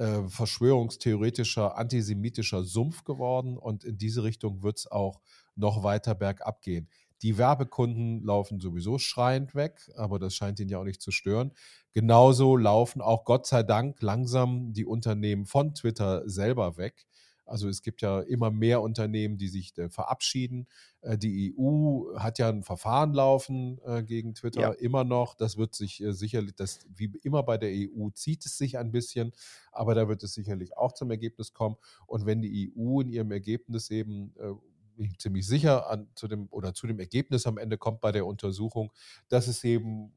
äh, 0.00 0.28
verschwörungstheoretischer, 0.28 1.76
antisemitischer 1.76 2.64
Sumpf 2.64 3.04
geworden 3.04 3.58
und 3.58 3.84
in 3.84 3.98
diese 3.98 4.24
Richtung 4.24 4.62
wird 4.62 4.78
es 4.78 4.90
auch 4.90 5.20
noch 5.56 5.82
weiter 5.82 6.14
bergab 6.14 6.62
gehen. 6.62 6.88
Die 7.22 7.36
Werbekunden 7.36 8.24
laufen 8.24 8.60
sowieso 8.60 8.98
schreiend 8.98 9.54
weg, 9.54 9.90
aber 9.94 10.18
das 10.18 10.34
scheint 10.34 10.58
ihn 10.58 10.70
ja 10.70 10.78
auch 10.78 10.84
nicht 10.84 11.02
zu 11.02 11.10
stören. 11.10 11.52
Genauso 11.92 12.56
laufen 12.56 13.02
auch 13.02 13.26
Gott 13.26 13.46
sei 13.46 13.62
Dank 13.62 14.00
langsam 14.00 14.72
die 14.72 14.86
Unternehmen 14.86 15.44
von 15.44 15.74
Twitter 15.74 16.26
selber 16.26 16.78
weg. 16.78 17.06
Also 17.50 17.68
es 17.68 17.82
gibt 17.82 18.00
ja 18.00 18.20
immer 18.20 18.50
mehr 18.50 18.80
Unternehmen, 18.80 19.36
die 19.36 19.48
sich 19.48 19.76
äh, 19.76 19.88
verabschieden. 19.88 20.68
Äh, 21.00 21.18
die 21.18 21.54
EU 21.58 22.16
hat 22.16 22.38
ja 22.38 22.48
ein 22.48 22.62
Verfahren 22.62 23.12
laufen 23.12 23.80
äh, 23.84 24.04
gegen 24.04 24.34
Twitter 24.34 24.60
ja. 24.60 24.70
immer 24.72 25.02
noch. 25.04 25.34
Das 25.34 25.56
wird 25.56 25.74
sich 25.74 26.02
sicherlich, 26.10 26.54
das, 26.54 26.86
wie 26.94 27.12
immer 27.22 27.42
bei 27.42 27.58
der 27.58 27.70
EU 27.70 28.10
zieht 28.10 28.46
es 28.46 28.56
sich 28.56 28.78
ein 28.78 28.92
bisschen, 28.92 29.32
aber 29.72 29.94
da 29.94 30.08
wird 30.08 30.22
es 30.22 30.34
sicherlich 30.34 30.76
auch 30.76 30.92
zum 30.92 31.10
Ergebnis 31.10 31.52
kommen. 31.52 31.76
Und 32.06 32.24
wenn 32.24 32.40
die 32.40 32.72
EU 32.76 33.00
in 33.00 33.08
ihrem 33.08 33.32
Ergebnis 33.32 33.90
eben 33.90 34.32
äh, 34.38 34.52
bin 34.96 35.18
ziemlich 35.18 35.46
sicher 35.46 35.90
an, 35.90 36.08
zu 36.14 36.28
dem 36.28 36.46
oder 36.50 36.74
zu 36.74 36.86
dem 36.86 37.00
Ergebnis 37.00 37.46
am 37.46 37.58
Ende 37.58 37.78
kommt 37.78 38.00
bei 38.00 38.12
der 38.12 38.26
Untersuchung, 38.26 38.92
dass 39.28 39.48
es 39.48 39.64
eben 39.64 40.12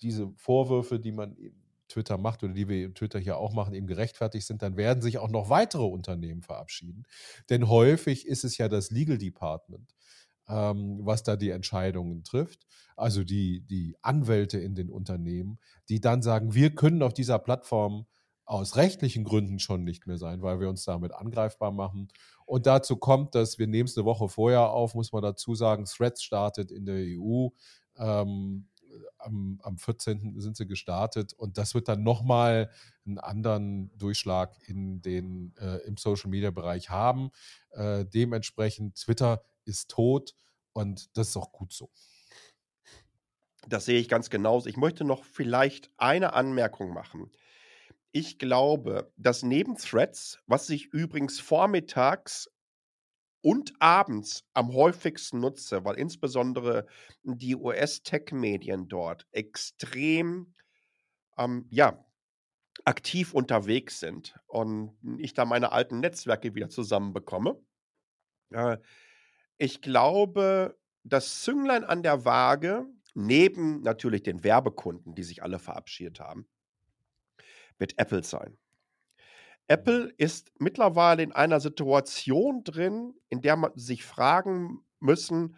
diese 0.00 0.32
Vorwürfe, 0.36 1.00
die 1.00 1.12
man 1.12 1.36
Twitter 1.98 2.16
macht 2.16 2.44
oder 2.44 2.52
die 2.52 2.68
wir 2.68 2.94
Twitter 2.94 3.18
hier 3.18 3.38
auch 3.38 3.52
machen, 3.52 3.74
eben 3.74 3.88
gerechtfertigt 3.88 4.46
sind, 4.46 4.62
dann 4.62 4.76
werden 4.76 5.02
sich 5.02 5.18
auch 5.18 5.30
noch 5.30 5.50
weitere 5.50 5.82
Unternehmen 5.82 6.42
verabschieden. 6.42 7.04
Denn 7.50 7.68
häufig 7.68 8.26
ist 8.26 8.44
es 8.44 8.56
ja 8.56 8.68
das 8.68 8.90
Legal 8.90 9.18
Department, 9.18 9.94
ähm, 10.48 11.00
was 11.02 11.24
da 11.24 11.34
die 11.36 11.50
Entscheidungen 11.50 12.22
trifft. 12.22 12.66
Also 12.96 13.24
die, 13.24 13.62
die 13.66 13.96
Anwälte 14.02 14.58
in 14.58 14.74
den 14.74 14.90
Unternehmen, 14.90 15.58
die 15.88 16.00
dann 16.00 16.22
sagen, 16.22 16.54
wir 16.54 16.74
können 16.74 17.02
auf 17.02 17.14
dieser 17.14 17.38
Plattform 17.38 18.06
aus 18.44 18.76
rechtlichen 18.76 19.24
Gründen 19.24 19.58
schon 19.58 19.84
nicht 19.84 20.06
mehr 20.06 20.16
sein, 20.16 20.40
weil 20.40 20.58
wir 20.58 20.68
uns 20.68 20.84
damit 20.84 21.12
angreifbar 21.12 21.70
machen. 21.70 22.08
Und 22.46 22.66
dazu 22.66 22.96
kommt, 22.96 23.34
dass 23.34 23.58
wir 23.58 23.66
nehmen 23.66 23.88
es 23.88 23.96
eine 23.98 24.06
Woche 24.06 24.28
vorher 24.28 24.70
auf, 24.70 24.94
muss 24.94 25.12
man 25.12 25.22
dazu 25.22 25.54
sagen, 25.54 25.84
Threads 25.84 26.22
startet 26.22 26.70
in 26.70 26.86
der 26.86 27.04
EU. 27.18 27.48
Ähm, 27.98 28.68
am, 29.18 29.60
am 29.62 29.78
14. 29.78 30.40
sind 30.40 30.56
sie 30.56 30.66
gestartet 30.66 31.32
und 31.32 31.58
das 31.58 31.74
wird 31.74 31.88
dann 31.88 32.02
nochmal 32.02 32.70
einen 33.06 33.18
anderen 33.18 33.96
Durchschlag 33.96 34.56
in 34.66 35.02
den, 35.02 35.54
äh, 35.58 35.78
im 35.86 35.96
Social 35.96 36.30
Media 36.30 36.50
Bereich 36.50 36.90
haben. 36.90 37.30
Äh, 37.70 38.04
dementsprechend, 38.06 38.96
Twitter 38.96 39.44
ist 39.64 39.90
tot 39.90 40.34
und 40.72 41.16
das 41.16 41.28
ist 41.28 41.36
auch 41.36 41.52
gut 41.52 41.72
so. 41.72 41.90
Das 43.66 43.84
sehe 43.84 44.00
ich 44.00 44.08
ganz 44.08 44.30
genauso. 44.30 44.68
Ich 44.68 44.76
möchte 44.76 45.04
noch 45.04 45.24
vielleicht 45.24 45.90
eine 45.98 46.32
Anmerkung 46.32 46.92
machen. 46.94 47.30
Ich 48.12 48.38
glaube, 48.38 49.12
dass 49.16 49.42
neben 49.42 49.76
Threads, 49.76 50.38
was 50.46 50.66
sich 50.66 50.86
übrigens 50.86 51.40
vormittags 51.40 52.50
und 53.40 53.72
abends 53.80 54.44
am 54.54 54.72
häufigsten 54.72 55.40
nutze, 55.40 55.84
weil 55.84 55.96
insbesondere 55.96 56.86
die 57.22 57.56
US-Tech-Medien 57.56 58.88
dort 58.88 59.26
extrem, 59.32 60.54
ähm, 61.38 61.66
ja, 61.70 62.04
aktiv 62.84 63.34
unterwegs 63.34 64.00
sind 64.00 64.34
und 64.46 64.96
ich 65.18 65.34
da 65.34 65.44
meine 65.44 65.72
alten 65.72 66.00
Netzwerke 66.00 66.54
wieder 66.54 66.68
zusammenbekomme. 66.68 67.60
Äh, 68.50 68.78
ich 69.58 69.80
glaube, 69.82 70.78
das 71.04 71.42
Zünglein 71.42 71.84
an 71.84 72.02
der 72.02 72.24
Waage, 72.24 72.86
neben 73.14 73.82
natürlich 73.82 74.22
den 74.22 74.44
Werbekunden, 74.44 75.14
die 75.14 75.24
sich 75.24 75.42
alle 75.42 75.58
verabschiedet 75.58 76.20
haben, 76.20 76.48
wird 77.78 77.98
Apple 77.98 78.22
sein. 78.22 78.58
Apple 79.68 80.12
ist 80.16 80.50
mittlerweile 80.58 81.22
in 81.22 81.32
einer 81.32 81.60
Situation 81.60 82.64
drin, 82.64 83.14
in 83.28 83.42
der 83.42 83.56
man 83.56 83.72
sich 83.76 84.04
fragen 84.04 84.80
müssen, 84.98 85.56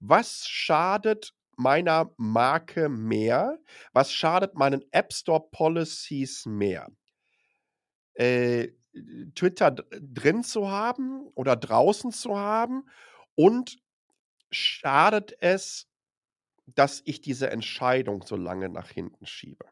was 0.00 0.46
schadet 0.46 1.34
meiner 1.56 2.12
Marke 2.16 2.88
mehr? 2.88 3.58
Was 3.92 4.12
schadet 4.12 4.54
meinen 4.54 4.84
App 4.92 5.12
Store 5.12 5.44
Policies 5.50 6.46
mehr? 6.46 6.88
Äh, 8.14 8.68
Twitter 9.34 9.70
drin 9.72 10.42
zu 10.44 10.70
haben 10.70 11.26
oder 11.34 11.56
draußen 11.56 12.10
zu 12.12 12.38
haben 12.38 12.84
und 13.34 13.78
schadet 14.50 15.36
es, 15.40 15.88
dass 16.66 17.02
ich 17.04 17.20
diese 17.20 17.50
Entscheidung 17.50 18.22
so 18.22 18.36
lange 18.36 18.68
nach 18.68 18.90
hinten 18.90 19.26
schiebe? 19.26 19.66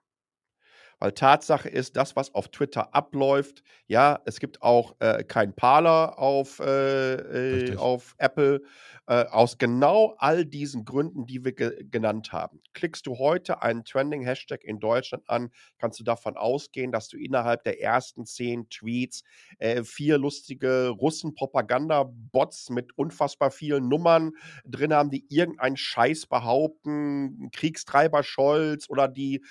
Weil 0.98 1.12
Tatsache 1.12 1.68
ist, 1.68 1.96
das, 1.96 2.16
was 2.16 2.34
auf 2.34 2.48
Twitter 2.48 2.94
abläuft, 2.94 3.62
ja, 3.86 4.18
es 4.24 4.40
gibt 4.40 4.62
auch 4.62 4.96
äh, 4.98 5.24
kein 5.24 5.54
Parler 5.54 6.18
auf, 6.18 6.58
äh, 6.58 7.72
äh 7.72 7.76
auf 7.76 8.14
Apple, 8.16 8.62
äh, 9.06 9.26
aus 9.26 9.58
genau 9.58 10.14
all 10.18 10.46
diesen 10.46 10.86
Gründen, 10.86 11.26
die 11.26 11.44
wir 11.44 11.52
ge 11.52 11.84
genannt 11.90 12.32
haben. 12.32 12.60
Klickst 12.72 13.06
du 13.06 13.18
heute 13.18 13.62
einen 13.62 13.84
Trending-Hashtag 13.84 14.64
in 14.64 14.80
Deutschland 14.80 15.28
an, 15.28 15.50
kannst 15.78 16.00
du 16.00 16.04
davon 16.04 16.36
ausgehen, 16.36 16.92
dass 16.92 17.08
du 17.08 17.18
innerhalb 17.18 17.62
der 17.64 17.80
ersten 17.82 18.24
zehn 18.24 18.68
Tweets 18.70 19.22
äh, 19.58 19.84
vier 19.84 20.16
lustige 20.16 20.88
Russen-Propaganda-Bots 20.88 22.70
mit 22.70 22.96
unfassbar 22.96 23.50
vielen 23.50 23.88
Nummern 23.88 24.32
drin 24.64 24.94
haben, 24.94 25.10
die 25.10 25.26
irgendeinen 25.28 25.76
Scheiß 25.76 26.26
behaupten, 26.26 27.50
Kriegstreiber 27.52 28.22
Scholz 28.22 28.88
oder 28.88 29.08
die 29.08 29.44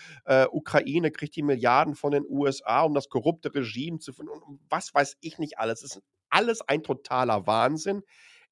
Ukraine 0.51 1.11
kriegt 1.11 1.34
die 1.35 1.43
Milliarden 1.43 1.95
von 1.95 2.11
den 2.11 2.25
USA, 2.27 2.81
um 2.83 2.93
das 2.93 3.09
korrupte 3.09 3.53
Regime 3.53 3.99
zu 3.99 4.13
finden 4.13 4.31
und 4.31 4.59
was 4.69 4.93
weiß 4.93 5.17
ich 5.21 5.37
nicht 5.37 5.59
alles. 5.59 5.83
Es 5.83 5.95
ist 5.95 6.03
alles 6.29 6.61
ein 6.61 6.83
totaler 6.83 7.47
Wahnsinn. 7.47 8.03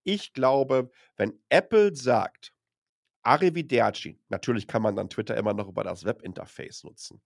Ich 0.04 0.34
glaube, 0.34 0.92
wenn 1.16 1.40
Apple 1.50 1.96
sagt, 1.96 2.54
Arrivederci, 3.24 4.20
natürlich 4.30 4.68
kann 4.68 4.82
man 4.82 4.96
dann 4.96 5.10
Twitter 5.10 5.38
immer 5.38 5.54
noch 5.54 5.70
über 5.70 5.84
das 5.84 6.04
Webinterface 6.04 6.84
nutzen, 6.84 7.22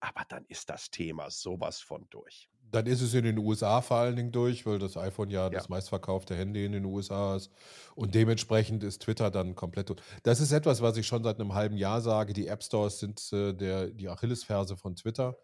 aber 0.00 0.22
dann 0.28 0.44
ist 0.48 0.70
das 0.70 0.90
Thema 0.90 1.30
sowas 1.30 1.80
von 1.80 2.06
durch. 2.10 2.48
Dann 2.70 2.86
ist 2.86 3.02
es 3.02 3.14
in 3.14 3.24
den 3.24 3.38
USA 3.38 3.80
vor 3.80 3.98
allen 3.98 4.16
Dingen 4.16 4.32
durch, 4.32 4.64
weil 4.64 4.78
das 4.78 4.96
iPhone 4.96 5.28
ja, 5.30 5.44
ja. 5.44 5.50
das 5.50 5.68
meistverkaufte 5.68 6.36
Handy 6.36 6.64
in 6.64 6.72
den 6.72 6.84
USA 6.84 7.36
ist. 7.36 7.50
Und 7.96 8.14
dementsprechend 8.14 8.84
ist 8.84 9.02
Twitter 9.02 9.30
dann 9.30 9.56
komplett 9.56 9.88
durch. 9.88 10.00
Das 10.22 10.40
ist 10.40 10.52
etwas, 10.52 10.80
was 10.80 10.96
ich 10.96 11.06
schon 11.06 11.24
seit 11.24 11.40
einem 11.40 11.54
halben 11.54 11.76
Jahr 11.76 12.00
sage. 12.00 12.32
Die 12.32 12.46
App 12.46 12.62
Stores 12.62 13.00
sind 13.00 13.20
äh, 13.32 13.52
der, 13.52 13.88
die 13.88 14.08
Achillesferse 14.08 14.76
von 14.76 14.94
Twitter. 14.94 15.36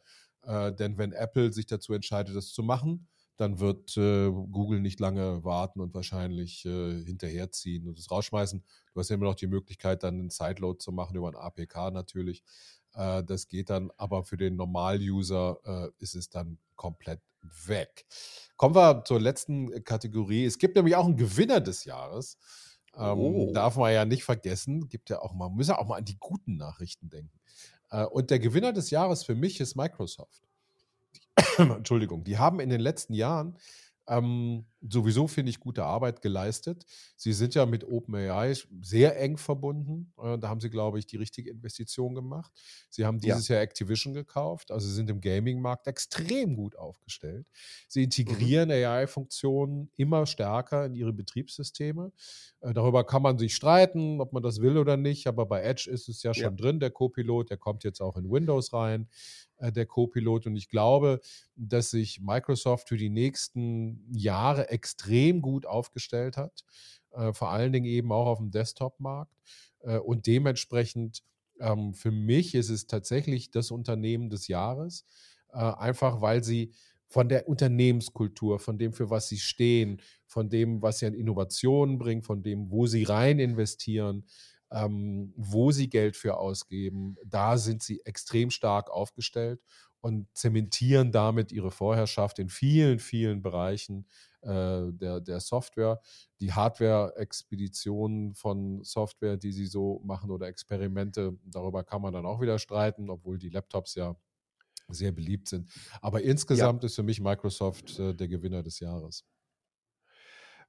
Äh, 0.42 0.72
denn 0.72 0.98
wenn 0.98 1.12
Apple 1.12 1.52
sich 1.52 1.66
dazu 1.66 1.92
entscheidet, 1.94 2.36
das 2.36 2.52
zu 2.52 2.62
machen, 2.62 3.08
dann 3.36 3.58
wird 3.58 3.96
äh, 3.96 4.30
Google 4.30 4.80
nicht 4.80 5.00
lange 5.00 5.44
warten 5.44 5.80
und 5.80 5.94
wahrscheinlich 5.94 6.64
äh, 6.64 7.04
hinterherziehen 7.04 7.86
und 7.86 7.98
es 7.98 8.10
rausschmeißen. 8.10 8.64
Du 8.94 9.00
hast 9.00 9.10
ja 9.10 9.16
immer 9.16 9.26
noch 9.26 9.34
die 9.34 9.46
Möglichkeit, 9.46 10.02
dann 10.02 10.14
einen 10.14 10.30
Sideload 10.30 10.78
zu 10.78 10.92
machen 10.92 11.16
über 11.16 11.28
ein 11.28 11.36
APK 11.36 11.90
natürlich. 11.92 12.42
Äh, 12.96 13.22
das 13.24 13.46
geht 13.46 13.70
dann, 13.70 13.90
aber 13.96 14.24
für 14.24 14.36
den 14.36 14.56
Normal-User 14.56 15.58
äh, 15.64 16.02
ist 16.02 16.14
es 16.14 16.30
dann 16.30 16.58
komplett 16.74 17.20
weg. 17.66 18.06
Kommen 18.56 18.74
wir 18.74 19.04
zur 19.04 19.20
letzten 19.20 19.84
Kategorie. 19.84 20.44
Es 20.44 20.58
gibt 20.58 20.76
nämlich 20.76 20.96
auch 20.96 21.04
einen 21.04 21.16
Gewinner 21.16 21.60
des 21.60 21.84
Jahres. 21.84 22.38
Ähm, 22.96 23.18
oh. 23.18 23.52
Darf 23.52 23.76
man 23.76 23.92
ja 23.92 24.04
nicht 24.04 24.24
vergessen. 24.24 24.88
Gibt 24.88 25.10
ja 25.10 25.20
auch 25.20 25.34
mal, 25.34 25.50
müssen 25.50 25.70
ja 25.72 25.78
auch 25.78 25.86
mal 25.86 25.98
an 25.98 26.04
die 26.04 26.16
guten 26.18 26.56
Nachrichten 26.56 27.10
denken. 27.10 27.38
Äh, 27.90 28.04
und 28.06 28.30
der 28.30 28.38
Gewinner 28.38 28.72
des 28.72 28.90
Jahres 28.90 29.24
für 29.24 29.34
mich 29.34 29.60
ist 29.60 29.76
Microsoft. 29.76 30.42
Entschuldigung, 31.58 32.24
die 32.24 32.38
haben 32.38 32.60
in 32.60 32.70
den 32.70 32.80
letzten 32.80 33.12
Jahren 33.12 33.58
ähm, 34.08 34.64
sowieso, 34.90 35.26
finde 35.26 35.50
ich, 35.50 35.60
gute 35.60 35.84
Arbeit 35.84 36.22
geleistet. 36.22 36.84
Sie 37.16 37.32
sind 37.32 37.54
ja 37.54 37.66
mit 37.66 37.84
OpenAI 37.84 38.54
sehr 38.80 39.20
eng 39.20 39.36
verbunden. 39.36 40.12
Äh, 40.22 40.38
da 40.38 40.48
haben 40.48 40.60
sie, 40.60 40.70
glaube 40.70 40.98
ich, 40.98 41.06
die 41.06 41.16
richtige 41.16 41.50
Investition 41.50 42.14
gemacht. 42.14 42.52
Sie 42.90 43.04
haben 43.04 43.18
dieses 43.18 43.48
ja. 43.48 43.56
Jahr 43.56 43.62
Activision 43.62 44.14
gekauft, 44.14 44.70
also 44.70 44.88
sind 44.88 45.10
im 45.10 45.20
Gaming-Markt 45.20 45.86
extrem 45.86 46.56
gut 46.56 46.76
aufgestellt. 46.76 47.46
Sie 47.88 48.00
mhm. 48.00 48.04
integrieren 48.04 48.68
mhm. 48.68 48.74
AI-Funktionen 48.74 49.90
immer 49.96 50.26
stärker 50.26 50.86
in 50.86 50.94
ihre 50.94 51.12
Betriebssysteme. 51.12 52.12
Äh, 52.60 52.72
darüber 52.72 53.04
kann 53.04 53.22
man 53.22 53.38
sich 53.38 53.54
streiten, 53.54 54.20
ob 54.20 54.32
man 54.32 54.42
das 54.42 54.60
will 54.60 54.78
oder 54.78 54.96
nicht, 54.96 55.26
aber 55.26 55.46
bei 55.46 55.62
Edge 55.62 55.90
ist 55.90 56.08
es 56.08 56.22
ja 56.22 56.34
schon 56.34 56.44
ja. 56.44 56.50
drin, 56.50 56.80
der 56.80 56.90
Copilot, 56.90 57.50
der 57.50 57.56
kommt 57.56 57.84
jetzt 57.84 58.00
auch 58.00 58.16
in 58.16 58.30
Windows 58.30 58.72
rein. 58.72 59.08
Äh, 59.58 59.72
der 59.72 59.86
Co-Pilot. 59.86 60.46
Und 60.46 60.56
ich 60.56 60.68
glaube, 60.68 61.20
dass 61.56 61.90
sich 61.90 62.20
Microsoft 62.20 62.88
für 62.88 62.96
die 62.96 63.08
nächsten 63.08 64.04
Jahre 64.12 64.70
extrem 64.76 65.40
gut 65.40 65.66
aufgestellt 65.66 66.36
hat, 66.36 66.64
äh, 67.12 67.32
vor 67.32 67.50
allen 67.50 67.72
Dingen 67.72 67.86
eben 67.86 68.12
auch 68.12 68.26
auf 68.26 68.38
dem 68.38 68.50
Desktop-Markt. 68.50 69.32
Äh, 69.80 69.98
und 69.98 70.26
dementsprechend 70.26 71.22
ähm, 71.58 71.94
für 71.94 72.10
mich 72.10 72.54
ist 72.54 72.68
es 72.68 72.86
tatsächlich 72.86 73.50
das 73.50 73.70
Unternehmen 73.70 74.30
des 74.30 74.48
Jahres, 74.48 75.04
einfach 75.48 76.20
weil 76.20 76.44
sie 76.44 76.74
von 77.08 77.30
der 77.30 77.48
Unternehmenskultur, 77.48 78.58
von 78.58 78.76
dem, 78.76 78.92
für 78.92 79.08
was 79.08 79.28
sie 79.28 79.38
stehen, 79.38 80.02
von 80.26 80.50
dem, 80.50 80.82
was 80.82 80.98
sie 80.98 81.06
an 81.06 81.14
Innovationen 81.14 81.98
bringen, 81.98 82.22
von 82.22 82.42
dem, 82.42 82.70
wo 82.70 82.86
sie 82.86 83.04
rein 83.04 83.38
investieren, 83.38 84.26
ähm, 84.70 85.32
wo 85.36 85.70
sie 85.70 85.88
Geld 85.88 86.16
für 86.16 86.36
ausgeben, 86.36 87.16
da 87.24 87.56
sind 87.56 87.82
sie 87.82 88.00
extrem 88.04 88.50
stark 88.50 88.90
aufgestellt 88.90 89.60
und 90.00 90.28
zementieren 90.34 91.12
damit 91.12 91.52
ihre 91.52 91.70
Vorherrschaft 91.70 92.38
in 92.38 92.48
vielen, 92.48 92.98
vielen 92.98 93.42
Bereichen 93.42 94.06
äh, 94.46 94.92
der, 94.92 95.20
der 95.20 95.40
Software. 95.40 96.00
Die 96.40 96.52
Hardware-Expeditionen 96.52 98.34
von 98.34 98.82
Software, 98.84 99.36
die 99.36 99.52
sie 99.52 99.66
so 99.66 100.00
machen 100.04 100.30
oder 100.30 100.46
Experimente, 100.46 101.36
darüber 101.44 101.84
kann 101.84 102.02
man 102.02 102.12
dann 102.12 102.26
auch 102.26 102.40
wieder 102.40 102.58
streiten, 102.58 103.10
obwohl 103.10 103.38
die 103.38 103.48
Laptops 103.48 103.94
ja 103.96 104.14
sehr 104.88 105.12
beliebt 105.12 105.48
sind. 105.48 105.70
Aber 106.00 106.22
insgesamt 106.22 106.82
ja. 106.82 106.86
ist 106.86 106.94
für 106.94 107.02
mich 107.02 107.20
Microsoft 107.20 107.98
äh, 107.98 108.14
der 108.14 108.28
Gewinner 108.28 108.62
des 108.62 108.80
Jahres. 108.80 109.24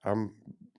Ähm, 0.03 0.33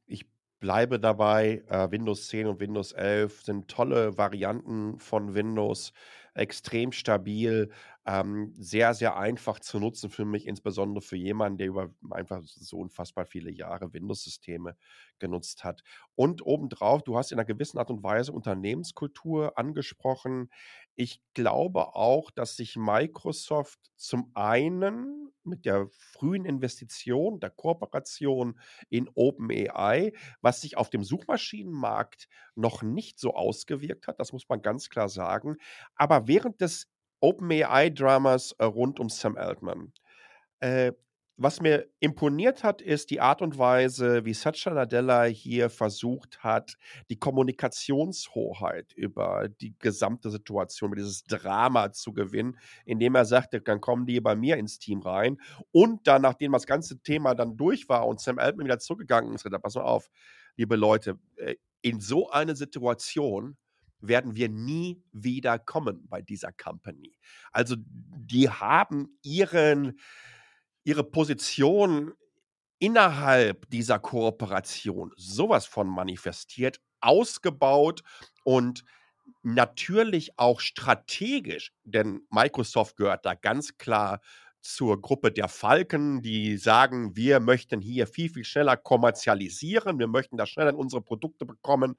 ich 0.07 0.27
bleibe 0.59 0.99
dabei, 0.99 1.63
äh, 1.69 1.91
Windows 1.91 2.29
10 2.29 2.49
und 2.49 2.61
Windows 2.61 2.93
11 2.93 3.43
sind 3.43 3.69
tolle 3.69 4.17
Varianten 4.19 4.99
von 4.99 5.35
Windows, 5.35 5.93
extrem 6.35 6.93
stabil, 6.93 7.71
ähm, 8.09 8.55
sehr, 8.57 8.95
sehr 8.95 9.19
einfach 9.19 9.61
zu 9.61 9.79
nutzen 9.79 10.09
für 10.09 10.25
mich, 10.25 10.47
insbesondere 10.47 11.03
für 11.03 11.17
jemanden, 11.17 11.59
der 11.59 11.67
über 11.69 11.91
einfach 12.11 12.41
so 12.43 12.79
unfassbar 12.79 13.27
viele 13.27 13.51
Jahre 13.51 13.93
Windows-Systeme 13.93 14.77
genutzt 15.19 15.63
hat. 15.63 15.83
Und 16.15 16.41
obendrauf, 16.47 17.03
du 17.03 17.19
hast 17.19 17.33
in 17.33 17.39
einer 17.39 17.45
gewissen 17.45 17.77
Art 17.79 17.91
und 17.91 18.03
Weise 18.03 18.33
Unternehmenskultur 18.33 19.59
angesprochen. 19.59 20.49
Ich 20.97 21.21
glaube 21.35 21.95
auch, 21.97 22.31
dass 22.31 22.57
sich 22.57 22.77
Microsoft 22.77 23.79
zum 23.97 24.31
einen 24.35 25.31
mit 25.45 25.67
der 25.67 25.89
frühen 25.91 26.47
Investition, 26.47 27.41
der 27.41 27.51
Kooperation 27.51 28.59
in 28.89 29.11
OpenAI, 29.15 30.13
was 30.41 30.63
sich 30.63 30.79
auf 30.79 30.89
dem 30.91 31.05
Suchmaschinenmarkt 31.05 32.29
noch 32.55 32.83
nicht 32.83 33.19
so 33.19 33.35
ausgewirkt 33.35 34.09
hat, 34.09 34.19
das 34.19 34.33
muss 34.33 34.49
man 34.49 34.63
ganz 34.63 34.89
klar 34.89 35.09
sagen, 35.11 35.57
aber 35.95 36.27
während 36.27 36.61
des 36.61 36.89
OpenAI-Dramas 37.21 38.53
äh, 38.59 38.65
rund 38.65 39.01
um 39.01 39.09
Sam 39.09 39.37
Altman. 39.37 39.93
Äh, 40.61 40.93
was 41.41 41.61
mir 41.61 41.87
imponiert 42.01 42.65
hat, 42.65 42.83
ist 42.83 43.11
die 43.11 43.21
Art 43.21 43.43
und 43.43 43.59
Weise, 43.59 44.25
wie 44.25 44.35
Satya 44.35 44.75
Nadella 44.75 45.23
hier 45.23 45.71
versucht 45.71 46.43
hat, 46.43 46.77
die 47.11 47.19
Kommunikationshoheit 47.19 48.93
über 48.95 49.49
die 49.49 49.73
gesamte 49.79 50.31
Situation, 50.31 50.89
über 50.89 50.97
dieses 50.97 51.23
Drama 51.23 51.93
zu 51.93 52.13
gewinnen, 52.13 52.59
indem 52.85 53.15
er 53.15 53.25
sagte, 53.25 53.61
dann 53.61 53.81
kommen 53.81 54.05
die 54.05 54.21
bei 54.21 54.35
mir 54.35 54.57
ins 54.57 54.81
Team 54.81 55.01
rein. 55.01 55.39
Und 55.71 56.09
dann, 56.09 56.23
nachdem 56.23 56.51
das 56.51 56.67
ganze 56.67 57.01
Thema 57.03 57.37
dann 57.37 57.57
durch 57.57 57.89
war 57.89 58.09
und 58.09 58.21
Sam 58.21 58.41
Altman 58.41 58.67
wieder 58.67 58.81
zurückgegangen 58.81 59.33
ist, 59.37 59.45
gesagt, 59.45 59.63
pass 59.63 59.77
mal 59.77 59.83
auf, 59.83 60.11
liebe 60.57 60.75
Leute, 60.75 61.21
äh, 61.37 61.55
in 61.83 62.01
so 62.01 62.31
eine 62.31 62.57
Situation 62.57 63.57
werden 64.01 64.37
wir 64.37 64.49
nie 64.49 65.03
wieder 65.13 65.59
kommen 65.59 66.07
bei 66.09 66.23
dieser 66.23 66.53
Company. 66.53 67.19
Also 67.53 67.77
die 67.79 68.49
haben 68.49 69.19
ihren, 69.23 69.99
ihre 70.85 71.05
Position 71.05 72.13
innerhalb 72.79 73.69
dieser 73.71 73.99
Kooperation 73.99 75.13
sowas 75.17 75.67
von 75.67 75.89
manifestiert, 75.89 76.81
ausgebaut 77.01 78.03
und 78.45 78.85
natürlich 79.43 80.39
auch 80.39 80.61
strategisch, 80.61 81.73
denn 81.85 82.23
Microsoft 82.31 82.97
gehört 82.97 83.25
da 83.25 83.35
ganz 83.35 83.79
klar 83.79 84.21
zur 84.61 85.01
Gruppe 85.01 85.31
der 85.33 85.49
Falken, 85.49 86.23
die 86.23 86.57
sagen, 86.57 87.17
wir 87.17 87.41
möchten 87.41 87.81
hier 87.81 88.07
viel, 88.07 88.29
viel 88.29 88.45
schneller 88.45 88.77
kommerzialisieren, 88.77 89.99
wir 89.99 90.09
möchten 90.09 90.37
da 90.37 90.47
schneller 90.47 90.71
in 90.71 90.77
unsere 90.77 91.03
Produkte 91.03 91.47
bekommen. 91.47 91.97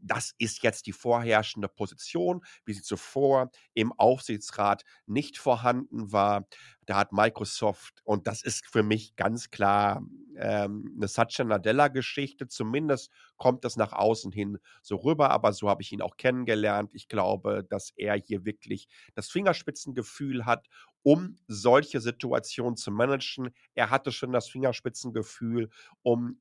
Das 0.00 0.32
ist 0.38 0.62
jetzt 0.62 0.86
die 0.86 0.92
vorherrschende 0.92 1.68
Position, 1.68 2.42
wie 2.64 2.74
sie 2.74 2.82
zuvor 2.82 3.50
im 3.74 3.92
Aufsichtsrat 3.92 4.82
nicht 5.06 5.38
vorhanden 5.38 6.12
war. 6.12 6.46
Da 6.86 6.96
hat 6.96 7.12
Microsoft, 7.12 8.00
und 8.04 8.26
das 8.26 8.42
ist 8.42 8.66
für 8.66 8.82
mich 8.82 9.16
ganz 9.16 9.50
klar 9.50 10.02
ähm, 10.38 10.92
eine 10.96 11.08
Satya 11.08 11.44
Nadella-Geschichte, 11.44 12.48
zumindest 12.48 13.10
kommt 13.36 13.64
das 13.64 13.76
nach 13.76 13.92
außen 13.92 14.32
hin 14.32 14.58
so 14.82 14.96
rüber, 14.96 15.30
aber 15.30 15.52
so 15.52 15.68
habe 15.68 15.82
ich 15.82 15.92
ihn 15.92 16.02
auch 16.02 16.16
kennengelernt. 16.16 16.90
Ich 16.94 17.08
glaube, 17.08 17.64
dass 17.68 17.92
er 17.96 18.14
hier 18.16 18.44
wirklich 18.44 18.88
das 19.14 19.28
Fingerspitzengefühl 19.30 20.46
hat 20.46 20.68
um 21.04 21.36
solche 21.48 22.00
Situationen 22.00 22.76
zu 22.76 22.90
managen. 22.92 23.50
Er 23.74 23.90
hatte 23.90 24.12
schon 24.12 24.32
das 24.32 24.48
Fingerspitzengefühl, 24.48 25.68
um 26.02 26.40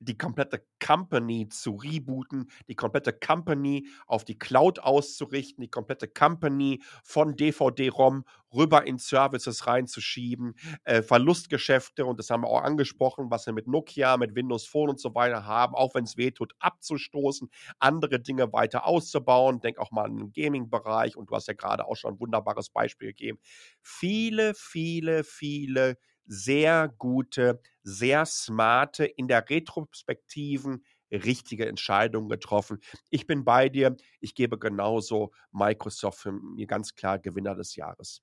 die 0.00 0.16
komplette 0.18 0.64
Company 0.84 1.48
zu 1.48 1.72
rebooten, 1.76 2.50
die 2.68 2.74
komplette 2.74 3.12
Company 3.12 3.86
auf 4.06 4.24
die 4.24 4.38
Cloud 4.38 4.78
auszurichten, 4.80 5.62
die 5.62 5.70
komplette 5.70 6.08
Company 6.08 6.82
von 7.04 7.36
DVD-ROM 7.36 8.24
rüber 8.54 8.86
in 8.86 8.98
Services 8.98 9.66
reinzuschieben, 9.66 10.54
äh, 10.84 11.02
Verlustgeschäfte, 11.02 12.04
und 12.06 12.18
das 12.18 12.30
haben 12.30 12.42
wir 12.42 12.48
auch 12.48 12.62
angesprochen, 12.62 13.30
was 13.30 13.46
wir 13.46 13.52
mit 13.52 13.68
Nokia, 13.68 14.16
mit 14.16 14.34
Windows 14.34 14.66
Phone 14.66 14.90
und 14.90 15.00
so 15.00 15.14
weiter 15.14 15.44
haben, 15.46 15.74
auch 15.74 15.94
wenn 15.94 16.04
es 16.04 16.16
weh 16.16 16.30
tut, 16.32 16.54
abzustoßen, 16.58 17.48
andere 17.78 18.20
Dinge 18.20 18.52
weiter 18.52 18.86
auszubauen. 18.86 19.60
Denk 19.60 19.78
auch 19.78 19.90
mal 19.92 20.04
an 20.06 20.16
den 20.16 20.32
Gaming-Bereich, 20.32 21.16
und 21.16 21.30
du 21.30 21.34
hast 21.36 21.46
ja 21.48 21.54
gerade 21.54 21.86
auch 21.86 21.96
schon 21.96 22.14
ein 22.14 22.20
wunderbares 22.20 22.70
Beispiel 22.70 23.08
gegeben. 23.08 23.38
Viele, 23.82 24.54
viele, 24.54 25.24
viele 25.24 25.96
sehr 26.30 26.88
gute, 26.96 27.60
sehr 27.82 28.24
smarte, 28.24 29.04
in 29.04 29.26
der 29.26 29.50
retrospektiven 29.50 30.84
richtige 31.10 31.66
Entscheidungen 31.66 32.28
getroffen. 32.28 32.78
Ich 33.10 33.26
bin 33.26 33.44
bei 33.44 33.68
dir. 33.68 33.96
Ich 34.20 34.36
gebe 34.36 34.58
genauso 34.58 35.32
Microsoft 35.50 36.20
für 36.20 36.32
mir 36.32 36.68
ganz 36.68 36.94
klar 36.94 37.18
Gewinner 37.18 37.56
des 37.56 37.74
Jahres. 37.74 38.22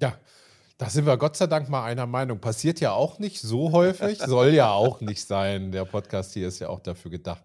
Ja, 0.00 0.18
da 0.78 0.88
sind 0.88 1.04
wir 1.04 1.18
Gott 1.18 1.36
sei 1.36 1.46
Dank 1.46 1.68
mal 1.68 1.84
einer 1.84 2.06
Meinung. 2.06 2.40
Passiert 2.40 2.80
ja 2.80 2.92
auch 2.92 3.18
nicht 3.18 3.40
so 3.40 3.72
häufig, 3.72 4.18
soll 4.18 4.54
ja 4.54 4.72
auch 4.72 5.02
nicht 5.02 5.26
sein. 5.26 5.72
Der 5.72 5.84
Podcast 5.84 6.32
hier 6.32 6.48
ist 6.48 6.58
ja 6.58 6.70
auch 6.70 6.80
dafür 6.80 7.10
gedacht, 7.10 7.42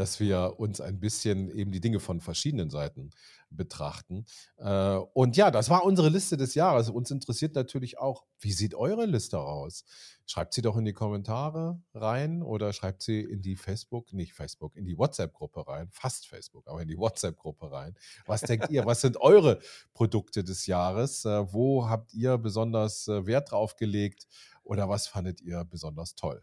dass 0.00 0.20
wir 0.20 0.54
uns 0.58 0.80
ein 0.80 1.00
bisschen 1.00 1.50
eben 1.50 1.72
die 1.72 1.80
Dinge 1.80 2.00
von 2.00 2.20
verschiedenen 2.20 2.70
Seiten 2.70 3.10
betrachten. 3.50 4.24
Äh, 4.58 4.96
und 5.14 5.36
ja, 5.36 5.50
das 5.50 5.70
war 5.70 5.84
unsere 5.84 6.08
Liste 6.08 6.36
des 6.36 6.54
Jahres. 6.54 6.90
Uns 6.90 7.10
interessiert 7.10 7.54
natürlich 7.54 7.98
auch, 7.98 8.24
wie 8.40 8.52
sieht 8.52 8.74
eure 8.74 9.06
Liste 9.06 9.38
aus? 9.38 9.84
Schreibt 10.26 10.54
sie 10.54 10.62
doch 10.62 10.76
in 10.76 10.84
die 10.84 10.92
Kommentare 10.92 11.80
rein 11.94 12.42
oder 12.42 12.72
schreibt 12.72 13.02
sie 13.02 13.20
in 13.20 13.42
die 13.42 13.56
Facebook, 13.56 14.12
nicht 14.12 14.32
Facebook, 14.32 14.76
in 14.76 14.84
die 14.84 14.98
WhatsApp-Gruppe 14.98 15.66
rein, 15.68 15.88
fast 15.92 16.26
Facebook, 16.26 16.66
aber 16.66 16.82
in 16.82 16.88
die 16.88 16.98
WhatsApp-Gruppe 16.98 17.70
rein. 17.70 17.96
Was 18.26 18.40
denkt 18.40 18.70
ihr? 18.70 18.84
Was 18.84 19.00
sind 19.00 19.16
eure 19.18 19.60
Produkte 19.94 20.42
des 20.42 20.66
Jahres? 20.66 21.24
Äh, 21.24 21.52
wo 21.52 21.88
habt 21.88 22.12
ihr 22.14 22.38
besonders 22.38 23.08
äh, 23.08 23.26
Wert 23.26 23.52
drauf 23.52 23.76
gelegt 23.76 24.26
oder 24.64 24.88
was 24.88 25.06
fandet 25.06 25.40
ihr 25.40 25.64
besonders 25.64 26.16
toll? 26.16 26.42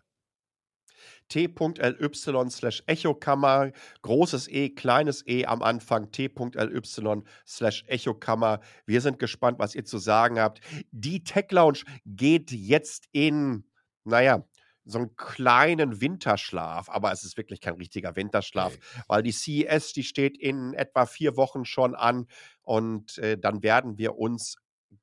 t.ly 1.30 2.50
slash 2.50 2.84
Echokammer, 2.88 3.72
großes 4.02 4.48
E, 4.48 4.70
kleines 4.70 5.26
E 5.28 5.46
am 5.46 5.62
Anfang, 5.62 6.12
t.ly 6.12 7.22
slash 7.46 7.84
Echokammer. 7.88 8.60
Wir 8.86 9.02
sind 9.02 9.20
gespannt, 9.20 9.60
was 9.60 9.76
ihr 9.76 9.86
zu 9.86 9.98
sagen 9.98 10.40
habt. 10.40 10.62
Die 10.92 11.24
Tech 11.24 11.52
Lounge 11.52 11.80
geht 12.06 12.52
jetzt 12.52 13.08
in, 13.12 13.66
naja, 14.04 14.44
so 14.86 15.00
einen 15.00 15.16
kleinen 15.16 16.02
Winterschlaf, 16.02 16.90
aber 16.90 17.12
es 17.12 17.24
ist 17.24 17.38
wirklich 17.38 17.62
kein 17.62 17.76
richtiger 17.76 18.16
Winterschlaf, 18.16 18.74
okay. 18.74 19.04
weil 19.08 19.24
die 19.24 19.32
CES, 19.32 19.94
die 19.94 20.04
steht 20.04 20.38
in 20.38 20.74
etwa 20.74 21.06
vier 21.06 21.38
Wochen 21.38 21.66
schon 21.66 21.96
an 21.96 22.28
und 22.62 23.18
äh, 23.18 23.38
dann 23.38 23.64
werden 23.64 23.98
wir 23.98 24.18
uns 24.18 24.58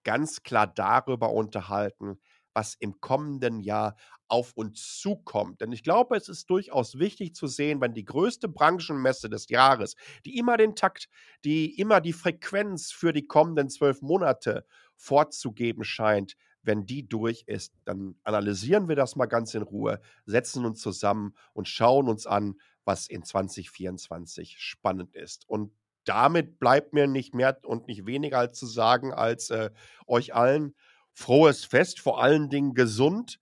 ganz 0.04 0.42
klar 0.42 0.66
darüber 0.66 1.32
unterhalten, 1.32 2.20
was 2.60 2.74
im 2.74 3.00
kommenden 3.00 3.60
Jahr 3.60 3.96
auf 4.28 4.52
uns 4.52 4.98
zukommt. 4.98 5.62
Denn 5.62 5.72
ich 5.72 5.82
glaube, 5.82 6.14
es 6.14 6.28
ist 6.28 6.50
durchaus 6.50 6.98
wichtig 6.98 7.34
zu 7.34 7.46
sehen, 7.46 7.80
wenn 7.80 7.94
die 7.94 8.04
größte 8.04 8.48
Branchenmesse 8.48 9.30
des 9.30 9.48
Jahres, 9.48 9.96
die 10.26 10.36
immer 10.36 10.58
den 10.58 10.76
Takt, 10.76 11.08
die 11.42 11.78
immer 11.78 12.02
die 12.02 12.12
Frequenz 12.12 12.92
für 12.92 13.14
die 13.14 13.26
kommenden 13.26 13.70
zwölf 13.70 14.02
Monate 14.02 14.66
vorzugeben 14.94 15.84
scheint, 15.84 16.34
wenn 16.62 16.84
die 16.84 17.08
durch 17.08 17.44
ist, 17.46 17.72
dann 17.86 18.16
analysieren 18.24 18.90
wir 18.90 18.96
das 18.96 19.16
mal 19.16 19.24
ganz 19.24 19.54
in 19.54 19.62
Ruhe, 19.62 19.98
setzen 20.26 20.66
uns 20.66 20.82
zusammen 20.82 21.34
und 21.54 21.66
schauen 21.66 22.10
uns 22.10 22.26
an, 22.26 22.56
was 22.84 23.08
in 23.08 23.22
2024 23.22 24.56
spannend 24.58 25.16
ist. 25.16 25.48
Und 25.48 25.72
damit 26.04 26.58
bleibt 26.58 26.92
mir 26.92 27.06
nicht 27.06 27.34
mehr 27.34 27.58
und 27.64 27.86
nicht 27.86 28.04
weniger 28.04 28.38
als 28.38 28.58
zu 28.58 28.66
sagen, 28.66 29.14
als 29.14 29.48
äh, 29.48 29.70
euch 30.06 30.34
allen 30.34 30.74
frohes 31.20 31.64
Fest, 31.64 32.00
vor 32.00 32.22
allen 32.22 32.48
Dingen 32.48 32.74
gesund, 32.74 33.40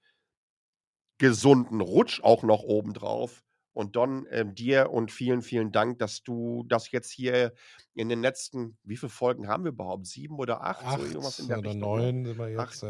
gesunden 1.18 1.80
Rutsch 1.80 2.20
auch 2.22 2.42
noch 2.42 2.62
obendrauf. 2.62 3.44
Und 3.72 3.94
Don, 3.94 4.26
äh, 4.26 4.44
dir 4.44 4.90
und 4.90 5.12
vielen, 5.12 5.40
vielen 5.40 5.70
Dank, 5.70 6.00
dass 6.00 6.24
du 6.24 6.64
das 6.66 6.90
jetzt 6.90 7.12
hier 7.12 7.52
in 7.94 8.08
den 8.08 8.20
letzten, 8.20 8.76
wie 8.82 8.96
viele 8.96 9.10
Folgen 9.10 9.46
haben 9.46 9.62
wir 9.62 9.70
überhaupt? 9.70 10.06
Sieben 10.06 10.36
oder 10.36 10.64
acht? 10.64 10.84
acht 10.84 10.98
so 10.98 11.06
irgendwas 11.06 11.38
in 11.38 11.46
der 11.46 11.58
oder 11.58 11.70
Richtung. 11.70 11.96
Ne? 11.96 12.12
neun 12.12 12.24
sind 12.24 12.38
wir 12.38 12.48
jetzt. 12.48 12.84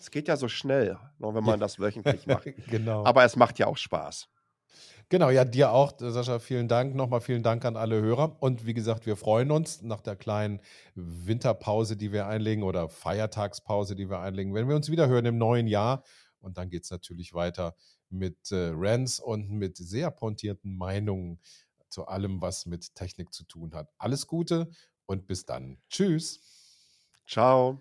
Es 0.00 0.10
geht 0.10 0.28
ja 0.28 0.36
so 0.36 0.48
schnell, 0.48 0.98
ne, 1.18 1.34
wenn 1.34 1.44
man 1.44 1.60
das 1.60 1.78
wöchentlich 1.78 2.26
macht. 2.26 2.46
genau. 2.70 3.04
Aber 3.04 3.24
es 3.24 3.36
macht 3.36 3.58
ja 3.58 3.66
auch 3.66 3.76
Spaß. 3.76 4.28
Genau, 5.08 5.30
ja, 5.30 5.44
dir 5.44 5.70
auch, 5.70 5.92
Sascha, 5.98 6.40
vielen 6.40 6.66
Dank. 6.66 6.96
Nochmal 6.96 7.20
vielen 7.20 7.44
Dank 7.44 7.64
an 7.64 7.76
alle 7.76 8.00
Hörer. 8.02 8.36
Und 8.40 8.66
wie 8.66 8.74
gesagt, 8.74 9.06
wir 9.06 9.16
freuen 9.16 9.52
uns 9.52 9.82
nach 9.82 10.00
der 10.00 10.16
kleinen 10.16 10.60
Winterpause, 10.96 11.96
die 11.96 12.10
wir 12.10 12.26
einlegen 12.26 12.64
oder 12.64 12.88
Feiertagspause, 12.88 13.94
die 13.94 14.10
wir 14.10 14.18
einlegen, 14.18 14.52
wenn 14.52 14.68
wir 14.68 14.74
uns 14.74 14.90
wieder 14.90 15.06
hören 15.06 15.26
im 15.26 15.38
neuen 15.38 15.68
Jahr. 15.68 16.02
Und 16.40 16.58
dann 16.58 16.70
geht 16.70 16.82
es 16.82 16.90
natürlich 16.90 17.34
weiter 17.34 17.76
mit 18.10 18.50
äh, 18.50 18.72
Rants 18.74 19.20
und 19.20 19.48
mit 19.50 19.76
sehr 19.76 20.10
pointierten 20.10 20.76
Meinungen 20.76 21.38
zu 21.88 22.06
allem, 22.06 22.42
was 22.42 22.66
mit 22.66 22.94
Technik 22.96 23.32
zu 23.32 23.44
tun 23.44 23.74
hat. 23.74 23.88
Alles 23.98 24.26
Gute 24.26 24.70
und 25.06 25.28
bis 25.28 25.46
dann. 25.46 25.78
Tschüss. 25.88 26.40
Ciao. 27.28 27.80